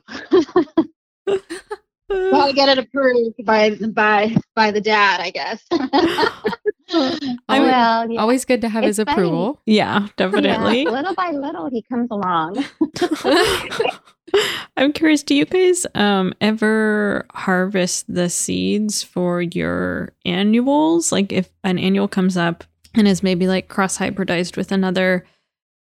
Gotta 2.09 2.53
get 2.55 2.68
it 2.70 2.79
approved 2.79 3.44
by 3.44 3.74
by 3.92 4.35
by 4.55 4.70
the 4.70 4.81
dad, 4.81 5.20
I 5.20 5.31
guess. 5.31 5.62
I 5.70 6.31
would- 7.48 7.68
well, 7.68 8.11
yeah. 8.11 8.20
Always 8.20 8.44
good 8.46 8.62
to 8.62 8.68
have 8.70 8.85
It's 8.85 8.96
his 8.96 9.05
funny. 9.05 9.12
approval. 9.12 9.61
yeah, 9.66 10.09
definitely. 10.16 10.85
Yeah, 10.85 10.90
little 10.90 11.14
by 11.14 11.31
little, 11.33 11.68
he 11.68 11.83
comes 11.83 12.09
along. 12.11 12.64
I'm 14.77 14.93
curious, 14.93 15.23
do 15.23 15.35
you 15.35 15.45
guys 15.45 15.87
um 15.95 16.35
ever 16.41 17.26
harvest 17.33 18.12
the 18.12 18.29
seeds 18.29 19.03
for 19.03 19.43
your 19.43 20.12
annuals? 20.24 21.12
Like 21.12 21.33
if 21.33 21.51
an 21.64 21.79
annual 21.79 22.09
comes 22.09 22.37
up 22.37 22.64
and 22.95 23.09
is 23.09 23.22
maybe 23.22 23.47
like 23.47 23.68
cross 23.68 23.99
hybridized 23.99 24.57
with 24.57 24.72
another 24.72 25.24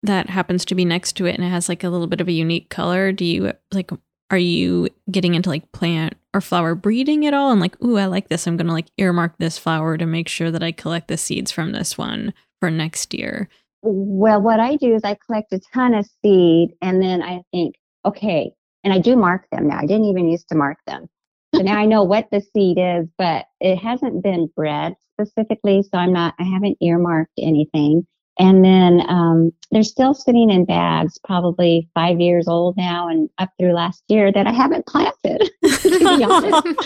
that 0.03 0.29
happens 0.29 0.65
to 0.65 0.75
be 0.75 0.85
next 0.85 1.13
to 1.13 1.25
it 1.25 1.35
and 1.35 1.43
it 1.43 1.49
has 1.49 1.67
like 1.67 1.83
a 1.83 1.89
little 1.89 2.07
bit 2.07 2.21
of 2.21 2.27
a 2.27 2.33
unique 2.33 2.69
color, 2.69 3.11
do 3.11 3.25
you 3.25 3.53
like 3.73 3.91
are 4.31 4.37
you 4.37 4.89
getting 5.11 5.35
into 5.35 5.49
like 5.49 5.71
plant 5.71 6.15
or 6.33 6.41
flower 6.41 6.73
breeding 6.73 7.25
at 7.25 7.33
all? 7.33 7.51
And 7.51 7.61
like, 7.61 7.81
ooh, 7.83 7.97
I 7.97 8.05
like 8.05 8.27
this. 8.27 8.47
I'm 8.47 8.57
gonna 8.57 8.73
like 8.73 8.89
earmark 8.97 9.37
this 9.37 9.57
flower 9.57 9.97
to 9.97 10.05
make 10.05 10.27
sure 10.27 10.51
that 10.51 10.63
I 10.63 10.71
collect 10.71 11.07
the 11.07 11.17
seeds 11.17 11.51
from 11.51 11.71
this 11.71 11.97
one 11.97 12.33
for 12.59 12.71
next 12.71 13.13
year. 13.13 13.49
Well, 13.81 14.41
what 14.41 14.59
I 14.59 14.77
do 14.77 14.95
is 14.95 15.03
I 15.03 15.15
collect 15.25 15.53
a 15.53 15.59
ton 15.73 15.93
of 15.93 16.07
seed, 16.23 16.71
and 16.81 17.01
then 17.01 17.21
I 17.21 17.41
think, 17.51 17.75
okay, 18.05 18.51
and 18.83 18.93
I 18.93 18.99
do 18.99 19.15
mark 19.15 19.47
them 19.51 19.67
now. 19.67 19.79
I 19.79 19.85
didn't 19.85 20.05
even 20.05 20.29
used 20.29 20.49
to 20.49 20.55
mark 20.55 20.77
them. 20.85 21.07
So 21.55 21.61
now 21.61 21.77
I 21.77 21.85
know 21.85 22.03
what 22.03 22.27
the 22.31 22.41
seed 22.41 22.77
is, 22.79 23.07
but 23.17 23.45
it 23.61 23.77
hasn't 23.77 24.23
been 24.23 24.49
bred 24.55 24.95
specifically. 25.13 25.83
So 25.83 25.97
I'm 25.97 26.11
not, 26.11 26.35
I 26.39 26.43
haven't 26.43 26.77
earmarked 26.81 27.33
anything. 27.37 28.05
And 28.37 28.65
then 28.65 29.01
um, 29.07 29.53
they're 29.71 29.83
still 29.83 30.13
sitting 30.13 30.49
in 30.49 30.65
bags, 30.65 31.17
probably 31.23 31.87
five 31.93 32.19
years 32.19 32.49
old 32.49 32.75
now 32.75 33.07
and 33.07 33.29
up 33.37 33.49
through 33.57 33.71
last 33.73 34.03
year 34.09 34.29
that 34.31 34.45
I 34.45 34.51
haven't 34.51 34.85
planted, 34.85 35.49
to 35.63 36.17
be 36.17 36.23
honest. 36.23 36.67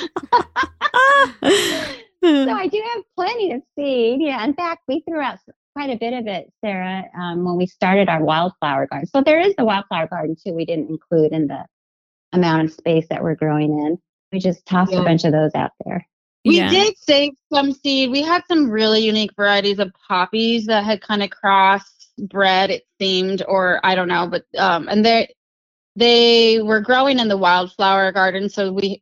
so 2.24 2.52
I 2.52 2.68
do 2.68 2.84
have 2.94 3.04
plenty 3.16 3.54
of 3.54 3.64
seed. 3.76 4.22
Yeah. 4.22 4.44
In 4.44 4.54
fact, 4.54 4.84
we 4.88 5.02
threw 5.08 5.20
out 5.20 5.40
quite 5.80 5.92
a 5.92 5.98
bit 5.98 6.14
of 6.14 6.28
it, 6.28 6.52
Sarah, 6.60 7.06
um, 7.18 7.46
when 7.46 7.56
we 7.56 7.66
started 7.66 8.10
our 8.10 8.22
wildflower 8.22 8.86
garden. 8.88 9.08
So 9.08 9.24
there 9.26 9.40
is 9.40 9.56
the 9.58 9.64
wildflower 9.64 10.08
garden 10.08 10.36
too. 10.36 10.54
We 10.54 10.66
didn't 10.66 10.90
include 10.90 11.32
in 11.32 11.48
the 11.48 11.66
amount 12.34 12.66
of 12.66 12.74
space 12.74 13.08
that 13.10 13.24
we're 13.24 13.36
growing 13.36 13.72
in. 13.80 13.98
We 14.34 14.40
just 14.40 14.66
tossed 14.66 14.92
yeah. 14.92 15.00
a 15.00 15.04
bunch 15.06 15.24
of 15.24 15.32
those 15.32 15.56
out 15.56 15.72
there. 15.86 16.06
We 16.44 16.58
yeah. 16.58 16.70
did 16.70 16.98
save 16.98 17.32
some 17.54 17.72
seed. 17.72 18.12
We 18.12 18.22
had 18.22 18.42
some 18.50 18.70
really 18.70 19.06
unique 19.06 19.32
varieties 19.38 19.80
of 19.80 19.94
poppies 20.06 20.66
that 20.66 20.84
had 20.84 21.02
kind 21.02 21.24
of 21.24 21.30
cross 21.30 21.90
bred, 22.18 22.72
it 22.72 22.84
seemed, 23.00 23.42
or 23.48 23.80
I 23.82 23.96
don't 23.96 24.10
know, 24.10 24.28
but 24.28 24.44
um, 24.58 24.90
and 24.90 25.06
they 25.06 25.34
they 25.96 26.62
were 26.62 26.82
growing 26.82 27.20
in 27.20 27.30
the 27.30 27.38
wildflower 27.38 28.12
garden, 28.12 28.50
so 28.50 28.74
we 28.74 29.02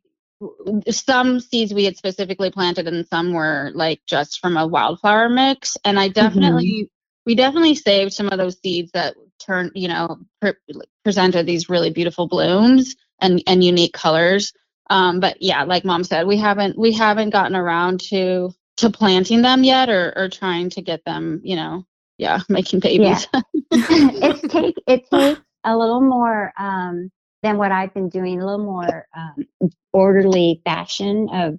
some 0.88 1.40
seeds 1.40 1.74
we 1.74 1.84
had 1.84 1.96
specifically 1.96 2.50
planted 2.50 2.86
and 2.86 3.06
some 3.08 3.32
were 3.32 3.72
like 3.74 4.00
just 4.06 4.40
from 4.40 4.56
a 4.56 4.66
wildflower 4.66 5.28
mix 5.28 5.76
and 5.84 5.98
i 5.98 6.06
definitely 6.06 6.84
mm-hmm. 6.84 6.92
we 7.26 7.34
definitely 7.34 7.74
saved 7.74 8.12
some 8.12 8.28
of 8.28 8.38
those 8.38 8.58
seeds 8.60 8.92
that 8.92 9.16
turned 9.40 9.72
you 9.74 9.88
know 9.88 10.16
pre- 10.40 10.54
presented 11.02 11.44
these 11.44 11.68
really 11.68 11.90
beautiful 11.90 12.28
blooms 12.28 12.94
and 13.20 13.42
and 13.48 13.64
unique 13.64 13.92
colors 13.92 14.52
um, 14.90 15.20
but 15.20 15.40
yeah, 15.40 15.64
like 15.64 15.84
mom 15.84 16.04
said, 16.04 16.26
we 16.26 16.36
haven't 16.36 16.78
we 16.78 16.92
haven't 16.92 17.30
gotten 17.30 17.56
around 17.56 18.00
to 18.08 18.50
to 18.78 18.90
planting 18.90 19.42
them 19.42 19.64
yet 19.64 19.88
or 19.88 20.12
or 20.16 20.28
trying 20.28 20.70
to 20.70 20.82
get 20.82 21.04
them, 21.04 21.40
you 21.44 21.56
know, 21.56 21.84
yeah, 22.16 22.40
making 22.48 22.80
babies. 22.80 23.26
Yeah. 23.32 23.40
it's 23.70 24.40
take 24.52 24.76
it 24.86 25.10
takes 25.10 25.40
a 25.64 25.76
little 25.76 26.00
more 26.00 26.52
um, 26.58 27.10
than 27.42 27.58
what 27.58 27.72
I've 27.72 27.94
been 27.94 28.08
doing, 28.08 28.40
a 28.40 28.44
little 28.44 28.64
more 28.64 29.06
um, 29.16 29.70
orderly 29.92 30.60
fashion 30.64 31.28
of 31.32 31.58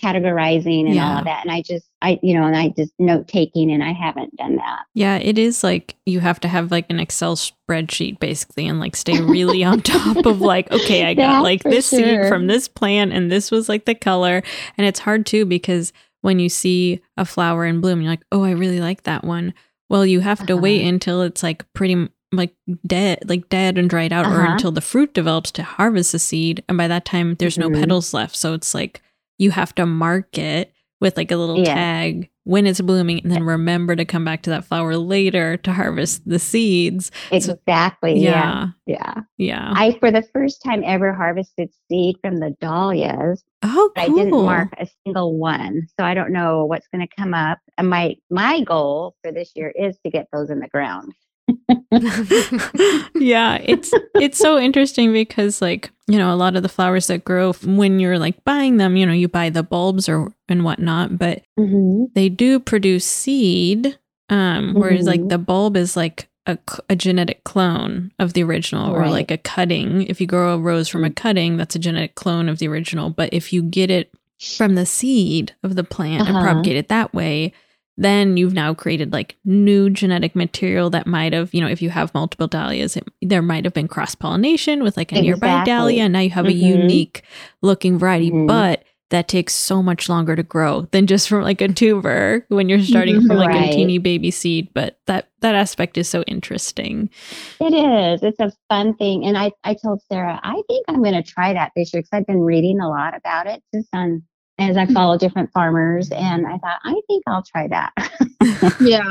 categorizing 0.00 0.86
and 0.86 0.94
yeah. 0.94 1.12
all 1.12 1.18
of 1.18 1.24
that. 1.24 1.42
And 1.44 1.52
I 1.52 1.62
just, 1.62 1.88
I, 2.02 2.18
you 2.22 2.38
know, 2.38 2.46
and 2.46 2.56
I 2.56 2.68
just 2.76 2.92
note 2.98 3.28
taking 3.28 3.70
and 3.70 3.82
I 3.82 3.92
haven't 3.92 4.36
done 4.36 4.56
that. 4.56 4.84
Yeah, 4.94 5.16
it 5.16 5.38
is 5.38 5.62
like 5.62 5.94
you 6.04 6.20
have 6.20 6.40
to 6.40 6.48
have 6.48 6.70
like 6.70 6.86
an 6.90 7.00
Excel 7.00 7.36
spreadsheet 7.36 8.18
basically 8.18 8.66
and 8.66 8.80
like 8.80 8.96
stay 8.96 9.20
really 9.20 9.62
on 9.62 9.80
top 9.82 10.26
of 10.26 10.40
like, 10.40 10.70
okay, 10.72 11.04
I 11.04 11.14
got 11.14 11.42
like 11.42 11.62
this 11.62 11.90
sure. 11.90 12.00
seed 12.00 12.28
from 12.28 12.46
this 12.46 12.68
plant 12.68 13.12
and 13.12 13.30
this 13.30 13.50
was 13.50 13.68
like 13.68 13.84
the 13.84 13.94
color. 13.94 14.42
And 14.76 14.86
it's 14.86 15.00
hard 15.00 15.26
too 15.26 15.46
because 15.46 15.92
when 16.22 16.38
you 16.38 16.48
see 16.48 17.00
a 17.16 17.24
flower 17.24 17.64
in 17.64 17.80
bloom, 17.80 18.00
you're 18.00 18.10
like, 18.10 18.24
oh, 18.32 18.44
I 18.44 18.50
really 18.50 18.80
like 18.80 19.04
that 19.04 19.24
one. 19.24 19.54
Well, 19.88 20.06
you 20.06 20.20
have 20.20 20.44
to 20.46 20.54
uh-huh. 20.54 20.62
wait 20.62 20.86
until 20.86 21.22
it's 21.22 21.42
like 21.42 21.70
pretty 21.72 22.08
like 22.36 22.54
dead 22.86 23.18
like 23.28 23.48
dead 23.48 23.78
and 23.78 23.90
dried 23.90 24.12
out 24.12 24.26
uh-huh. 24.26 24.40
or 24.40 24.44
until 24.44 24.72
the 24.72 24.80
fruit 24.80 25.14
develops 25.14 25.50
to 25.50 25.62
harvest 25.62 26.12
the 26.12 26.18
seed 26.18 26.62
and 26.68 26.78
by 26.78 26.88
that 26.88 27.04
time 27.04 27.34
there's 27.36 27.56
mm-hmm. 27.56 27.72
no 27.72 27.80
petals 27.80 28.14
left 28.14 28.36
so 28.36 28.52
it's 28.54 28.74
like 28.74 29.02
you 29.38 29.50
have 29.50 29.74
to 29.74 29.86
mark 29.86 30.38
it 30.38 30.72
with 31.00 31.16
like 31.16 31.30
a 31.30 31.36
little 31.36 31.58
yeah. 31.58 31.74
tag 31.74 32.30
when 32.44 32.66
it's 32.66 32.80
blooming 32.80 33.20
and 33.20 33.32
then 33.32 33.42
remember 33.42 33.96
to 33.96 34.04
come 34.04 34.24
back 34.24 34.42
to 34.42 34.50
that 34.50 34.64
flower 34.64 34.96
later 34.96 35.56
to 35.58 35.72
harvest 35.72 36.26
the 36.28 36.38
seeds. 36.38 37.10
Exactly. 37.30 38.16
So, 38.16 38.22
yeah. 38.22 38.68
Yeah. 38.86 39.14
Yeah. 39.38 39.72
I 39.74 39.96
for 39.98 40.10
the 40.10 40.22
first 40.32 40.62
time 40.62 40.82
ever 40.84 41.12
harvested 41.12 41.70
seed 41.88 42.16
from 42.22 42.38
the 42.38 42.54
dahlias. 42.60 43.42
Oh, 43.62 43.90
cool. 43.96 44.04
I 44.04 44.08
didn't 44.08 44.30
mark 44.30 44.68
a 44.78 44.86
single 45.04 45.36
one. 45.36 45.86
So 45.98 46.04
I 46.04 46.14
don't 46.14 46.32
know 46.32 46.66
what's 46.66 46.86
going 46.88 47.06
to 47.06 47.14
come 47.18 47.34
up. 47.34 47.58
And 47.78 47.88
my 47.88 48.16
my 48.30 48.60
goal 48.60 49.16
for 49.22 49.32
this 49.32 49.52
year 49.54 49.72
is 49.74 49.98
to 50.04 50.10
get 50.10 50.28
those 50.32 50.50
in 50.50 50.60
the 50.60 50.68
ground. 50.68 51.12
yeah, 53.14 53.58
it's 53.62 53.92
it's 54.14 54.38
so 54.38 54.58
interesting 54.58 55.12
because 55.12 55.62
like 55.62 55.90
you 56.06 56.18
know 56.18 56.32
a 56.32 56.36
lot 56.36 56.56
of 56.56 56.62
the 56.62 56.68
flowers 56.68 57.06
that 57.06 57.24
grow 57.24 57.52
when 57.64 57.98
you're 57.98 58.18
like 58.18 58.42
buying 58.44 58.76
them, 58.76 58.96
you 58.96 59.06
know, 59.06 59.12
you 59.12 59.28
buy 59.28 59.50
the 59.50 59.62
bulbs 59.62 60.08
or 60.08 60.32
and 60.48 60.64
whatnot, 60.64 61.18
but 61.18 61.42
mm-hmm. 61.58 62.04
they 62.14 62.28
do 62.28 62.60
produce 62.60 63.04
seed. 63.04 63.98
Um, 64.30 64.70
mm-hmm. 64.70 64.80
whereas 64.80 65.06
like 65.06 65.20
mm-hmm. 65.20 65.28
the 65.28 65.38
bulb 65.38 65.76
is 65.76 65.96
like 65.96 66.28
a, 66.46 66.58
a 66.88 66.96
genetic 66.96 67.44
clone 67.44 68.12
of 68.18 68.32
the 68.32 68.42
original, 68.42 68.94
right. 68.94 69.06
or 69.06 69.10
like 69.10 69.30
a 69.30 69.38
cutting. 69.38 70.02
If 70.02 70.20
you 70.20 70.26
grow 70.26 70.54
a 70.54 70.58
rose 70.58 70.88
from 70.88 71.04
a 71.04 71.10
mm. 71.10 71.16
cutting, 71.16 71.56
that's 71.56 71.74
a 71.74 71.78
genetic 71.78 72.14
clone 72.14 72.48
of 72.48 72.58
the 72.58 72.68
original. 72.68 73.10
But 73.10 73.32
if 73.32 73.52
you 73.52 73.62
get 73.62 73.90
it 73.90 74.12
from 74.56 74.74
the 74.74 74.86
seed 74.86 75.54
of 75.62 75.76
the 75.76 75.84
plant 75.84 76.22
uh-huh. 76.22 76.32
and 76.32 76.44
propagate 76.44 76.76
it 76.76 76.88
that 76.88 77.14
way, 77.14 77.52
then 77.96 78.36
you've 78.36 78.54
now 78.54 78.74
created 78.74 79.12
like 79.12 79.36
new 79.44 79.88
genetic 79.88 80.34
material 80.34 80.90
that 80.90 81.06
might 81.06 81.32
have, 81.32 81.54
you 81.54 81.60
know, 81.60 81.68
if 81.68 81.80
you 81.80 81.90
have 81.90 82.12
multiple 82.14 82.48
dahlias, 82.48 82.96
it, 82.96 83.06
there 83.22 83.42
might 83.42 83.64
have 83.64 83.74
been 83.74 83.88
cross 83.88 84.14
pollination 84.14 84.82
with 84.82 84.96
like 84.96 85.12
a 85.12 85.16
exactly. 85.16 85.28
nearby 85.28 85.64
dahlia. 85.64 86.02
And 86.04 86.12
now 86.12 86.20
you 86.20 86.30
have 86.30 86.46
mm-hmm. 86.46 86.64
a 86.64 86.80
unique 86.80 87.22
looking 87.62 87.98
variety, 87.98 88.30
mm-hmm. 88.30 88.46
but 88.46 88.84
that 89.10 89.28
takes 89.28 89.54
so 89.54 89.80
much 89.80 90.08
longer 90.08 90.34
to 90.34 90.42
grow 90.42 90.88
than 90.90 91.06
just 91.06 91.28
from 91.28 91.42
like 91.42 91.60
a 91.60 91.68
tuber 91.68 92.44
when 92.48 92.68
you're 92.68 92.80
starting 92.80 93.24
from 93.24 93.36
like 93.36 93.50
right. 93.50 93.70
a 93.70 93.72
teeny 93.72 93.98
baby 93.98 94.32
seed. 94.32 94.68
But 94.74 94.98
that 95.06 95.28
that 95.40 95.54
aspect 95.54 95.96
is 95.96 96.08
so 96.08 96.22
interesting. 96.22 97.10
It 97.60 97.74
is. 97.74 98.24
It's 98.24 98.40
a 98.40 98.50
fun 98.68 98.96
thing. 98.96 99.24
And 99.24 99.38
I, 99.38 99.52
I 99.62 99.74
told 99.74 100.02
Sarah, 100.10 100.40
I 100.42 100.60
think 100.66 100.86
I'm 100.88 101.02
going 101.02 101.14
to 101.14 101.22
try 101.22 101.52
that 101.52 101.70
this 101.76 101.94
year 101.94 102.02
because 102.02 102.10
I've 102.12 102.26
been 102.26 102.40
reading 102.40 102.80
a 102.80 102.88
lot 102.88 103.16
about 103.16 103.46
it 103.46 103.62
just 103.72 103.88
on 103.92 104.24
as 104.58 104.76
I 104.76 104.86
follow 104.86 105.18
different 105.18 105.50
farmers. 105.52 106.10
And 106.10 106.46
I 106.46 106.58
thought, 106.58 106.80
I 106.84 107.00
think 107.08 107.24
I'll 107.26 107.42
try 107.42 107.66
that. 107.68 107.92
yeah, 108.80 109.02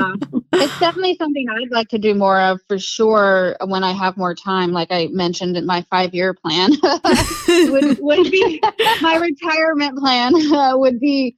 it's 0.54 0.80
definitely 0.80 1.16
something 1.16 1.46
I'd 1.50 1.70
like 1.70 1.88
to 1.88 1.98
do 1.98 2.14
more 2.14 2.40
of 2.40 2.60
for 2.66 2.78
sure 2.78 3.56
when 3.66 3.84
I 3.84 3.92
have 3.92 4.16
more 4.16 4.34
time. 4.34 4.72
Like 4.72 4.88
I 4.90 5.08
mentioned 5.12 5.56
in 5.56 5.66
my 5.66 5.82
five 5.90 6.14
year 6.14 6.34
plan, 6.34 6.70
would, 7.48 7.98
would 8.00 8.30
be 8.30 8.62
my 9.02 9.16
retirement 9.16 9.98
plan 9.98 10.34
uh, 10.52 10.72
would 10.76 10.98
be 10.98 11.36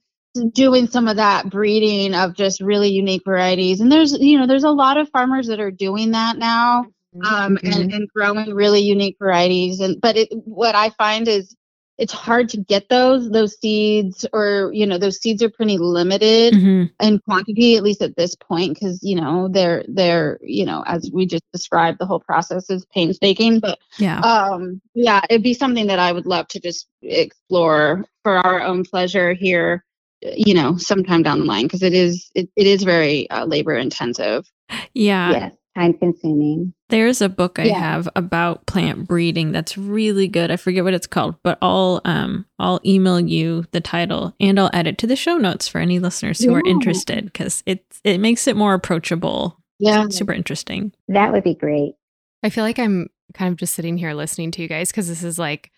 doing 0.53 0.87
some 0.87 1.07
of 1.07 1.17
that 1.17 1.49
breeding 1.49 2.13
of 2.13 2.33
just 2.33 2.61
really 2.61 2.89
unique 2.89 3.23
varieties. 3.25 3.81
And 3.81 3.91
there's, 3.91 4.13
you 4.13 4.39
know, 4.39 4.47
there's 4.47 4.63
a 4.63 4.69
lot 4.69 4.97
of 4.97 5.09
farmers 5.09 5.47
that 5.47 5.59
are 5.59 5.71
doing 5.71 6.11
that 6.11 6.37
now. 6.37 6.85
Um, 7.25 7.55
mm-hmm. 7.55 7.81
and, 7.81 7.93
and 7.93 8.09
growing 8.09 8.53
really 8.53 8.81
unique 8.81 9.15
varieties 9.17 9.79
and 9.79 9.99
but 9.99 10.17
it 10.17 10.29
what 10.43 10.75
i 10.75 10.89
find 10.91 11.27
is 11.27 11.55
it's 11.97 12.13
hard 12.13 12.49
to 12.49 12.57
get 12.57 12.89
those 12.89 13.29
those 13.31 13.59
seeds 13.59 14.25
or 14.33 14.71
you 14.73 14.85
know 14.85 14.97
those 14.97 15.19
seeds 15.19 15.41
are 15.41 15.49
pretty 15.49 15.77
limited 15.77 16.53
mm-hmm. 16.53 17.05
in 17.05 17.19
quantity 17.19 17.75
at 17.75 17.83
least 17.83 18.01
at 18.01 18.15
this 18.15 18.35
point 18.35 18.75
because 18.75 18.99
you 19.01 19.15
know 19.15 19.47
they're 19.47 19.83
they're 19.87 20.39
you 20.41 20.65
know 20.65 20.83
as 20.85 21.09
we 21.13 21.25
just 21.25 21.43
described 21.51 21.99
the 21.99 22.05
whole 22.05 22.19
process 22.19 22.69
is 22.69 22.85
painstaking. 22.93 23.59
But 23.59 23.79
yeah. 23.97 24.19
um 24.19 24.81
yeah 24.93 25.21
it'd 25.29 25.43
be 25.43 25.53
something 25.53 25.87
that 25.87 25.99
i 25.99 26.11
would 26.11 26.25
love 26.25 26.47
to 26.49 26.59
just 26.59 26.87
explore 27.01 28.05
for 28.23 28.37
our 28.37 28.61
own 28.61 28.83
pleasure 28.83 29.33
here 29.33 29.83
you 30.21 30.53
know 30.53 30.77
sometime 30.77 31.23
down 31.23 31.39
the 31.39 31.45
line 31.45 31.65
because 31.65 31.83
it 31.83 31.93
is 31.93 32.29
it, 32.35 32.49
it 32.55 32.67
is 32.67 32.83
very 32.83 33.29
uh, 33.29 33.45
labor 33.45 33.75
intensive. 33.75 34.49
Yeah. 34.93 35.31
Yes 35.31 35.53
time 35.77 35.93
consuming. 35.93 36.73
There's 36.89 37.21
a 37.21 37.29
book 37.29 37.59
I 37.59 37.65
yeah. 37.65 37.79
have 37.79 38.09
about 38.15 38.65
plant 38.65 39.07
breeding 39.07 39.51
that's 39.51 39.77
really 39.77 40.27
good. 40.27 40.49
I 40.49 40.57
forget 40.57 40.83
what 40.83 40.93
it's 40.93 41.07
called, 41.07 41.35
but 41.43 41.57
I'll 41.61 42.01
um 42.05 42.45
I'll 42.59 42.79
email 42.85 43.19
you 43.19 43.65
the 43.71 43.81
title 43.81 44.33
and 44.39 44.59
I'll 44.59 44.71
add 44.73 44.87
it 44.87 44.97
to 44.99 45.07
the 45.07 45.15
show 45.15 45.37
notes 45.37 45.67
for 45.67 45.79
any 45.79 45.99
listeners 45.99 46.39
who 46.39 46.51
yeah. 46.51 46.57
are 46.57 46.67
interested 46.67 47.25
because 47.25 47.61
it 47.65 47.85
it 48.03 48.19
makes 48.19 48.47
it 48.47 48.55
more 48.55 48.73
approachable. 48.73 49.59
Yeah, 49.79 50.05
it's 50.05 50.17
super 50.17 50.33
interesting. 50.33 50.93
That 51.07 51.31
would 51.31 51.43
be 51.43 51.53
great. 51.53 51.93
I 52.41 52.49
feel 52.49 52.63
like 52.63 52.79
I'm 52.79 53.09
kind 53.33 53.51
of 53.51 53.57
just 53.57 53.75
sitting 53.75 53.97
here 53.97 54.13
listening 54.13 54.51
to 54.51 54.61
you 54.61 54.67
guys 54.67 54.89
because 54.89 55.07
this 55.07 55.23
is 55.23 55.37
like 55.37 55.71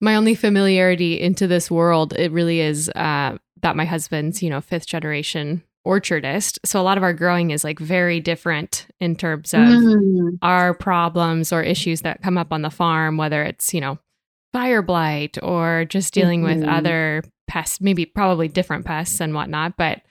my 0.00 0.16
only 0.16 0.34
familiarity 0.34 1.18
into 1.18 1.46
this 1.46 1.70
world. 1.70 2.12
It 2.12 2.32
really 2.32 2.60
is 2.60 2.90
uh, 2.90 3.38
that 3.62 3.76
my 3.76 3.86
husband's 3.86 4.42
you 4.42 4.50
know 4.50 4.60
fifth 4.60 4.86
generation 4.86 5.62
orchardist. 5.86 6.58
So 6.64 6.80
a 6.80 6.82
lot 6.82 6.98
of 6.98 7.04
our 7.04 7.12
growing 7.12 7.50
is 7.50 7.64
like 7.64 7.78
very 7.78 8.20
different 8.20 8.86
in 9.00 9.16
terms 9.16 9.54
of 9.54 9.60
mm. 9.60 10.38
our 10.42 10.74
problems 10.74 11.52
or 11.52 11.62
issues 11.62 12.02
that 12.02 12.22
come 12.22 12.36
up 12.36 12.52
on 12.52 12.62
the 12.62 12.70
farm, 12.70 13.16
whether 13.16 13.42
it's, 13.42 13.72
you 13.72 13.80
know, 13.80 13.98
fire 14.52 14.82
blight 14.82 15.38
or 15.42 15.84
just 15.88 16.12
dealing 16.12 16.42
mm-hmm. 16.42 16.60
with 16.60 16.68
other 16.68 17.22
pests, 17.46 17.80
maybe 17.80 18.04
probably 18.04 18.48
different 18.48 18.84
pests 18.84 19.20
and 19.20 19.34
whatnot. 19.34 19.76
But 19.76 20.02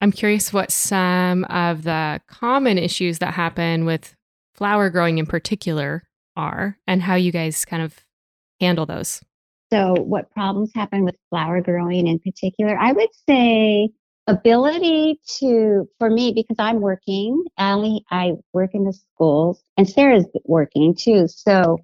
I'm 0.00 0.12
curious 0.12 0.52
what 0.52 0.70
some 0.70 1.44
of 1.44 1.84
the 1.84 2.20
common 2.28 2.78
issues 2.78 3.20
that 3.20 3.34
happen 3.34 3.84
with 3.84 4.14
flower 4.54 4.90
growing 4.90 5.18
in 5.18 5.26
particular 5.26 6.02
are 6.36 6.78
and 6.86 7.02
how 7.02 7.14
you 7.14 7.32
guys 7.32 7.64
kind 7.64 7.82
of 7.82 7.98
handle 8.60 8.86
those. 8.86 9.22
So, 9.72 9.94
what 9.94 10.30
problems 10.32 10.70
happen 10.74 11.04
with 11.04 11.16
flower 11.30 11.62
growing 11.62 12.06
in 12.06 12.18
particular? 12.18 12.76
I 12.76 12.92
would 12.92 13.08
say 13.28 13.90
ability 14.28 15.20
to 15.26 15.88
for 15.98 16.08
me 16.08 16.32
because 16.32 16.56
i'm 16.58 16.80
working 16.80 17.42
i 17.58 17.72
only 17.72 18.04
i 18.10 18.32
work 18.52 18.70
in 18.72 18.84
the 18.84 18.92
schools 18.92 19.62
and 19.76 19.88
sarah's 19.88 20.26
working 20.44 20.94
too 20.94 21.26
so 21.26 21.76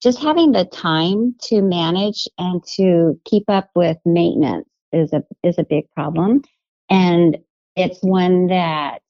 just 0.00 0.20
having 0.20 0.52
the 0.52 0.64
time 0.66 1.34
to 1.42 1.60
manage 1.60 2.28
and 2.38 2.62
to 2.76 3.20
keep 3.24 3.44
up 3.48 3.70
with 3.74 3.96
maintenance 4.04 4.68
is 4.92 5.12
a 5.12 5.22
is 5.42 5.58
a 5.58 5.64
big 5.64 5.90
problem. 5.94 6.42
And 6.90 7.38
it's 7.76 7.98
one 8.02 8.46
that 8.48 9.00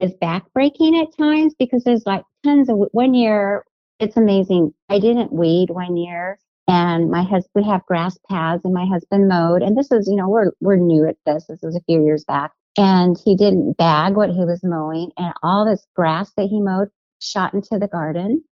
is 0.00 0.12
backbreaking 0.22 1.00
at 1.02 1.16
times 1.16 1.54
because 1.58 1.84
there's 1.84 2.06
like 2.06 2.24
tons 2.44 2.68
of 2.68 2.78
one 2.92 3.14
year 3.14 3.64
it's 4.00 4.16
amazing. 4.16 4.74
I 4.88 4.98
didn't 4.98 5.32
weed 5.32 5.70
one 5.70 5.96
year 5.96 6.38
and 6.68 7.10
my 7.10 7.22
husband 7.22 7.50
we 7.54 7.64
have 7.64 7.84
grass 7.86 8.18
paths 8.30 8.64
and 8.64 8.72
my 8.74 8.86
husband 8.86 9.28
mowed 9.28 9.62
and 9.62 9.76
this 9.76 9.90
is 9.92 10.08
you 10.08 10.16
know 10.16 10.28
we're 10.28 10.52
we're 10.60 10.76
new 10.76 11.06
at 11.06 11.16
this 11.26 11.44
this 11.48 11.60
was 11.62 11.76
a 11.76 11.80
few 11.86 12.02
years 12.04 12.24
back 12.24 12.52
and 12.78 13.16
he 13.24 13.36
didn't 13.36 13.76
bag 13.76 14.14
what 14.16 14.30
he 14.30 14.44
was 14.44 14.60
mowing 14.64 15.10
and 15.16 15.32
all 15.42 15.64
this 15.64 15.86
grass 15.94 16.32
that 16.36 16.46
he 16.46 16.60
mowed 16.60 16.88
shot 17.20 17.52
into 17.54 17.78
the 17.78 17.88
garden 17.88 18.42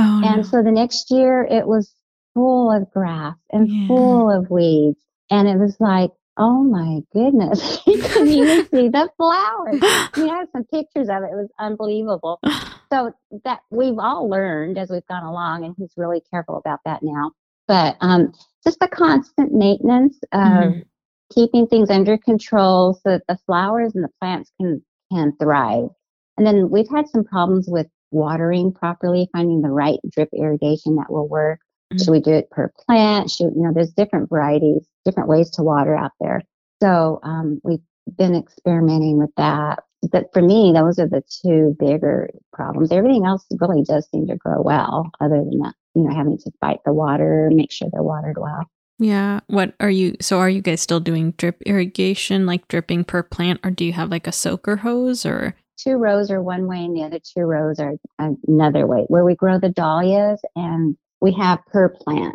Oh, 0.00 0.22
and 0.24 0.36
no. 0.38 0.42
so 0.42 0.62
the 0.62 0.70
next 0.70 1.10
year 1.10 1.42
it 1.50 1.66
was 1.66 1.92
full 2.34 2.70
of 2.70 2.90
grass 2.92 3.34
and 3.52 3.68
Yeah. 3.68 3.86
full 3.88 4.30
of 4.30 4.48
weeds 4.50 5.00
and 5.30 5.48
it 5.48 5.56
was 5.58 5.76
like 5.80 6.10
oh 6.36 6.62
my 6.62 7.00
goodness 7.12 7.80
you 7.86 7.98
couldn't 8.00 8.28
even 8.28 8.66
see 8.70 8.88
the 8.88 9.10
flowers 9.16 9.80
mean, 10.16 10.28
have 10.28 10.48
some 10.52 10.64
pictures 10.64 11.08
of 11.08 11.22
it. 11.24 11.30
It 11.32 11.36
was 11.36 11.50
unbelievable. 11.58 12.40
So 12.90 13.12
that 13.44 13.60
we've 13.70 13.98
all 13.98 14.30
learned 14.30 14.78
as 14.78 14.88
we've 14.88 15.06
gone 15.08 15.22
along, 15.22 15.62
and 15.66 15.74
he's 15.76 15.92
really 15.98 16.22
careful 16.30 16.56
about 16.56 16.80
that 16.86 17.00
now. 17.02 17.32
But 17.68 17.96
um, 18.00 18.32
just 18.64 18.80
the 18.80 18.88
constant 18.88 19.52
maintenance 19.52 20.18
of 20.32 20.72
Mhm. 20.72 20.84
keeping 21.30 21.66
things 21.66 21.90
under 21.90 22.16
control 22.18 22.94
so 22.94 23.00
that 23.10 23.22
the 23.28 23.36
flowers 23.46 23.94
and 23.94 24.02
the 24.02 24.10
plants 24.20 24.50
can 24.60 24.82
can 25.12 25.32
thrive. 25.40 25.88
And 26.36 26.46
then 26.46 26.70
we've 26.70 26.88
had 26.88 27.08
some 27.08 27.24
problems 27.24 27.66
with 27.68 27.86
watering 28.10 28.72
properly, 28.72 29.28
finding 29.32 29.62
the 29.62 29.70
right 29.70 29.98
drip 30.10 30.28
irrigation 30.32 30.96
that 30.96 31.10
will 31.10 31.28
work. 31.28 31.60
Should 31.98 32.10
we 32.10 32.20
do 32.20 32.32
it 32.32 32.50
per 32.50 32.70
plant? 32.86 33.30
Should 33.30 33.54
you 33.54 33.62
know? 33.62 33.72
There's 33.72 33.92
different 33.92 34.28
varieties, 34.28 34.86
different 35.06 35.28
ways 35.30 35.48
to 35.52 35.62
water 35.62 35.96
out 35.96 36.12
there. 36.20 36.42
So 36.82 37.20
um, 37.22 37.60
we've 37.64 37.80
been 38.16 38.34
experimenting 38.34 39.18
with 39.18 39.34
that. 39.36 39.82
But 40.12 40.26
for 40.32 40.42
me, 40.42 40.72
those 40.72 40.98
are 40.98 41.08
the 41.08 41.22
two 41.42 41.74
bigger 41.78 42.28
problems. 42.52 42.92
Everything 42.92 43.24
else 43.24 43.46
really 43.58 43.82
does 43.82 44.06
seem 44.10 44.26
to 44.28 44.36
grow 44.36 44.60
well, 44.62 45.10
other 45.20 45.38
than 45.38 45.58
that, 45.60 45.74
you 45.98 46.04
know, 46.04 46.14
having 46.14 46.38
to 46.38 46.50
fight 46.60 46.78
the 46.84 46.92
water, 46.92 47.50
make 47.52 47.72
sure 47.72 47.88
they're 47.92 48.02
watered 48.02 48.38
well. 48.38 48.64
Yeah. 48.98 49.40
What 49.46 49.74
are 49.80 49.90
you? 49.90 50.16
So 50.20 50.38
are 50.38 50.50
you 50.50 50.60
guys 50.60 50.80
still 50.80 51.00
doing 51.00 51.32
drip 51.32 51.62
irrigation, 51.62 52.46
like 52.46 52.66
dripping 52.68 53.04
per 53.04 53.22
plant, 53.22 53.60
or 53.64 53.70
do 53.70 53.84
you 53.84 53.92
have 53.92 54.10
like 54.10 54.26
a 54.26 54.32
soaker 54.32 54.76
hose 54.76 55.26
or? 55.26 55.54
Two 55.76 55.96
rows 55.96 56.30
are 56.30 56.42
one 56.42 56.66
way, 56.66 56.84
and 56.84 56.96
the 56.96 57.04
other 57.04 57.20
two 57.20 57.42
rows 57.42 57.78
are 57.78 57.94
another 58.18 58.86
way. 58.86 59.04
Where 59.08 59.24
we 59.24 59.36
grow 59.36 59.58
the 59.60 59.68
dahlias, 59.68 60.40
and 60.56 60.96
we 61.20 61.32
have 61.34 61.64
per 61.66 61.88
plant. 61.88 62.34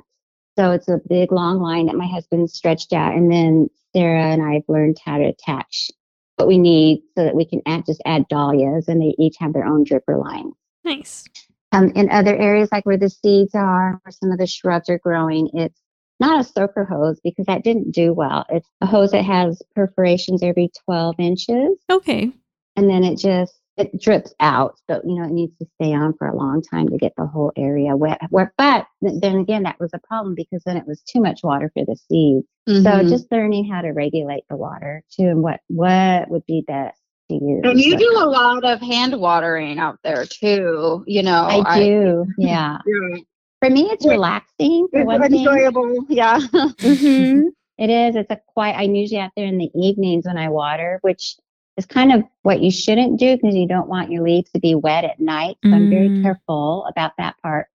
So 0.58 0.72
it's 0.72 0.88
a 0.88 1.02
big 1.10 1.32
long 1.32 1.60
line 1.60 1.88
that 1.88 1.96
my 1.96 2.08
husband 2.08 2.50
stretched 2.50 2.94
out, 2.94 3.14
and 3.14 3.32
then 3.32 3.70
Sarah 3.94 4.24
and 4.24 4.42
I 4.42 4.54
have 4.54 4.64
learned 4.70 4.98
how 5.04 5.18
to 5.18 5.26
attach 5.26 5.92
what 6.38 6.48
we 6.48 6.58
need 6.58 7.04
so 7.18 7.26
that 7.26 7.36
we 7.36 7.46
can 7.46 7.62
add, 7.66 7.86
just 7.86 8.02
add 8.06 8.28
dahlias, 8.30 8.88
and 8.88 9.02
they 9.02 9.16
each 9.20 9.36
have 9.40 9.54
their 9.54 9.66
own 9.66 9.84
dripper 9.84 10.22
line. 10.22 10.52
Nice. 10.86 11.26
Um, 11.74 11.90
in 11.96 12.10
other 12.12 12.36
areas, 12.36 12.70
like 12.72 12.86
where 12.86 12.98
the 12.98 13.10
seeds 13.10 13.56
are, 13.56 14.00
where 14.04 14.12
some 14.12 14.32
of 14.32 14.38
the 14.38 14.46
shrubs 14.46 14.90
are 14.90 15.00
growing, 15.00 15.50
it's 15.54 15.82
not 16.20 16.40
a 16.40 16.44
soaker 16.44 16.86
hose 16.86 17.20
because 17.24 17.48
that 17.48 17.64
didn't 17.64 17.92
do 17.92 18.14
well. 18.14 18.46
It's 18.50 18.70
a 18.82 18.86
hose 18.86 19.12
that 19.12 19.26
has 19.26 19.60
perforations 19.76 20.44
every 20.44 20.70
12 20.86 21.16
inches, 21.18 21.78
Okay. 21.92 22.32
and 22.76 22.88
then 22.90 23.04
it 23.04 23.18
just 23.18 23.56
it 23.76 24.00
drips 24.00 24.36
out. 24.40 24.76
So 24.88 25.02
you 25.04 25.16
know 25.16 25.24
it 25.26 25.32
needs 25.32 25.58
to 25.58 25.66
stay 25.82 25.94
on 25.94 26.14
for 26.18 26.28
a 26.28 26.36
long 26.38 26.62
time 26.62 26.90
to 26.90 26.98
get 26.98 27.14
the 27.18 27.26
whole 27.26 27.52
area 27.58 27.98
wet. 27.98 28.22
Where, 28.30 28.54
but 28.56 28.86
then 29.02 29.38
again, 29.38 29.64
that 29.64 29.80
was 29.80 29.90
a 29.96 30.00
problem 30.08 30.36
because 30.36 30.62
then 30.66 30.78
it 30.78 30.86
was 30.86 31.02
too 31.02 31.22
much 31.22 31.42
water 31.44 31.72
for 31.74 31.84
the 31.84 31.96
seeds. 31.96 32.46
So 32.68 33.02
Mhm. 33.04 33.10
just 33.10 33.32
learning 33.32 33.66
how 33.66 33.82
to 33.82 33.90
regulate 33.92 34.44
the 34.48 34.58
water 34.58 35.04
too, 35.12 35.24
and 35.26 35.42
what 35.42 35.60
what 35.70 36.30
would 36.30 36.46
be 36.46 36.64
best 36.68 37.00
to 37.40 37.46
use. 37.46 37.62
and 37.64 37.80
you 37.80 37.98
do 37.98 38.18
a 38.20 38.26
lot 38.26 38.64
of 38.64 38.82
hand 38.82 39.20
watering 39.20 39.80
out 39.80 40.00
there 40.04 40.26
too. 40.26 41.04
You 41.08 41.24
know, 41.24 41.46
I 41.66 41.80
do, 41.80 42.26
yeah. 42.38 42.78
yeah. 42.86 43.18
For 43.62 43.70
me, 43.70 43.84
it's 43.90 44.06
Yeah. 44.06 44.12
relaxing. 44.12 44.88
For 44.92 45.06
one 45.06 45.22
It's 45.24 45.34
thing. 45.34 45.46
enjoyable. 45.48 46.06
Yeah. 46.10 46.40
hmm 46.82 47.42
It 47.80 47.90
is. 47.90 48.16
It's 48.16 48.30
a 48.30 48.40
quiet. 48.54 48.76
I'm 48.78 48.94
usually 48.94 49.20
out 49.20 49.32
there 49.36 49.48
in 49.48 49.58
the 49.58 49.72
evenings 49.74 50.26
when 50.26 50.38
I 50.38 50.48
water, 50.50 51.00
which 51.02 51.36
is 51.76 51.88
kind 51.88 52.12
of 52.14 52.24
what 52.44 52.62
you 52.62 52.70
shouldn't 52.70 53.20
do 53.20 53.36
because 53.36 53.56
you 53.56 53.68
don't 53.68 53.88
want 53.90 54.12
your 54.12 54.22
leaves 54.24 54.52
to 54.52 54.60
be 54.60 54.76
wet 54.76 55.04
at 55.06 55.20
night. 55.20 55.58
So 55.66 55.72
I'm 55.72 55.90
very 55.90 56.10
Mm. 56.10 56.22
careful 56.22 56.86
about 56.88 57.14
that 57.18 57.36
part. 57.42 57.68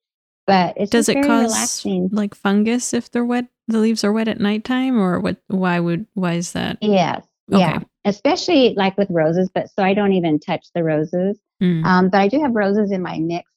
But 0.47 0.75
it's 0.77 0.91
Does 0.91 1.09
it 1.09 1.15
very 1.15 1.27
cause 1.27 1.47
relaxing. 1.47 2.11
like 2.13 2.35
fungus 2.35 2.93
if 2.93 3.11
they're 3.11 3.25
wet? 3.25 3.47
The 3.69 3.79
leaves 3.79 4.05
are 4.05 4.13
wet 4.13 4.29
at 4.29 4.39
nighttime, 4.39 5.01
or 5.01 5.19
what? 5.19 5.39
Why 5.49 5.81
would? 5.81 6.07
Why 6.13 6.35
is 6.35 6.53
that? 6.53 6.77
Yes. 6.83 7.25
Okay. 7.51 7.61
Yeah. 7.61 7.79
Especially 8.07 8.73
like 8.77 8.97
with 8.97 9.09
roses, 9.11 9.51
but 9.55 9.69
so 9.69 9.83
I 9.83 9.93
don't 9.93 10.13
even 10.13 10.39
touch 10.39 10.67
the 10.75 10.83
roses. 10.83 11.39
Mm. 11.63 11.85
Um, 11.85 12.09
but 12.09 12.21
I 12.21 12.29
do 12.29 12.41
have 12.41 12.55
roses 12.55 12.91
in 12.93 13.03
my 13.03 13.19
mixed 13.19 13.53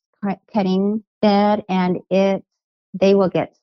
cutting 0.54 1.04
bed, 1.22 1.64
and 1.70 2.00
it 2.10 2.44
they 3.00 3.16
will 3.16 3.30
get 3.30 3.56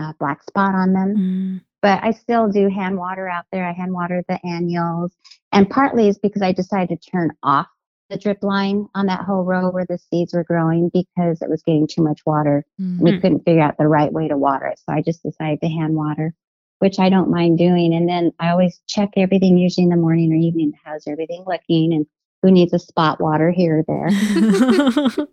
uh, 0.00 0.12
black 0.18 0.42
spot 0.42 0.74
on 0.74 0.92
them. 0.92 1.16
Mm. 1.16 1.60
but 1.80 2.02
I 2.02 2.10
still 2.12 2.48
do 2.48 2.68
hand 2.68 2.96
water 2.98 3.28
out 3.28 3.44
there. 3.52 3.64
I 3.66 3.72
hand 3.72 3.92
water 3.92 4.22
the 4.28 4.38
annuals. 4.46 5.12
And 5.52 5.68
partly 5.68 6.08
is 6.08 6.18
because 6.18 6.42
I 6.42 6.52
decided 6.52 7.00
to 7.02 7.10
turn 7.10 7.30
off 7.42 7.66
the 8.10 8.16
drip 8.18 8.42
line 8.42 8.86
on 8.94 9.06
that 9.06 9.20
whole 9.20 9.44
row 9.44 9.70
where 9.70 9.86
the 9.88 9.98
seeds 9.98 10.32
were 10.34 10.44
growing 10.44 10.90
because 10.92 11.40
it 11.42 11.48
was 11.50 11.62
getting 11.62 11.86
too 11.86 12.02
much 12.02 12.20
water. 12.26 12.64
We 12.78 13.12
Mm. 13.12 13.20
couldn't 13.20 13.44
figure 13.44 13.62
out 13.62 13.78
the 13.78 13.88
right 13.88 14.12
way 14.12 14.28
to 14.28 14.36
water 14.36 14.66
it. 14.66 14.78
So 14.78 14.92
I 14.94 15.02
just 15.02 15.22
decided 15.22 15.60
to 15.60 15.68
hand 15.68 15.94
water, 15.94 16.34
which 16.82 16.98
I 16.98 17.08
don't 17.08 17.30
mind 17.30 17.58
doing. 17.58 17.94
And 17.94 18.08
then 18.08 18.32
I 18.40 18.50
always 18.50 18.80
check 18.88 19.10
everything 19.16 19.56
usually 19.56 19.84
in 19.84 19.90
the 19.90 19.96
morning 19.96 20.32
or 20.32 20.36
evening. 20.36 20.72
How's 20.84 21.06
everything 21.06 21.44
looking? 21.46 21.92
And 21.92 22.06
who 22.42 22.50
needs 22.50 22.72
a 22.72 22.78
spot 22.80 23.20
water 23.20 23.52
here 23.52 23.78
or 23.78 23.84
there? 23.86 25.26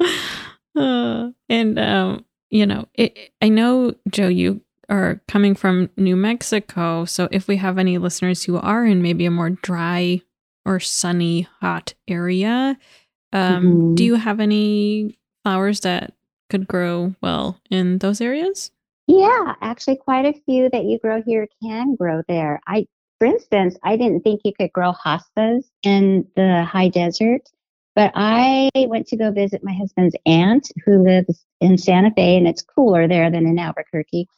Uh, 0.76 1.30
and 1.48 1.76
um, 1.78 2.24
you 2.50 2.64
know, 2.64 2.86
it, 2.94 3.32
I 3.42 3.48
know 3.48 3.94
Jo, 4.10 4.28
you 4.28 4.60
are 4.88 5.20
coming 5.26 5.56
from 5.56 5.90
New 5.96 6.14
Mexico, 6.14 7.04
so 7.04 7.28
if 7.32 7.48
we 7.48 7.56
have 7.56 7.78
any 7.78 7.98
listeners 7.98 8.44
who 8.44 8.58
are 8.58 8.84
in 8.84 9.02
maybe 9.02 9.26
a 9.26 9.30
more 9.30 9.50
dry 9.50 10.20
or 10.64 10.78
sunny, 10.78 11.48
hot 11.60 11.94
area, 12.06 12.78
um, 13.32 13.94
do 13.96 14.04
Mhm. 14.04 14.06
you 14.06 14.14
have 14.16 14.38
any 14.38 15.18
flowers 15.42 15.80
that 15.80 16.12
could 16.48 16.68
grow 16.68 17.14
well 17.20 17.60
in 17.70 17.98
those 17.98 18.20
areas? 18.20 18.70
Yeah, 19.08 19.54
actually, 19.62 19.96
quite 19.96 20.26
a 20.26 20.38
few 20.44 20.68
that 20.70 20.84
you 20.84 20.98
grow 20.98 21.22
here 21.22 21.48
can 21.62 21.94
grow 21.94 22.22
there. 22.28 22.60
I, 22.66 22.86
for 23.18 23.26
instance, 23.26 23.76
I 23.82 23.96
didn't 23.96 24.20
think 24.22 24.42
you 24.44 24.52
could 24.52 24.70
grow 24.72 24.92
hostas 24.92 25.64
in 25.82 26.28
the 26.36 26.62
high 26.64 26.88
desert, 26.88 27.48
but 27.94 28.12
I 28.14 28.68
went 28.74 29.06
to 29.08 29.16
go 29.16 29.30
visit 29.32 29.64
my 29.64 29.72
husband's 29.72 30.14
aunt 30.26 30.70
who 30.84 31.02
lives 31.02 31.42
in 31.62 31.78
Santa 31.78 32.10
Fe, 32.14 32.36
and 32.36 32.46
it's 32.46 32.62
cooler 32.62 33.08
there 33.08 33.30
than 33.30 33.46
in 33.46 33.58
Albuquerque, 33.58 34.28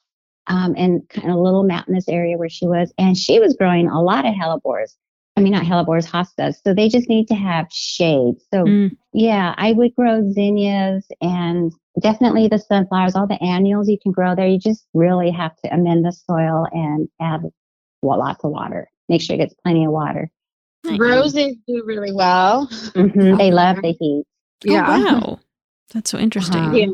um, 0.46 0.74
and 0.76 1.08
kind 1.08 1.30
of 1.30 1.36
a 1.36 1.40
little 1.40 1.64
mountainous 1.64 2.08
area 2.08 2.38
where 2.38 2.48
she 2.48 2.68
was, 2.68 2.92
and 2.96 3.16
she 3.16 3.40
was 3.40 3.56
growing 3.56 3.88
a 3.88 4.00
lot 4.00 4.24
of 4.24 4.34
hellebores. 4.34 4.94
I 5.40 5.42
mean, 5.42 5.52
not 5.52 5.64
hellebores, 5.64 6.06
hostas. 6.06 6.56
So 6.64 6.74
they 6.74 6.88
just 6.88 7.08
need 7.08 7.26
to 7.28 7.34
have 7.34 7.66
shade. 7.70 8.34
So 8.52 8.64
Mm. 8.64 8.96
yeah, 9.12 9.54
I 9.56 9.72
would 9.72 9.94
grow 9.94 10.30
zinnias 10.32 11.06
and 11.20 11.72
definitely 12.00 12.46
the 12.48 12.58
sunflowers, 12.58 13.16
all 13.16 13.26
the 13.26 13.42
annuals 13.42 13.88
you 13.88 13.98
can 14.02 14.12
grow 14.12 14.34
there. 14.34 14.46
You 14.46 14.58
just 14.58 14.86
really 14.94 15.30
have 15.30 15.56
to 15.64 15.74
amend 15.74 16.04
the 16.04 16.12
soil 16.12 16.66
and 16.72 17.08
add 17.20 17.42
wa- 18.02 18.16
lots 18.16 18.44
of 18.44 18.50
water. 18.50 18.88
Make 19.08 19.22
sure 19.22 19.34
it 19.34 19.38
gets 19.38 19.54
plenty 19.64 19.84
of 19.86 19.92
water. 19.92 20.30
Nice. 20.84 20.98
Roses 21.00 21.56
do 21.66 21.82
really 21.84 22.12
well. 22.12 22.66
hmm 22.94 23.36
They 23.36 23.50
love 23.50 23.76
the 23.82 23.92
heat. 23.98 24.24
Oh, 24.68 24.74
wow. 24.74 25.40
That's 25.92 26.10
so 26.10 26.18
interesting. 26.18 26.56
Uh-huh. 26.64 26.76
Yeah. 26.76 26.86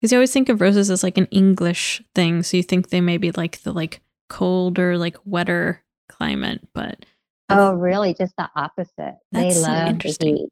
Because 0.00 0.12
you 0.12 0.18
always 0.18 0.32
think 0.32 0.48
of 0.48 0.60
roses 0.60 0.90
as 0.90 1.02
like 1.02 1.18
an 1.18 1.26
English 1.30 2.02
thing, 2.14 2.42
so 2.42 2.56
you 2.56 2.62
think 2.62 2.88
they 2.88 3.00
may 3.02 3.18
be 3.18 3.30
like 3.32 3.62
the 3.62 3.72
like 3.72 4.00
colder, 4.28 4.96
like 4.96 5.16
wetter 5.26 5.82
climate, 6.08 6.66
but 6.72 7.04
Oh, 7.50 7.72
really? 7.72 8.14
Just 8.14 8.34
the 8.36 8.48
opposite. 8.54 9.16
That's 9.32 9.32
they 9.32 9.50
so 9.52 9.62
love 9.62 9.84
the 9.84 9.90
interesting. 9.90 10.36
heat. 10.36 10.48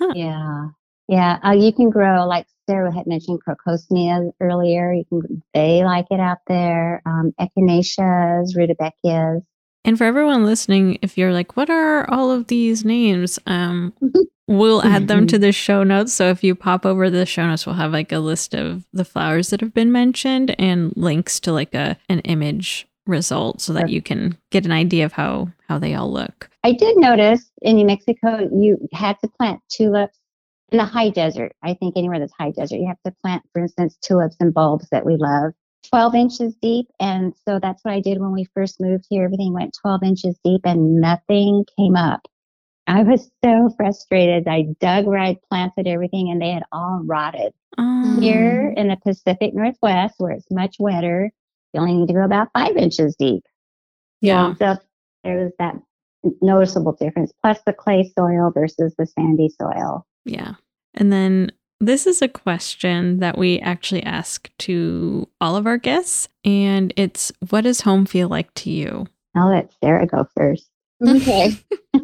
Huh. 0.00 0.12
Yeah. 0.14 0.68
Yeah. 1.08 1.38
Uh, 1.44 1.52
you 1.52 1.72
can 1.72 1.90
grow, 1.90 2.26
like 2.26 2.46
Sarah 2.68 2.92
had 2.94 3.06
mentioned 3.06 3.40
crocosmia 3.42 4.30
earlier. 4.40 4.92
You 4.92 5.04
can, 5.08 5.42
they 5.54 5.84
like 5.84 6.06
it 6.10 6.20
out 6.20 6.38
there. 6.46 7.02
Um, 7.06 7.32
echinaceas, 7.40 8.56
rudbeckias. 8.56 9.42
And 9.84 9.98
for 9.98 10.04
everyone 10.04 10.44
listening, 10.44 10.98
if 11.02 11.18
you're 11.18 11.32
like, 11.32 11.56
what 11.56 11.68
are 11.68 12.08
all 12.08 12.30
of 12.30 12.46
these 12.46 12.84
names? 12.84 13.38
Um, 13.46 13.92
we'll 14.46 14.82
add 14.84 15.08
them 15.08 15.26
to 15.26 15.38
the 15.38 15.50
show 15.50 15.82
notes. 15.82 16.12
So 16.12 16.28
if 16.28 16.44
you 16.44 16.54
pop 16.54 16.86
over 16.86 17.10
the 17.10 17.26
show 17.26 17.46
notes, 17.46 17.66
we'll 17.66 17.74
have 17.74 17.92
like 17.92 18.12
a 18.12 18.20
list 18.20 18.54
of 18.54 18.84
the 18.92 19.04
flowers 19.04 19.50
that 19.50 19.60
have 19.60 19.74
been 19.74 19.90
mentioned 19.90 20.54
and 20.58 20.92
links 20.96 21.40
to 21.40 21.52
like 21.52 21.74
a 21.74 21.98
an 22.08 22.20
image 22.20 22.86
result 23.06 23.60
so 23.60 23.72
that 23.72 23.88
you 23.88 24.00
can 24.00 24.36
get 24.50 24.64
an 24.64 24.72
idea 24.72 25.04
of 25.04 25.12
how 25.12 25.48
how 25.68 25.78
they 25.78 25.94
all 25.94 26.12
look. 26.12 26.48
I 26.64 26.72
did 26.72 26.96
notice 26.96 27.50
in 27.62 27.76
New 27.76 27.86
Mexico 27.86 28.48
you 28.52 28.78
had 28.92 29.18
to 29.20 29.28
plant 29.28 29.60
tulips 29.68 30.18
in 30.70 30.78
the 30.78 30.84
high 30.84 31.10
desert. 31.10 31.52
I 31.62 31.74
think 31.74 31.96
anywhere 31.96 32.18
that's 32.18 32.32
high 32.38 32.50
desert, 32.50 32.76
you 32.76 32.86
have 32.86 33.02
to 33.04 33.14
plant, 33.22 33.42
for 33.52 33.62
instance, 33.62 33.96
tulips 34.00 34.36
and 34.40 34.54
bulbs 34.54 34.88
that 34.90 35.04
we 35.04 35.16
love. 35.16 35.52
12 35.90 36.14
inches 36.14 36.54
deep. 36.62 36.86
And 37.00 37.34
so 37.46 37.58
that's 37.60 37.84
what 37.84 37.92
I 37.92 38.00
did 38.00 38.20
when 38.20 38.32
we 38.32 38.46
first 38.54 38.80
moved 38.80 39.04
here. 39.10 39.24
Everything 39.24 39.52
went 39.52 39.76
12 39.80 40.02
inches 40.04 40.38
deep 40.44 40.62
and 40.64 41.00
nothing 41.00 41.64
came 41.76 41.96
up. 41.96 42.20
I 42.86 43.02
was 43.02 43.30
so 43.44 43.70
frustrated. 43.76 44.48
I 44.48 44.66
dug 44.80 45.06
where 45.06 45.18
I 45.18 45.38
planted 45.48 45.86
everything 45.86 46.30
and 46.30 46.40
they 46.40 46.50
had 46.50 46.64
all 46.72 47.02
rotted. 47.04 47.52
Oh. 47.78 48.20
Here 48.20 48.72
in 48.76 48.88
the 48.88 48.96
Pacific 48.96 49.54
Northwest, 49.54 50.14
where 50.18 50.32
it's 50.32 50.50
much 50.50 50.76
wetter, 50.78 51.30
you 51.72 51.80
only 51.80 51.94
need 51.94 52.08
to 52.08 52.14
go 52.14 52.24
about 52.24 52.48
five 52.52 52.76
inches 52.76 53.16
deep. 53.18 53.44
Yeah. 54.20 54.54
So 54.54 54.76
there 55.24 55.36
was 55.36 55.52
that 55.58 55.76
noticeable 56.40 56.92
difference, 56.92 57.32
plus 57.42 57.58
the 57.66 57.72
clay 57.72 58.12
soil 58.16 58.52
versus 58.52 58.94
the 58.96 59.06
sandy 59.06 59.48
soil. 59.48 60.06
Yeah. 60.24 60.54
And 60.94 61.12
then 61.12 61.50
this 61.80 62.06
is 62.06 62.22
a 62.22 62.28
question 62.28 63.18
that 63.18 63.36
we 63.36 63.58
actually 63.60 64.04
ask 64.04 64.48
to 64.58 65.28
all 65.40 65.56
of 65.56 65.66
our 65.66 65.78
guests. 65.78 66.28
And 66.44 66.92
it's 66.96 67.32
what 67.50 67.62
does 67.62 67.80
home 67.80 68.06
feel 68.06 68.28
like 68.28 68.54
to 68.54 68.70
you? 68.70 69.06
I'll 69.34 69.50
let 69.50 69.72
Sarah 69.82 70.06
go 70.06 70.26
first. 70.36 70.68
Okay. 71.06 71.56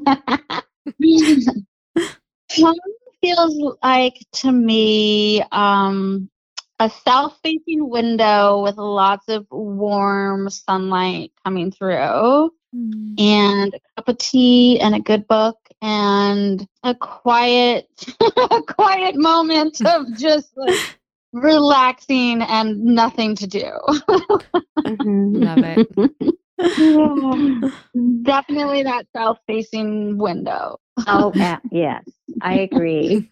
Home 2.56 2.74
feels 3.20 3.76
like 3.82 4.14
to 4.32 4.50
me 4.50 5.42
um, 5.52 6.30
a 6.80 6.90
south 6.90 7.38
facing 7.42 7.88
window 7.90 8.62
with 8.62 8.76
lots 8.76 9.28
of 9.28 9.46
warm 9.50 10.48
sunlight 10.50 11.32
coming 11.44 11.70
through, 11.72 12.50
and 13.18 13.74
a 13.74 13.80
cup 13.96 14.08
of 14.08 14.18
tea, 14.18 14.78
and 14.80 14.94
a 14.94 15.00
good 15.00 15.26
book, 15.28 15.58
and 15.82 16.66
a 16.84 16.94
quiet, 16.94 17.88
a 18.20 18.62
quiet 18.62 19.16
moment 19.16 19.80
of 19.84 20.06
just 20.18 20.56
like 20.56 20.82
relaxing 21.32 22.42
and 22.42 22.84
nothing 22.84 23.34
to 23.36 23.46
do. 23.46 23.70
Love 24.84 25.62
it. 25.64 25.82
Definitely 28.22 28.82
that 28.84 29.06
south 29.14 29.38
facing 29.46 30.18
window. 30.18 30.78
oh, 31.06 31.32
yeah, 31.36 31.58
yes, 31.70 32.04
I 32.40 32.54
agree. 32.54 33.28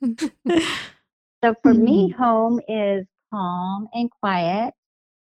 So 1.45 1.55
for 1.63 1.75
me, 1.75 2.09
Mm-hmm. 2.09 2.23
home 2.23 2.61
is 2.69 3.07
calm 3.37 3.89
and 3.93 4.11
quiet. 4.21 4.75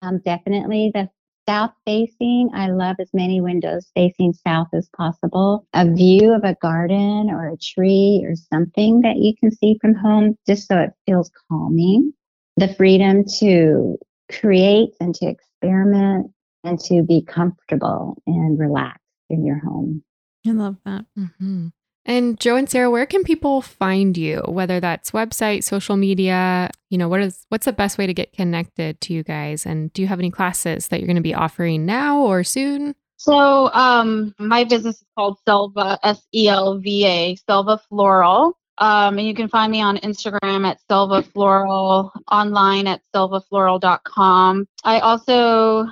Um, 0.03 0.21
definitely 0.25 0.91
the 0.93 1.09
south 1.49 1.73
facing. 1.85 2.51
I 2.55 2.69
love 2.69 2.97
as 3.01 3.11
many 3.13 3.41
windows 3.41 3.91
facing 3.95 4.33
south 4.33 4.69
as 4.75 4.89
possible. 4.97 5.67
A 5.75 5.91
view 5.91 6.35
of 6.35 6.45
a 6.45 6.57
garden 6.61 7.31
or 7.31 7.49
a 7.49 7.57
tree 7.57 8.25
or 8.27 8.35
something 8.53 9.01
that 9.03 9.17
you 9.17 9.35
can 9.39 9.51
see 9.51 9.79
from 9.81 9.95
home, 9.95 10.37
just 10.47 10.69
so 10.69 10.79
it 10.79 10.91
feels 11.07 11.31
calming. 11.49 12.13
The 12.57 12.73
freedom 12.75 13.25
to 13.41 13.99
create 14.31 14.91
and 15.01 15.15
to 15.17 15.27
experiment 15.27 16.31
and 16.63 16.79
to 16.81 17.03
be 17.03 17.23
comfortable 17.23 18.23
and 18.27 18.59
relaxed 18.59 19.01
in 19.29 19.45
your 19.45 19.59
home. 19.59 20.03
I 20.47 20.51
love 20.51 20.77
that. 20.85 21.05
hmm 21.17 21.69
And 22.07 22.39
Jo 22.39 22.57
and 22.57 22.69
Sarah, 22.69 22.91
where 22.91 23.07
can 23.07 23.25
people 23.25 23.63
find 23.63 24.17
you? 24.17 24.43
Whether 24.47 24.79
that's 24.79 25.13
website, 25.13 25.65
social 25.65 25.97
media, 25.97 26.71
you 26.91 26.99
know, 26.99 27.09
what 27.09 27.21
is 27.21 27.47
what's 27.49 27.65
the 27.65 27.73
best 27.73 27.97
way 27.97 28.07
to 28.07 28.15
get 28.15 28.33
connected 28.33 29.01
to 29.03 29.15
you 29.15 29.23
guys? 29.23 29.65
And 29.65 29.93
do 29.93 30.03
you 30.03 30.09
have 30.09 30.19
any 30.19 30.31
classes 30.31 30.89
that 30.89 31.01
you're 31.01 31.07
going 31.07 31.17
to 31.17 31.23
be 31.23 31.35
offering 31.35 31.87
now 31.87 32.19
or 32.21 32.45
soon? 32.45 32.95
So, 33.17 33.73
um, 33.73 34.35
my 34.39 34.65
business 34.65 34.97
is 34.97 35.07
called 35.17 35.39
Selva, 35.47 35.99
S 36.03 36.23
E 36.35 36.49
L 36.49 36.79
V 36.79 37.07
A, 37.07 37.37
Selva 37.37 37.81
Floral. 37.89 38.59
Um, 38.79 39.19
and 39.19 39.27
you 39.27 39.35
can 39.35 39.49
find 39.49 39.71
me 39.71 39.81
on 39.81 39.99
Instagram 39.99 40.67
at 40.67 40.81
Selva 40.91 41.23
Floral, 41.23 42.13
online 42.31 42.87
at 42.87 43.03
selvafloral.com. 43.15 44.67
I 44.83 44.99
also 44.99 45.87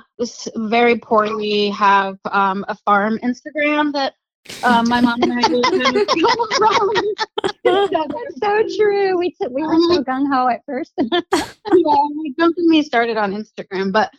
very 0.55 0.99
poorly 0.99 1.69
have 1.69 2.17
um, 2.29 2.65
a 2.67 2.75
farm 2.85 3.19
Instagram 3.19 3.93
that 3.93 4.15
um, 4.63 4.89
my 4.89 5.01
mom 5.01 5.21
and 5.23 5.33
I 5.33 5.39
of 5.41 5.51
go. 7.63 7.87
That's 8.11 8.39
so 8.39 8.77
true. 8.77 9.17
We 9.17 9.31
took, 9.31 9.51
we 9.51 9.63
were 9.63 9.77
so 9.89 10.03
gung 10.03 10.31
ho 10.31 10.47
at 10.47 10.61
first. 10.65 10.93
yeah, 10.97 11.09
like, 11.11 12.35
don't 12.37 12.55
get 12.55 12.65
me 12.65 12.83
started 12.83 13.17
on 13.17 13.33
Instagram, 13.33 13.91
but 13.91 14.11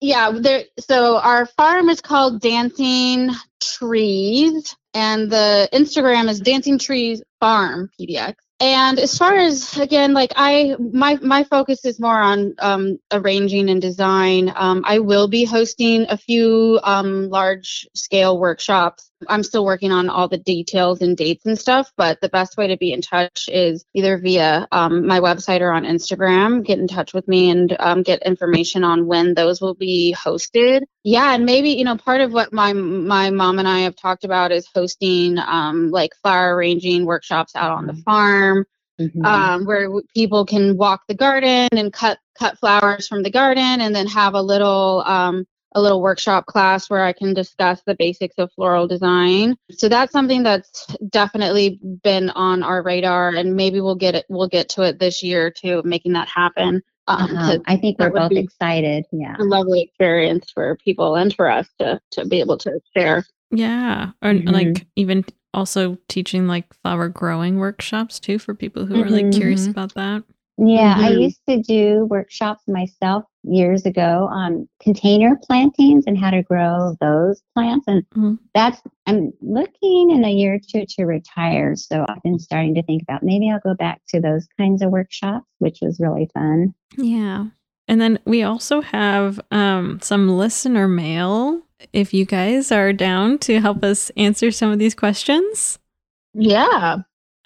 yeah, 0.00 0.32
there. 0.32 0.64
So 0.78 1.18
our 1.18 1.46
farm 1.46 1.88
is 1.88 2.00
called 2.00 2.40
Dancing 2.40 3.30
Trees, 3.60 4.76
and 4.94 5.30
the 5.30 5.68
Instagram 5.72 6.28
is 6.28 6.40
Dancing 6.40 6.78
Trees 6.78 7.22
Farm 7.40 7.90
PDX. 7.98 8.34
And 8.60 8.98
as 8.98 9.16
far 9.16 9.36
as 9.36 9.76
again, 9.76 10.14
like 10.14 10.32
I, 10.34 10.74
my 10.80 11.16
my 11.22 11.44
focus 11.44 11.84
is 11.84 12.00
more 12.00 12.18
on 12.18 12.54
um, 12.58 12.98
arranging 13.12 13.70
and 13.70 13.80
design. 13.80 14.52
Um, 14.54 14.82
I 14.84 14.98
will 14.98 15.28
be 15.28 15.44
hosting 15.44 16.06
a 16.08 16.16
few 16.16 16.80
um, 16.82 17.28
large 17.28 17.86
scale 17.94 18.36
workshops. 18.36 19.12
I'm 19.26 19.42
still 19.42 19.64
working 19.64 19.90
on 19.90 20.08
all 20.08 20.28
the 20.28 20.38
details 20.38 21.00
and 21.02 21.16
dates 21.16 21.44
and 21.46 21.58
stuff, 21.58 21.92
but 21.96 22.20
the 22.20 22.28
best 22.28 22.56
way 22.56 22.68
to 22.68 22.76
be 22.76 22.92
in 22.92 23.00
touch 23.00 23.48
is 23.50 23.84
either 23.94 24.18
via 24.18 24.68
um, 24.70 25.06
my 25.06 25.18
website 25.20 25.60
or 25.60 25.72
on 25.72 25.84
Instagram. 25.84 26.64
Get 26.64 26.78
in 26.78 26.86
touch 26.86 27.12
with 27.12 27.26
me 27.26 27.50
and 27.50 27.74
um, 27.80 28.02
get 28.02 28.22
information 28.22 28.84
on 28.84 29.06
when 29.06 29.34
those 29.34 29.60
will 29.60 29.74
be 29.74 30.14
hosted. 30.16 30.82
Yeah, 31.02 31.34
and 31.34 31.44
maybe 31.44 31.70
you 31.70 31.84
know 31.84 31.96
part 31.96 32.20
of 32.20 32.32
what 32.32 32.52
my 32.52 32.72
my 32.72 33.30
mom 33.30 33.58
and 33.58 33.66
I 33.66 33.80
have 33.80 33.96
talked 33.96 34.24
about 34.24 34.52
is 34.52 34.68
hosting 34.72 35.38
um, 35.38 35.90
like 35.90 36.12
flower 36.22 36.54
arranging 36.54 37.04
workshops 37.04 37.56
out 37.56 37.72
on 37.72 37.86
the 37.86 37.94
farm 37.94 38.66
Mhm. 39.00 39.24
um, 39.24 39.64
where 39.64 39.88
people 40.12 40.44
can 40.44 40.76
walk 40.76 41.02
the 41.06 41.14
garden 41.14 41.68
and 41.72 41.92
cut 41.92 42.18
cut 42.36 42.58
flowers 42.58 43.06
from 43.06 43.22
the 43.22 43.30
garden, 43.30 43.80
and 43.80 43.94
then 43.94 44.06
have 44.08 44.34
a 44.34 44.42
little 44.42 45.02
um, 45.06 45.46
a 45.74 45.80
little 45.80 46.00
workshop 46.00 46.46
class 46.46 46.88
where 46.88 47.04
I 47.04 47.12
can 47.12 47.34
discuss 47.34 47.82
the 47.84 47.94
basics 47.94 48.36
of 48.38 48.50
floral 48.54 48.86
design. 48.86 49.56
So 49.70 49.88
that's 49.88 50.12
something 50.12 50.42
that's 50.42 50.86
definitely 51.10 51.78
been 52.02 52.30
on 52.30 52.62
our 52.62 52.82
radar, 52.82 53.30
and 53.30 53.54
maybe 53.54 53.80
we'll 53.80 53.94
get 53.94 54.14
it 54.14 54.24
we'll 54.28 54.48
get 54.48 54.68
to 54.70 54.82
it 54.82 54.98
this 54.98 55.22
year 55.22 55.50
too, 55.50 55.82
making 55.84 56.12
that 56.14 56.28
happen. 56.28 56.82
Um, 57.06 57.22
Uh-huh. 57.22 57.52
'cause 57.56 57.60
I 57.66 57.76
think 57.76 57.98
we're 57.98 58.10
both 58.10 58.32
excited. 58.32 59.04
Yeah. 59.12 59.36
a 59.38 59.44
lovely 59.44 59.80
experience 59.82 60.50
for 60.52 60.76
people 60.84 61.14
and 61.16 61.34
for 61.34 61.50
us 61.50 61.66
to 61.80 62.00
to 62.12 62.24
be 62.26 62.40
able 62.40 62.58
to 62.58 62.80
share. 62.96 63.24
Yeah. 63.50 64.10
Or 64.22 64.32
Mhm. 64.32 64.50
like 64.52 64.86
even 64.96 65.24
also 65.54 65.96
teaching 66.08 66.46
like 66.46 66.72
flower 66.82 67.08
growing 67.08 67.56
workshops 67.58 68.20
too 68.20 68.38
for 68.38 68.54
people 68.54 68.84
who 68.86 69.00
are 69.02 69.08
like 69.08 69.32
curious 69.32 69.66
Mhm. 69.66 69.70
about 69.70 69.94
that. 69.94 70.22
Yeah, 70.60 70.96
I 70.98 71.12
Mhm. 71.12 71.20
used 71.20 71.40
to 71.48 71.62
do 71.62 72.06
workshops 72.06 72.66
myself 72.66 73.24
years 73.44 73.86
ago 73.86 74.28
on 74.32 74.68
container 74.82 75.38
plantings 75.46 76.04
and 76.06 76.18
how 76.18 76.30
to 76.30 76.42
grow 76.42 76.96
those 77.00 77.40
plants. 77.54 77.86
And 77.86 78.04
Mhm. 78.16 78.38
that's, 78.54 78.82
I'm 79.06 79.32
looking 79.40 80.10
in 80.10 80.24
a 80.24 80.32
year 80.32 80.54
or 80.54 80.58
two 80.58 80.84
to 80.96 81.04
retire. 81.04 81.76
So 81.76 82.04
I've 82.08 82.22
been 82.24 82.40
starting 82.40 82.74
to 82.74 82.82
think 82.82 83.02
about 83.02 83.22
maybe 83.22 83.48
I'll 83.50 83.60
go 83.60 83.74
back 83.74 84.00
to 84.08 84.20
those 84.20 84.48
kinds 84.58 84.82
of 84.82 84.90
workshops, 84.90 85.46
which 85.58 85.78
was 85.80 86.00
really 86.00 86.28
fun. 86.34 86.74
Yeah. 86.96 87.46
And 87.86 88.00
then 88.00 88.18
we 88.26 88.42
also 88.42 88.80
have 88.80 89.40
um, 89.52 90.00
some 90.02 90.28
listener 90.28 90.88
mail. 90.88 91.62
If 91.92 92.12
you 92.12 92.24
guys 92.24 92.72
are 92.72 92.92
down 92.92 93.38
to 93.40 93.60
help 93.60 93.84
us 93.84 94.10
answer 94.16 94.50
some 94.50 94.72
of 94.72 94.80
these 94.80 94.96
questions. 94.96 95.78
Yeah. 96.34 96.98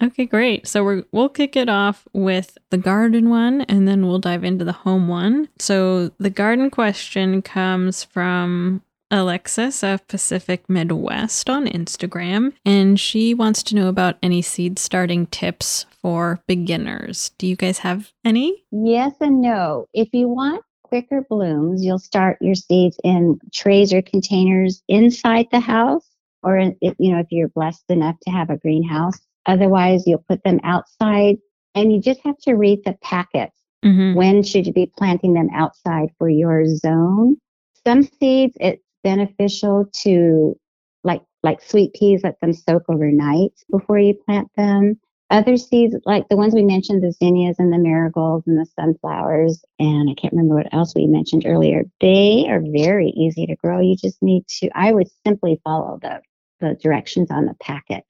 Okay, 0.03 0.25
great. 0.25 0.67
So 0.67 0.83
we're 0.83 1.03
we'll 1.13 1.29
kick 1.29 1.55
it 1.55 1.69
off 1.69 2.05
with 2.11 2.57
the 2.71 2.77
garden 2.77 3.29
one 3.29 3.61
and 3.61 3.87
then 3.87 4.05
we'll 4.05 4.19
dive 4.19 4.43
into 4.43 4.65
the 4.65 4.73
home 4.73 5.07
one. 5.07 5.47
So 5.59 6.11
the 6.19 6.29
garden 6.29 6.69
question 6.69 7.41
comes 7.41 8.03
from 8.03 8.81
Alexis 9.09 9.81
of 9.81 10.05
Pacific 10.07 10.69
Midwest 10.69 11.49
on 11.49 11.67
Instagram 11.67 12.51
and 12.65 12.99
she 12.99 13.33
wants 13.33 13.63
to 13.63 13.75
know 13.75 13.87
about 13.87 14.17
any 14.21 14.41
seed 14.41 14.77
starting 14.77 15.27
tips 15.27 15.85
for 16.01 16.41
beginners. 16.47 17.31
Do 17.37 17.47
you 17.47 17.55
guys 17.55 17.77
have 17.79 18.11
any? 18.25 18.65
Yes 18.71 19.13
and 19.21 19.41
no. 19.41 19.87
If 19.93 20.09
you 20.11 20.27
want 20.27 20.65
quicker 20.83 21.25
blooms, 21.29 21.83
you'll 21.83 21.97
start 21.97 22.37
your 22.41 22.55
seeds 22.55 22.99
in 23.05 23.39
trays 23.53 23.93
or 23.93 24.01
containers 24.01 24.83
inside 24.87 25.47
the 25.51 25.59
house, 25.59 26.05
or 26.43 26.59
you 26.59 26.93
know, 26.99 27.19
if 27.19 27.27
you're 27.31 27.47
blessed 27.47 27.85
enough 27.89 28.19
to 28.23 28.31
have 28.31 28.49
a 28.49 28.57
greenhouse. 28.57 29.17
Otherwise, 29.45 30.03
you'll 30.07 30.23
put 30.27 30.43
them 30.43 30.59
outside, 30.63 31.37
and 31.75 31.91
you 31.91 31.99
just 31.99 32.21
have 32.23 32.37
to 32.39 32.53
read 32.53 32.79
the 32.85 32.97
packets. 33.01 33.59
Mhm. 33.83 34.15
When 34.15 34.43
should 34.43 34.65
you 34.65 34.73
be 34.73 34.91
planting 34.97 35.33
them 35.33 35.49
outside 35.53 36.09
for 36.17 36.29
your 36.29 36.65
zone? 36.65 37.37
Some 37.85 38.03
seeds, 38.03 38.55
it's 38.59 38.83
beneficial 39.03 39.85
to 40.03 40.57
like 41.03 41.21
like 41.43 41.61
sweet 41.61 41.93
peas, 41.93 42.21
let 42.23 42.39
them 42.39 42.53
soak 42.53 42.83
overnight 42.87 43.51
before 43.69 43.99
you 43.99 44.13
plant 44.13 44.49
them. 44.55 44.97
Other 45.29 45.57
seeds, 45.57 45.95
like 46.05 46.29
the 46.29 46.37
ones 46.37 46.53
we 46.53 46.63
mentioned, 46.63 47.01
the 47.01 47.11
zinnias 47.11 47.57
and 47.57 47.73
the 47.73 47.77
marigolds 47.77 48.45
and 48.47 48.57
the 48.57 48.65
sunflowers, 48.79 49.65
and 49.79 50.09
I 50.09 50.13
can't 50.13 50.31
remember 50.31 50.55
what 50.55 50.73
else 50.73 50.93
we 50.95 51.07
mentioned 51.07 51.43
earlier. 51.45 51.83
They 51.99 52.45
are 52.49 52.61
very 52.61 53.09
easy 53.09 53.47
to 53.47 53.55
grow. 53.55 53.79
You 53.79 53.95
just 53.95 54.21
need 54.21 54.47
to, 54.59 54.69
I 54.75 54.93
would 54.93 55.07
simply 55.25 55.59
follow 55.63 55.97
the, 56.01 56.21
the 56.59 56.75
directions 56.75 57.31
on 57.31 57.45
the 57.45 57.55
packet. 57.55 58.03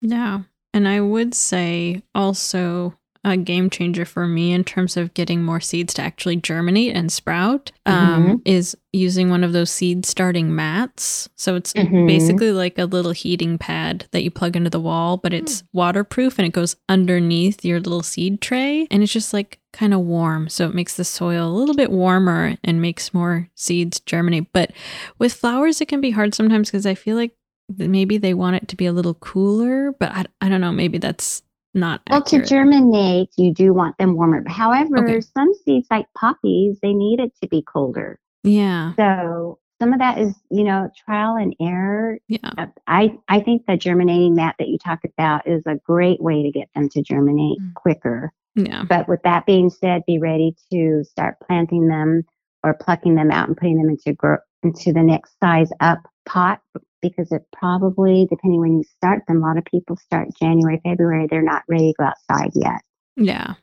Yeah. 0.00 0.42
And 0.74 0.88
I 0.88 1.00
would 1.00 1.34
say 1.34 2.02
also 2.14 2.94
a 3.24 3.36
game 3.36 3.70
changer 3.70 4.04
for 4.04 4.26
me 4.26 4.52
in 4.52 4.64
terms 4.64 4.96
of 4.96 5.14
getting 5.14 5.44
more 5.44 5.60
seeds 5.60 5.94
to 5.94 6.02
actually 6.02 6.34
germinate 6.34 6.96
and 6.96 7.12
sprout 7.12 7.70
um, 7.86 8.42
is 8.44 8.76
using 8.92 9.30
one 9.30 9.44
of 9.44 9.52
those 9.52 9.70
seed 9.70 10.04
starting 10.04 10.52
mats. 10.56 11.28
So 11.36 11.54
it's 11.54 11.72
Mhm. 11.72 12.04
basically 12.08 12.50
like 12.50 12.78
a 12.78 12.84
little 12.84 13.12
heating 13.12 13.58
pad 13.58 14.06
that 14.10 14.24
you 14.24 14.32
plug 14.32 14.56
into 14.56 14.70
the 14.70 14.80
wall, 14.80 15.18
but 15.18 15.32
it's 15.32 15.62
waterproof 15.72 16.36
and 16.36 16.46
it 16.46 16.52
goes 16.52 16.74
underneath 16.88 17.64
your 17.64 17.78
little 17.78 18.02
seed 18.02 18.40
tray. 18.40 18.88
And 18.90 19.04
it's 19.04 19.12
just 19.12 19.32
like 19.32 19.60
kind 19.72 19.94
of 19.94 20.00
warm. 20.00 20.48
So 20.48 20.66
it 20.68 20.74
makes 20.74 20.96
the 20.96 21.04
soil 21.04 21.48
a 21.48 21.54
little 21.56 21.76
bit 21.76 21.92
warmer 21.92 22.56
and 22.64 22.82
makes 22.82 23.14
more 23.14 23.48
seeds 23.54 24.00
germinate. 24.00 24.52
But 24.52 24.72
with 25.20 25.32
flowers, 25.32 25.80
it 25.80 25.86
can 25.86 26.00
be 26.00 26.10
hard 26.10 26.34
sometimes 26.34 26.70
because 26.70 26.86
I 26.86 26.96
feel 26.96 27.14
like 27.16 27.36
maybe 27.78 28.18
they 28.18 28.34
want 28.34 28.56
it 28.56 28.68
to 28.68 28.76
be 28.76 28.86
a 28.86 28.92
little 28.92 29.14
cooler, 29.14 29.92
but 29.98 30.10
I, 30.12 30.24
I 30.40 30.48
don't 30.48 30.60
know. 30.60 30.72
Maybe 30.72 30.98
that's 30.98 31.42
not 31.74 32.02
Well, 32.10 32.22
to 32.22 32.44
germinate, 32.44 33.30
you 33.36 33.52
do 33.54 33.72
want 33.72 33.96
them 33.98 34.14
warmer. 34.14 34.42
However, 34.46 34.98
Okay. 35.04 35.20
some 35.20 35.52
seeds 35.64 35.86
like 35.90 36.06
poppies, 36.16 36.78
they 36.82 36.92
need 36.92 37.20
it 37.20 37.32
to 37.42 37.48
be 37.48 37.62
colder. 37.62 38.18
yeah. 38.42 38.92
So 38.96 39.58
some 39.80 39.92
of 39.92 39.98
that 39.98 40.18
is, 40.18 40.34
you 40.50 40.62
know, 40.64 40.88
trial 41.04 41.34
and 41.36 41.56
error. 41.60 42.18
Yeah. 42.28 42.38
Uh, 42.56 42.66
I, 42.86 43.18
I 43.28 43.40
think 43.40 43.66
the 43.66 43.76
germinating 43.76 44.34
mat 44.36 44.54
that 44.60 44.68
you 44.68 44.78
talked 44.78 45.04
about 45.04 45.46
is 45.48 45.64
a 45.66 45.74
great 45.74 46.22
way 46.22 46.42
to 46.44 46.52
get 46.52 46.68
them 46.74 46.88
to 46.90 47.02
germinate 47.02 47.58
Mm. 47.60 47.74
quicker. 47.74 48.32
Yeah. 48.54 48.84
But 48.88 49.08
with 49.08 49.22
that 49.24 49.44
being 49.46 49.70
said, 49.70 50.02
be 50.06 50.18
ready 50.18 50.54
to 50.72 51.02
start 51.04 51.36
planting 51.46 51.88
them 51.88 52.22
or 52.62 52.74
plucking 52.74 53.14
them 53.16 53.30
out 53.32 53.48
and 53.48 53.56
putting 53.56 53.76
them 53.78 53.88
into 53.88 54.12
grow 54.12 54.36
into 54.62 54.92
the 54.92 55.02
next 55.02 55.32
size 55.40 55.70
up 55.80 55.98
pot 56.26 56.60
because 57.02 57.30
it 57.32 57.42
probably, 57.52 58.26
depending 58.30 58.60
when 58.60 58.78
you 58.78 58.84
start 58.96 59.22
them, 59.28 59.42
a 59.42 59.46
lot 59.46 59.58
of 59.58 59.64
people 59.64 59.96
start 59.96 60.28
January, 60.40 60.80
February. 60.84 61.26
They're 61.28 61.42
not 61.42 61.62
ready 61.68 61.92
to 61.92 61.94
go 61.98 62.04
outside 62.04 62.52
yet. 62.54 62.80
Yeah. 63.16 63.54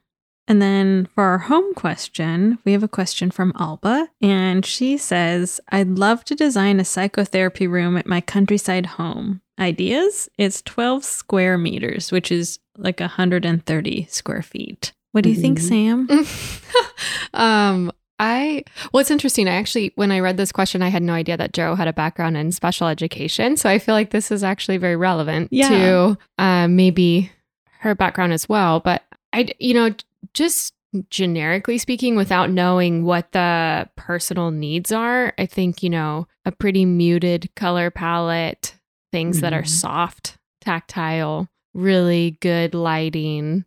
And 0.47 0.61
then 0.61 1.07
for 1.13 1.23
our 1.23 1.37
home 1.37 1.73
question, 1.75 2.57
we 2.65 2.71
have 2.71 2.81
a 2.83 2.87
question 2.87 3.29
from 3.29 3.53
Alba, 3.59 4.07
and 4.19 4.65
she 4.65 4.97
says, 4.97 5.61
I'd 5.69 5.89
love 5.99 6.23
to 6.25 6.35
design 6.35 6.79
a 6.79 6.85
psychotherapy 6.85 7.67
room 7.67 7.95
at 7.97 8.07
my 8.07 8.19
countryside 8.19 8.85
home. 8.87 9.41
Ideas? 9.59 10.27
It's 10.39 10.61
12 10.63 11.03
square 11.03 11.57
meters, 11.57 12.11
which 12.11 12.31
is 12.31 12.59
like 12.77 12.99
130 12.99 14.07
square 14.09 14.41
feet. 14.41 14.91
What 15.11 15.23
do 15.23 15.29
you 15.29 15.35
think, 15.35 15.59
Mhm. 15.59 16.07
Sam? 16.07 16.09
um, 17.33 17.91
I 18.19 18.63
well, 18.91 19.01
it's 19.01 19.11
interesting. 19.11 19.47
I 19.47 19.53
actually, 19.55 19.91
when 19.95 20.11
I 20.11 20.19
read 20.19 20.37
this 20.37 20.51
question, 20.51 20.81
I 20.81 20.89
had 20.89 21.03
no 21.03 21.13
idea 21.13 21.37
that 21.37 21.53
Jo 21.53 21.75
had 21.75 21.87
a 21.87 21.93
background 21.93 22.35
in 22.37 22.51
special 22.51 22.87
education. 22.87 23.55
So 23.57 23.69
I 23.69 23.79
feel 23.79 23.95
like 23.95 24.11
this 24.11 24.29
is 24.31 24.43
actually 24.43 24.77
very 24.77 24.95
relevant 24.97 25.47
Yeah. 25.51 25.69
to 25.69 26.17
uh, 26.37 26.67
maybe 26.67 27.31
her 27.79 27.95
background 27.95 28.33
as 28.33 28.49
well. 28.49 28.81
But 28.81 29.03
I, 29.31 29.47
you 29.59 29.73
know, 29.73 29.93
just 30.33 30.73
generically 31.09 31.77
speaking, 31.77 32.15
without 32.15 32.49
knowing 32.49 33.05
what 33.05 33.31
the 33.31 33.87
personal 33.95 34.51
needs 34.51 34.91
are, 34.91 35.33
I 35.37 35.45
think 35.45 35.81
you 35.83 35.89
know 35.89 36.27
a 36.45 36.51
pretty 36.51 36.83
muted 36.83 37.49
color 37.55 37.89
palette, 37.91 38.75
things 39.11 39.39
that 39.41 39.53
are 39.53 39.61
Mhm. 39.61 39.67
soft, 39.69 40.37
tactile, 40.61 41.47
really 41.73 42.37
good 42.41 42.73
lighting 42.73 43.65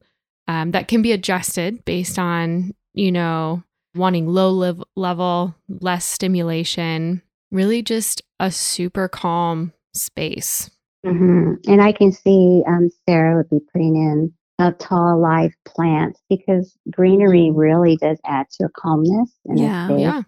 um, 0.48 0.72
that 0.72 0.88
can 0.88 1.00
be 1.00 1.12
adjusted 1.12 1.84
based 1.84 2.18
on 2.18 2.74
you 2.92 3.12
know 3.12 3.62
wanting 3.94 4.26
low 4.26 4.50
lev- 4.50 4.82
level 4.96 5.54
less 5.68 6.04
stimulation 6.04 7.22
really 7.50 7.82
just 7.82 8.22
a 8.40 8.50
super 8.50 9.08
calm 9.08 9.72
space 9.94 10.70
hmm 11.04 11.54
And 11.66 11.82
I 11.82 11.92
can 11.92 12.12
see 12.12 12.62
um, 12.66 12.88
Sarah 13.08 13.36
would 13.36 13.50
be 13.50 13.58
putting 13.72 13.96
in 13.96 14.32
a 14.58 14.70
tall 14.72 15.20
live 15.20 15.52
plants 15.66 16.20
because 16.30 16.76
greenery 16.90 17.50
really 17.50 17.96
does 17.96 18.18
add 18.24 18.46
to 18.52 18.66
a 18.66 18.68
calmness. 18.68 19.30
In 19.46 19.56
Yeah, 19.58 19.86
a 19.86 19.88
space. 19.88 20.00
yeah 20.00 20.22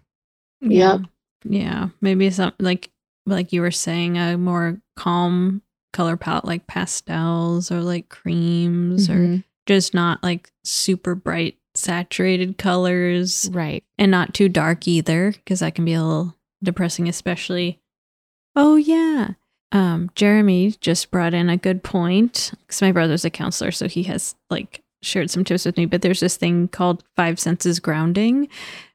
Yeah. 0.61 0.97
Yeah. 1.45 1.89
Maybe 2.01 2.29
some 2.29 2.51
like 2.59 2.91
like 3.25 3.53
you 3.53 3.61
were 3.61 3.71
saying, 3.71 4.17
a 4.17 4.37
more 4.37 4.81
calm 4.97 5.61
color 5.93 6.17
palette 6.17 6.43
like 6.45 6.67
pastels 6.67 7.71
or 7.71 7.79
like 7.81 8.09
creams 8.09 9.09
or 9.09 9.13
Mhm. 9.15 9.43
just 9.65 9.93
not 9.93 10.21
like 10.23 10.51
super 10.65 11.15
bright 11.15 11.55
saturated 11.75 12.57
colors 12.57 13.49
right. 13.51 13.83
and 13.97 14.11
not 14.11 14.33
too 14.33 14.49
dark 14.49 14.87
either 14.87 15.31
because 15.31 15.59
that 15.59 15.75
can 15.75 15.85
be 15.85 15.93
a 15.93 16.03
little 16.03 16.35
depressing 16.63 17.07
especially 17.07 17.79
oh 18.55 18.75
yeah. 18.75 19.31
Um 19.71 20.09
jeremy 20.15 20.71
just 20.79 21.11
brought 21.11 21.33
in 21.33 21.49
a 21.49 21.57
good 21.57 21.83
point 21.83 22.53
because 22.61 22.81
my 22.81 22.91
brother's 22.91 23.25
a 23.25 23.29
counselor 23.29 23.71
so 23.71 23.87
he 23.87 24.03
has 24.03 24.35
like 24.49 24.81
shared 25.01 25.29
some 25.29 25.43
tips 25.43 25.65
with 25.65 25.77
me 25.77 25.85
but 25.85 26.01
there's 26.01 26.19
this 26.19 26.37
thing 26.37 26.67
called 26.67 27.03
five 27.15 27.39
senses 27.39 27.79
grounding 27.79 28.47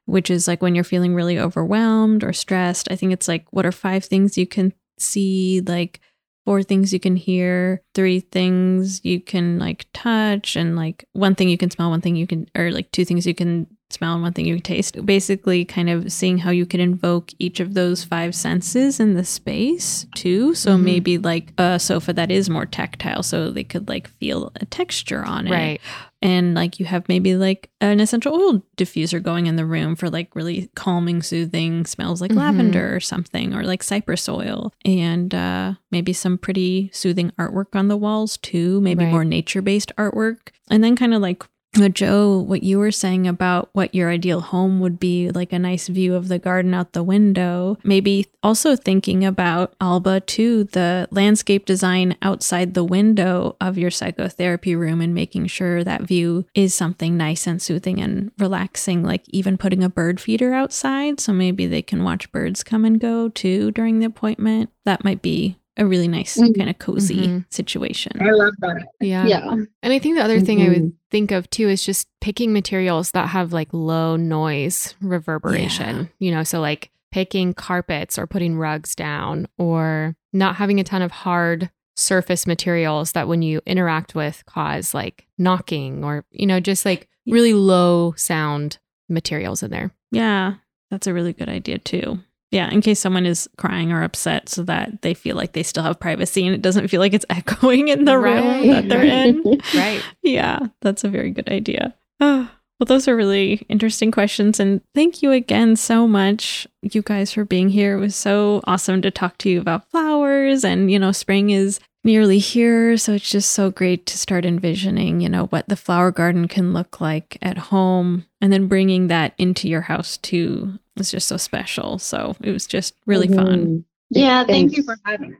which 0.05 0.29
is 0.29 0.47
like 0.47 0.61
when 0.61 0.75
you're 0.75 0.83
feeling 0.83 1.15
really 1.15 1.39
overwhelmed 1.39 2.23
or 2.23 2.33
stressed 2.33 2.91
i 2.91 2.95
think 2.95 3.13
it's 3.13 3.27
like 3.27 3.45
what 3.51 3.65
are 3.65 3.71
five 3.71 4.03
things 4.03 4.37
you 4.37 4.45
can 4.45 4.73
see 4.97 5.61
like 5.61 6.01
four 6.45 6.63
things 6.63 6.91
you 6.91 6.99
can 6.99 7.15
hear, 7.15 7.81
three 7.93 8.19
things 8.19 9.03
you 9.05 9.19
can 9.21 9.59
like 9.59 9.85
touch, 9.93 10.55
and 10.55 10.75
like 10.75 11.05
one 11.13 11.35
thing 11.35 11.49
you 11.49 11.57
can 11.57 11.69
smell, 11.71 11.89
one 11.89 12.01
thing 12.01 12.15
you 12.15 12.27
can, 12.27 12.47
or 12.55 12.71
like 12.71 12.91
two 12.91 13.05
things 13.05 13.25
you 13.25 13.35
can 13.35 13.67
smell 13.89 14.13
and 14.13 14.21
one 14.23 14.31
thing 14.33 14.45
you 14.45 14.55
can 14.55 14.63
taste. 14.63 15.05
Basically, 15.05 15.65
kind 15.65 15.89
of 15.89 16.11
seeing 16.11 16.37
how 16.37 16.49
you 16.51 16.65
can 16.65 16.79
invoke 16.79 17.31
each 17.39 17.59
of 17.59 17.73
those 17.73 18.03
five 18.05 18.33
senses 18.33 18.99
in 18.99 19.15
the 19.15 19.25
space 19.25 20.05
too. 20.15 20.53
So 20.53 20.77
Mhm. 20.77 20.81
maybe 20.81 21.17
like 21.17 21.51
a 21.57 21.77
sofa 21.77 22.13
that 22.13 22.31
is 22.31 22.49
more 22.49 22.65
tactile, 22.65 23.21
so 23.23 23.51
they 23.51 23.65
could 23.65 23.87
like 23.89 24.07
feel 24.19 24.51
a 24.55 24.65
texture 24.65 25.23
on 25.23 25.47
it 25.47 25.51
right 25.51 25.81
and 26.21 26.53
like 26.53 26.79
you 26.79 26.85
have 26.85 27.07
maybe 27.09 27.35
like 27.35 27.69
an 27.81 27.99
essential 27.99 28.33
oil 28.35 28.63
diffuser 28.77 29.21
going 29.21 29.47
in 29.47 29.55
the 29.55 29.65
room 29.65 29.95
for 29.95 30.09
like 30.09 30.35
really 30.35 30.69
calming 30.75 31.21
soothing 31.21 31.85
smells 31.85 32.21
like 32.21 32.31
Mhm. 32.31 32.37
lavender 32.37 32.95
or 32.95 32.99
something 32.99 33.53
or 33.53 33.63
like 33.63 33.81
cypress 33.83 34.27
oil 34.29 34.71
and 34.85 35.33
uh 35.33 35.73
maybe 35.91 36.13
some 36.13 36.37
pretty 36.37 36.89
soothing 36.93 37.31
artwork 37.39 37.75
on 37.75 37.87
the 37.87 37.97
walls 37.97 38.37
too 38.37 38.79
maybe 38.81 39.03
Right. 39.05 39.11
more 39.11 39.25
nature 39.25 39.61
based 39.61 39.91
artwork 39.97 40.49
and 40.69 40.83
then 40.83 40.95
kind 40.95 41.13
of 41.13 41.21
like 41.21 41.43
Jo, 41.73 42.37
what 42.37 42.63
you 42.63 42.79
were 42.79 42.91
saying 42.91 43.27
about 43.27 43.69
what 43.73 43.95
your 43.95 44.09
ideal 44.09 44.41
home 44.41 44.79
would 44.81 44.99
be 44.99 45.29
like 45.29 45.53
a 45.53 45.59
nice 45.59 45.87
view 45.87 46.15
of 46.15 46.27
the 46.27 46.37
garden 46.37 46.73
out 46.73 46.93
the 46.93 47.03
window. 47.03 47.77
Maybe 47.83 48.27
also 48.43 48.75
thinking 48.75 49.23
about 49.23 49.73
Alba 49.79 50.19
too, 50.19 50.65
the 50.65 51.07
landscape 51.11 51.65
design 51.65 52.17
outside 52.21 52.73
the 52.73 52.83
window 52.83 53.55
of 53.61 53.77
your 53.77 53.89
psychotherapy 53.89 54.75
room 54.75 55.01
and 55.01 55.15
making 55.15 55.47
sure 55.47 55.83
that 55.83 56.01
view 56.01 56.45
is 56.53 56.73
something 56.73 57.15
nice 57.15 57.47
and 57.47 57.61
soothing 57.61 58.01
and 58.01 58.31
relaxing, 58.37 59.03
like 59.03 59.23
even 59.29 59.57
putting 59.57 59.83
a 59.83 59.89
bird 59.89 60.19
feeder 60.19 60.53
outside. 60.53 61.19
So 61.19 61.31
maybe 61.31 61.67
they 61.67 61.81
can 61.81 62.03
watch 62.03 62.31
birds 62.31 62.63
come 62.63 62.83
and 62.83 62.99
go 62.99 63.29
too 63.29 63.71
during 63.71 63.99
the 63.99 64.05
appointment. 64.05 64.69
That 64.83 65.03
might 65.03 65.21
be 65.21 65.57
a 65.81 65.85
really 65.85 66.07
nice 66.07 66.37
Mhm. 66.37 66.55
kind 66.57 66.69
of 66.69 66.77
cozy 66.79 67.27
Mhm. 67.27 67.45
situation. 67.49 68.11
I 68.21 68.31
love 68.31 68.53
that. 68.59 68.85
yeah 69.01 69.25
Yeah. 69.25 69.49
and 69.83 69.93
i 69.93 69.99
think 69.99 70.15
the 70.15 70.23
other 70.23 70.39
thing 70.39 70.61
i 70.61 70.69
would 70.69 70.83
Mhm. 70.83 70.93
think 71.09 71.31
of 71.31 71.49
too 71.49 71.67
is 71.69 71.83
just 71.83 72.07
picking 72.21 72.53
materials 72.53 73.11
that 73.11 73.29
have 73.29 73.51
like 73.51 73.69
low 73.73 74.15
noise 74.15 74.95
reverberation 75.01 76.09
you 76.19 76.31
know 76.31 76.43
so 76.43 76.59
like 76.61 76.91
picking 77.11 77.53
carpets 77.53 78.17
or 78.19 78.25
putting 78.27 78.57
rugs 78.57 78.95
down 78.95 79.47
or 79.57 80.15
not 80.33 80.55
having 80.57 80.79
a 80.79 80.83
ton 80.83 81.01
of 81.01 81.11
hard 81.11 81.69
surface 81.97 82.47
materials 82.47 83.11
that 83.13 83.27
when 83.27 83.41
you 83.41 83.59
interact 83.65 84.15
with 84.15 84.43
cause 84.45 84.93
like 84.93 85.27
knocking 85.37 86.03
or 86.03 86.23
you 86.31 86.45
know 86.47 86.59
just 86.59 86.85
like 86.85 87.07
really 87.27 87.53
low 87.53 88.13
sound 88.15 88.77
materials 89.09 89.61
in 89.63 89.71
there 89.71 89.91
Yeah, 90.11 90.55
that's 90.89 91.07
a 91.07 91.13
really 91.13 91.33
good 91.33 91.49
idea 91.49 91.77
too. 91.79 92.19
Yeah, 92.51 92.69
in 92.69 92.81
case 92.81 92.99
someone 92.99 93.25
is 93.25 93.49
crying 93.57 93.93
or 93.93 94.03
upset 94.03 94.49
so 94.49 94.63
that 94.63 95.01
they 95.01 95.13
feel 95.13 95.37
like 95.37 95.53
they 95.53 95.63
still 95.63 95.83
have 95.83 95.99
privacy 95.99 96.45
and 96.45 96.53
it 96.53 96.61
doesn't 96.61 96.89
feel 96.89 96.99
like 96.99 97.13
it's 97.13 97.25
echoing 97.29 97.87
in 97.87 98.05
the 98.05 98.17
room 98.17 98.67
that 98.67 98.89
they're 98.89 99.03
in. 99.03 99.41
right 99.75 100.03
Yeah, 100.21 100.59
that's 100.81 101.03
a 101.03 101.09
very 101.09 101.31
good 101.31 101.49
idea. 101.49 101.95
Oh, 102.19 102.49
well, 102.79 102.85
those 102.85 103.07
are 103.07 103.15
really 103.15 103.65
interesting 103.69 104.11
questions. 104.11 104.59
And 104.59 104.81
thank 104.93 105.21
you 105.21 105.31
again 105.31 105.75
so 105.75 106.07
much, 106.07 106.67
you 106.81 107.01
guys, 107.01 107.31
for 107.31 107.45
being 107.45 107.69
here. 107.69 107.95
It 107.97 108.01
was 108.01 108.15
so 108.15 108.61
awesome 108.65 109.01
to 109.03 109.11
talk 109.11 109.37
to 109.39 109.49
you 109.49 109.61
about 109.61 109.89
flowers. 109.89 110.65
And, 110.65 110.91
you 110.91 110.99
know, 110.99 111.11
spring 111.11 111.51
is 111.51 111.79
nearly 112.03 112.39
here. 112.39 112.97
So 112.97 113.13
it's 113.13 113.29
just 113.29 113.51
so 113.51 113.69
great 113.71 114.05
to 114.07 114.17
start 114.17 114.45
envisioning, 114.45 115.21
you 115.21 115.29
know, 115.29 115.45
what 115.47 115.67
the 115.69 115.75
flower 115.75 116.11
garden 116.11 116.47
can 116.47 116.73
look 116.73 116.99
like 117.01 117.37
at 117.41 117.57
home 117.57 118.25
and 118.41 118.51
then 118.51 118.67
bringing 118.67 119.07
that 119.07 119.33
into 119.37 119.67
your 119.69 119.81
house 119.81 120.17
too 120.17 120.79
was 120.97 121.11
just 121.11 121.27
so 121.27 121.37
special. 121.37 121.97
So 121.99 122.35
it 122.41 122.51
was 122.51 122.65
just 122.67 122.95
really 123.05 123.27
fun. 123.27 123.65
Mhm. 123.65 123.83
Yeah. 124.09 124.43
Thank 124.43 124.71
Thanks. 124.71 124.77
you 124.77 124.83
for 124.83 124.97
having 125.05 125.33
us. 125.33 125.39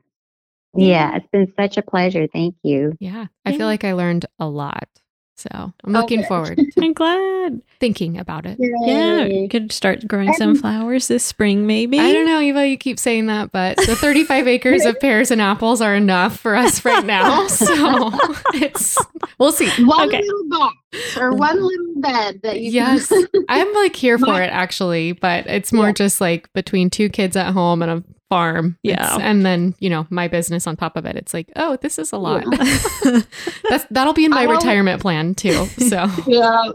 Yeah, 0.74 1.18
it's 1.18 1.28
been 1.34 1.52
such 1.60 1.76
a 1.78 1.82
pleasure. 1.82 2.28
Thank 2.28 2.56
you. 2.64 2.94
yeah 3.00 3.26
i 3.46 3.52
feel 3.58 3.66
like 3.68 3.84
i 3.84 3.92
learned 3.92 4.26
a 4.40 4.48
lot 4.48 4.88
So 5.38 5.50
I'm 5.52 5.74
oh, 5.96 6.00
looking 6.00 6.20
Okay. 6.20 6.28
forward 6.28 6.58
to 6.78 6.84
I'm 6.84 6.94
glad. 6.94 7.62
thinking 7.80 8.20
about 8.20 8.46
it. 8.46 8.58
Yeah, 8.60 9.26
you 9.26 9.50
could 9.50 9.72
start 9.72 10.08
growing 10.08 10.34
some 10.34 10.56
flowers 10.56 11.08
this 11.08 11.24
spring, 11.26 11.66
maybe. 11.66 12.00
I 12.00 12.14
don't 12.14 12.26
know, 12.28 12.40
Eva, 12.40 12.68
you 12.68 12.78
keep 12.78 13.00
saying 13.00 13.26
that, 13.28 13.52
but 13.52 13.78
the 13.78 13.96
35 13.96 14.48
acres 14.48 14.86
of 14.86 15.00
pears 15.00 15.32
and 15.32 15.42
apples 15.42 15.82
are 15.82 15.96
enough 15.96 16.40
for 16.40 16.56
us 16.56 16.86
right 16.86 17.04
now. 17.06 17.48
So 17.48 18.12
it's, 18.54 18.98
we'll 19.40 19.52
see. 19.52 19.70
One 19.84 20.08
Okay. 20.10 20.22
little 20.22 20.50
box 20.50 20.76
or 21.18 21.34
one 21.36 21.56
little 21.62 21.94
bed 22.02 22.42
that 22.44 22.60
you 22.62 22.72
Yes, 22.72 23.08
can. 23.08 23.28
I'm 23.50 23.74
like 23.74 23.96
here 23.96 24.18
for 24.20 24.42
it 24.42 24.50
actually, 24.52 25.14
but 25.14 25.48
it's 25.48 25.72
more 25.74 25.88
Yeah. 25.88 25.94
just 25.94 26.22
like 26.22 26.52
between 26.54 26.90
two 26.90 27.10
kids 27.10 27.36
at 27.36 27.52
home 27.54 27.82
and 27.82 27.92
a 27.92 28.04
farm. 28.32 28.78
Yeah. 28.82 28.94
It's- 28.94 29.20
and 29.22 29.46
then, 29.46 29.76
you 29.80 29.90
know, 29.90 30.08
my 30.10 30.30
business 30.30 30.66
on 30.66 30.78
top 30.78 30.96
of 30.96 31.06
it. 31.06 31.18
It's 31.18 31.34
like, 31.34 31.52
oh, 31.58 31.76
this 31.82 32.00
is 32.00 32.14
a 32.14 32.18
lot. 32.18 32.46
That's 33.70 33.86
that'll 33.92 34.14
be 34.14 34.24
in 34.26 34.32
my 34.32 34.42
I 34.42 34.46
don't- 34.46 34.56
retirement 34.56 35.02
plan 35.02 35.36
too. 35.36 35.66
So 35.66 36.08
Yeah. 36.28 36.72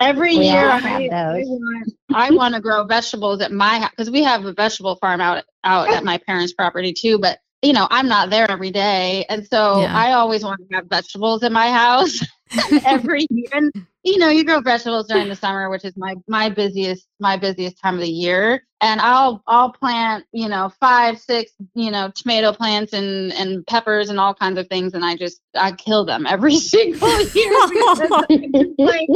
Every 0.00 0.36
We 0.38 0.46
year 0.46 0.68
I, 0.68 0.78
have 0.78 1.00
I 1.02 1.08
those. 1.08 1.46
want, 1.46 1.92
I 2.14 2.30
want 2.30 2.54
to 2.54 2.60
grow 2.60 2.84
vegetables 2.84 3.40
at 3.42 3.52
my 3.52 3.78
house 3.80 3.90
because 3.90 4.10
we 4.10 4.22
have 4.24 4.44
a 4.46 4.52
vegetable 4.52 4.96
farm 4.96 5.20
out 5.20 5.44
out 5.62 5.92
at 5.92 6.04
my 6.04 6.18
parents' 6.18 6.54
property 6.54 6.92
too. 6.92 7.18
But 7.18 7.38
you 7.62 7.72
know, 7.74 7.86
I'm 7.90 8.08
not 8.08 8.30
there 8.30 8.50
every 8.50 8.70
day, 8.70 9.26
and 9.28 9.46
so 9.46 9.82
Yeah. 9.82 9.94
I 9.94 10.12
always 10.12 10.42
want 10.42 10.58
to 10.68 10.74
have 10.74 10.86
vegetables 10.86 11.42
in 11.42 11.52
my 11.52 11.70
house 11.70 12.18
every 12.86 13.26
year. 13.30 13.46
And 13.52 13.72
you 14.02 14.18
know, 14.18 14.30
you 14.30 14.44
grow 14.44 14.60
vegetables 14.60 15.08
during 15.08 15.28
the 15.28 15.36
summer, 15.36 15.68
which 15.68 15.84
is 15.84 15.96
my 15.96 16.14
my 16.26 16.48
busiest 16.48 17.06
my 17.18 17.36
busiest 17.36 17.78
time 17.80 17.94
of 17.94 18.00
the 18.00 18.08
year. 18.08 18.64
And 18.80 19.00
I'll 19.00 19.42
I'll 19.46 19.72
plant 19.72 20.24
you 20.32 20.48
know 20.48 20.72
five 20.80 21.18
six 21.18 21.52
you 21.74 21.90
know 21.90 22.10
tomato 22.14 22.52
plants 22.52 22.94
and 22.94 23.32
and 23.34 23.66
peppers 23.66 24.08
and 24.08 24.18
all 24.18 24.34
kinds 24.34 24.58
of 24.58 24.68
things, 24.68 24.94
and 24.94 25.04
I 25.04 25.16
just 25.16 25.40
I 25.54 25.72
kill 25.72 26.04
them 26.06 26.26
every 26.26 26.56
single 26.56 27.20
year. 27.20 27.52
like 28.78 29.08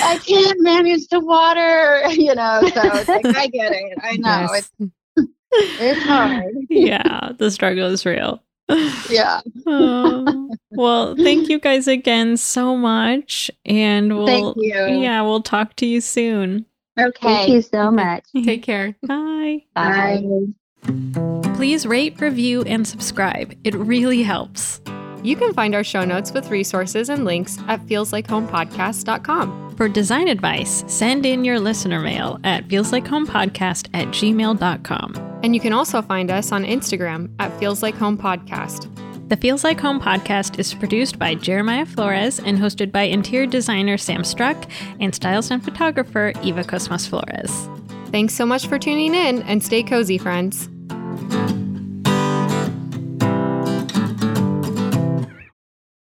I 0.00 0.18
can't 0.18 0.60
manage 0.60 1.08
to 1.08 1.20
water, 1.20 2.08
you 2.10 2.34
know. 2.34 2.60
So 2.62 2.82
it's 2.82 3.08
like 3.08 3.26
I 3.26 3.46
get 3.48 3.72
it. 3.72 3.98
I 4.02 4.16
know 4.16 4.48
yes. 4.52 4.70
it's 4.78 4.90
it's 5.52 6.02
hard. 6.02 6.54
yeah, 6.70 7.32
the 7.36 7.50
struggle 7.50 7.90
is 7.90 8.06
real. 8.06 8.42
Yeah. 9.08 9.40
Oh, 9.70 10.50
well, 10.70 11.14
thank 11.16 11.48
you 11.48 11.58
guys 11.58 11.88
again 11.88 12.36
so 12.38 12.74
much. 12.76 13.50
And 13.66 14.16
we'll 14.16 14.26
Thank 14.26 14.56
you. 14.58 15.02
yeah, 15.02 15.20
we'll 15.22 15.42
talk 15.42 15.76
to 15.76 15.86
you 15.86 16.00
soon. 16.00 16.64
Okay. 16.98 17.18
Thank 17.20 17.50
you 17.50 17.62
so 17.62 17.90
much. 17.90 18.24
Take 18.44 18.62
care. 18.62 18.96
Bye. 19.06 19.64
Bye. 19.74 20.22
Please 21.54 21.86
rate, 21.86 22.20
review, 22.20 22.62
and 22.62 22.86
subscribe. 22.86 23.54
It 23.64 23.74
really 23.74 24.22
helps. 24.22 24.80
You 25.28 25.36
can 25.36 25.52
find 25.52 25.74
our 25.74 25.84
show 25.84 26.06
notes 26.06 26.32
with 26.32 26.48
resources 26.48 27.10
and 27.10 27.26
links 27.26 27.58
at 27.68 27.84
feelslikehomepodcast.com. 27.84 29.76
For 29.76 29.86
design 29.86 30.26
advice, 30.26 30.84
send 30.86 31.26
in 31.26 31.44
your 31.44 31.60
listener 31.60 32.00
mail 32.00 32.40
at 32.44 32.66
feelslikehomepodcast 32.68 33.90
at 33.92 34.06
gmail.com. 34.08 35.40
And 35.42 35.54
you 35.54 35.60
can 35.60 35.74
also 35.74 36.00
find 36.00 36.30
us 36.30 36.50
on 36.50 36.64
Instagram 36.64 37.30
at 37.40 37.52
Feels 37.58 37.82
Like 37.82 37.94
Home 37.96 38.16
Podcast. 38.16 38.88
The 39.28 39.36
Feels 39.36 39.64
Like 39.64 39.78
Home 39.80 40.00
podcast 40.00 40.58
is 40.58 40.72
produced 40.72 41.18
by 41.18 41.34
Jeremiah 41.34 41.84
Flores 41.84 42.38
and 42.38 42.58
hosted 42.58 42.90
by 42.90 43.02
interior 43.02 43.46
designer 43.46 43.98
Sam 43.98 44.24
Struck 44.24 44.56
and 44.98 45.14
stylist 45.14 45.50
and 45.50 45.62
photographer 45.62 46.32
Eva 46.42 46.64
Kosmas 46.64 47.06
Flores. 47.06 47.68
Thanks 48.10 48.32
so 48.32 48.46
much 48.46 48.66
for 48.66 48.78
tuning 48.78 49.14
in 49.14 49.42
and 49.42 49.62
stay 49.62 49.82
cozy, 49.82 50.16
friends. 50.16 50.70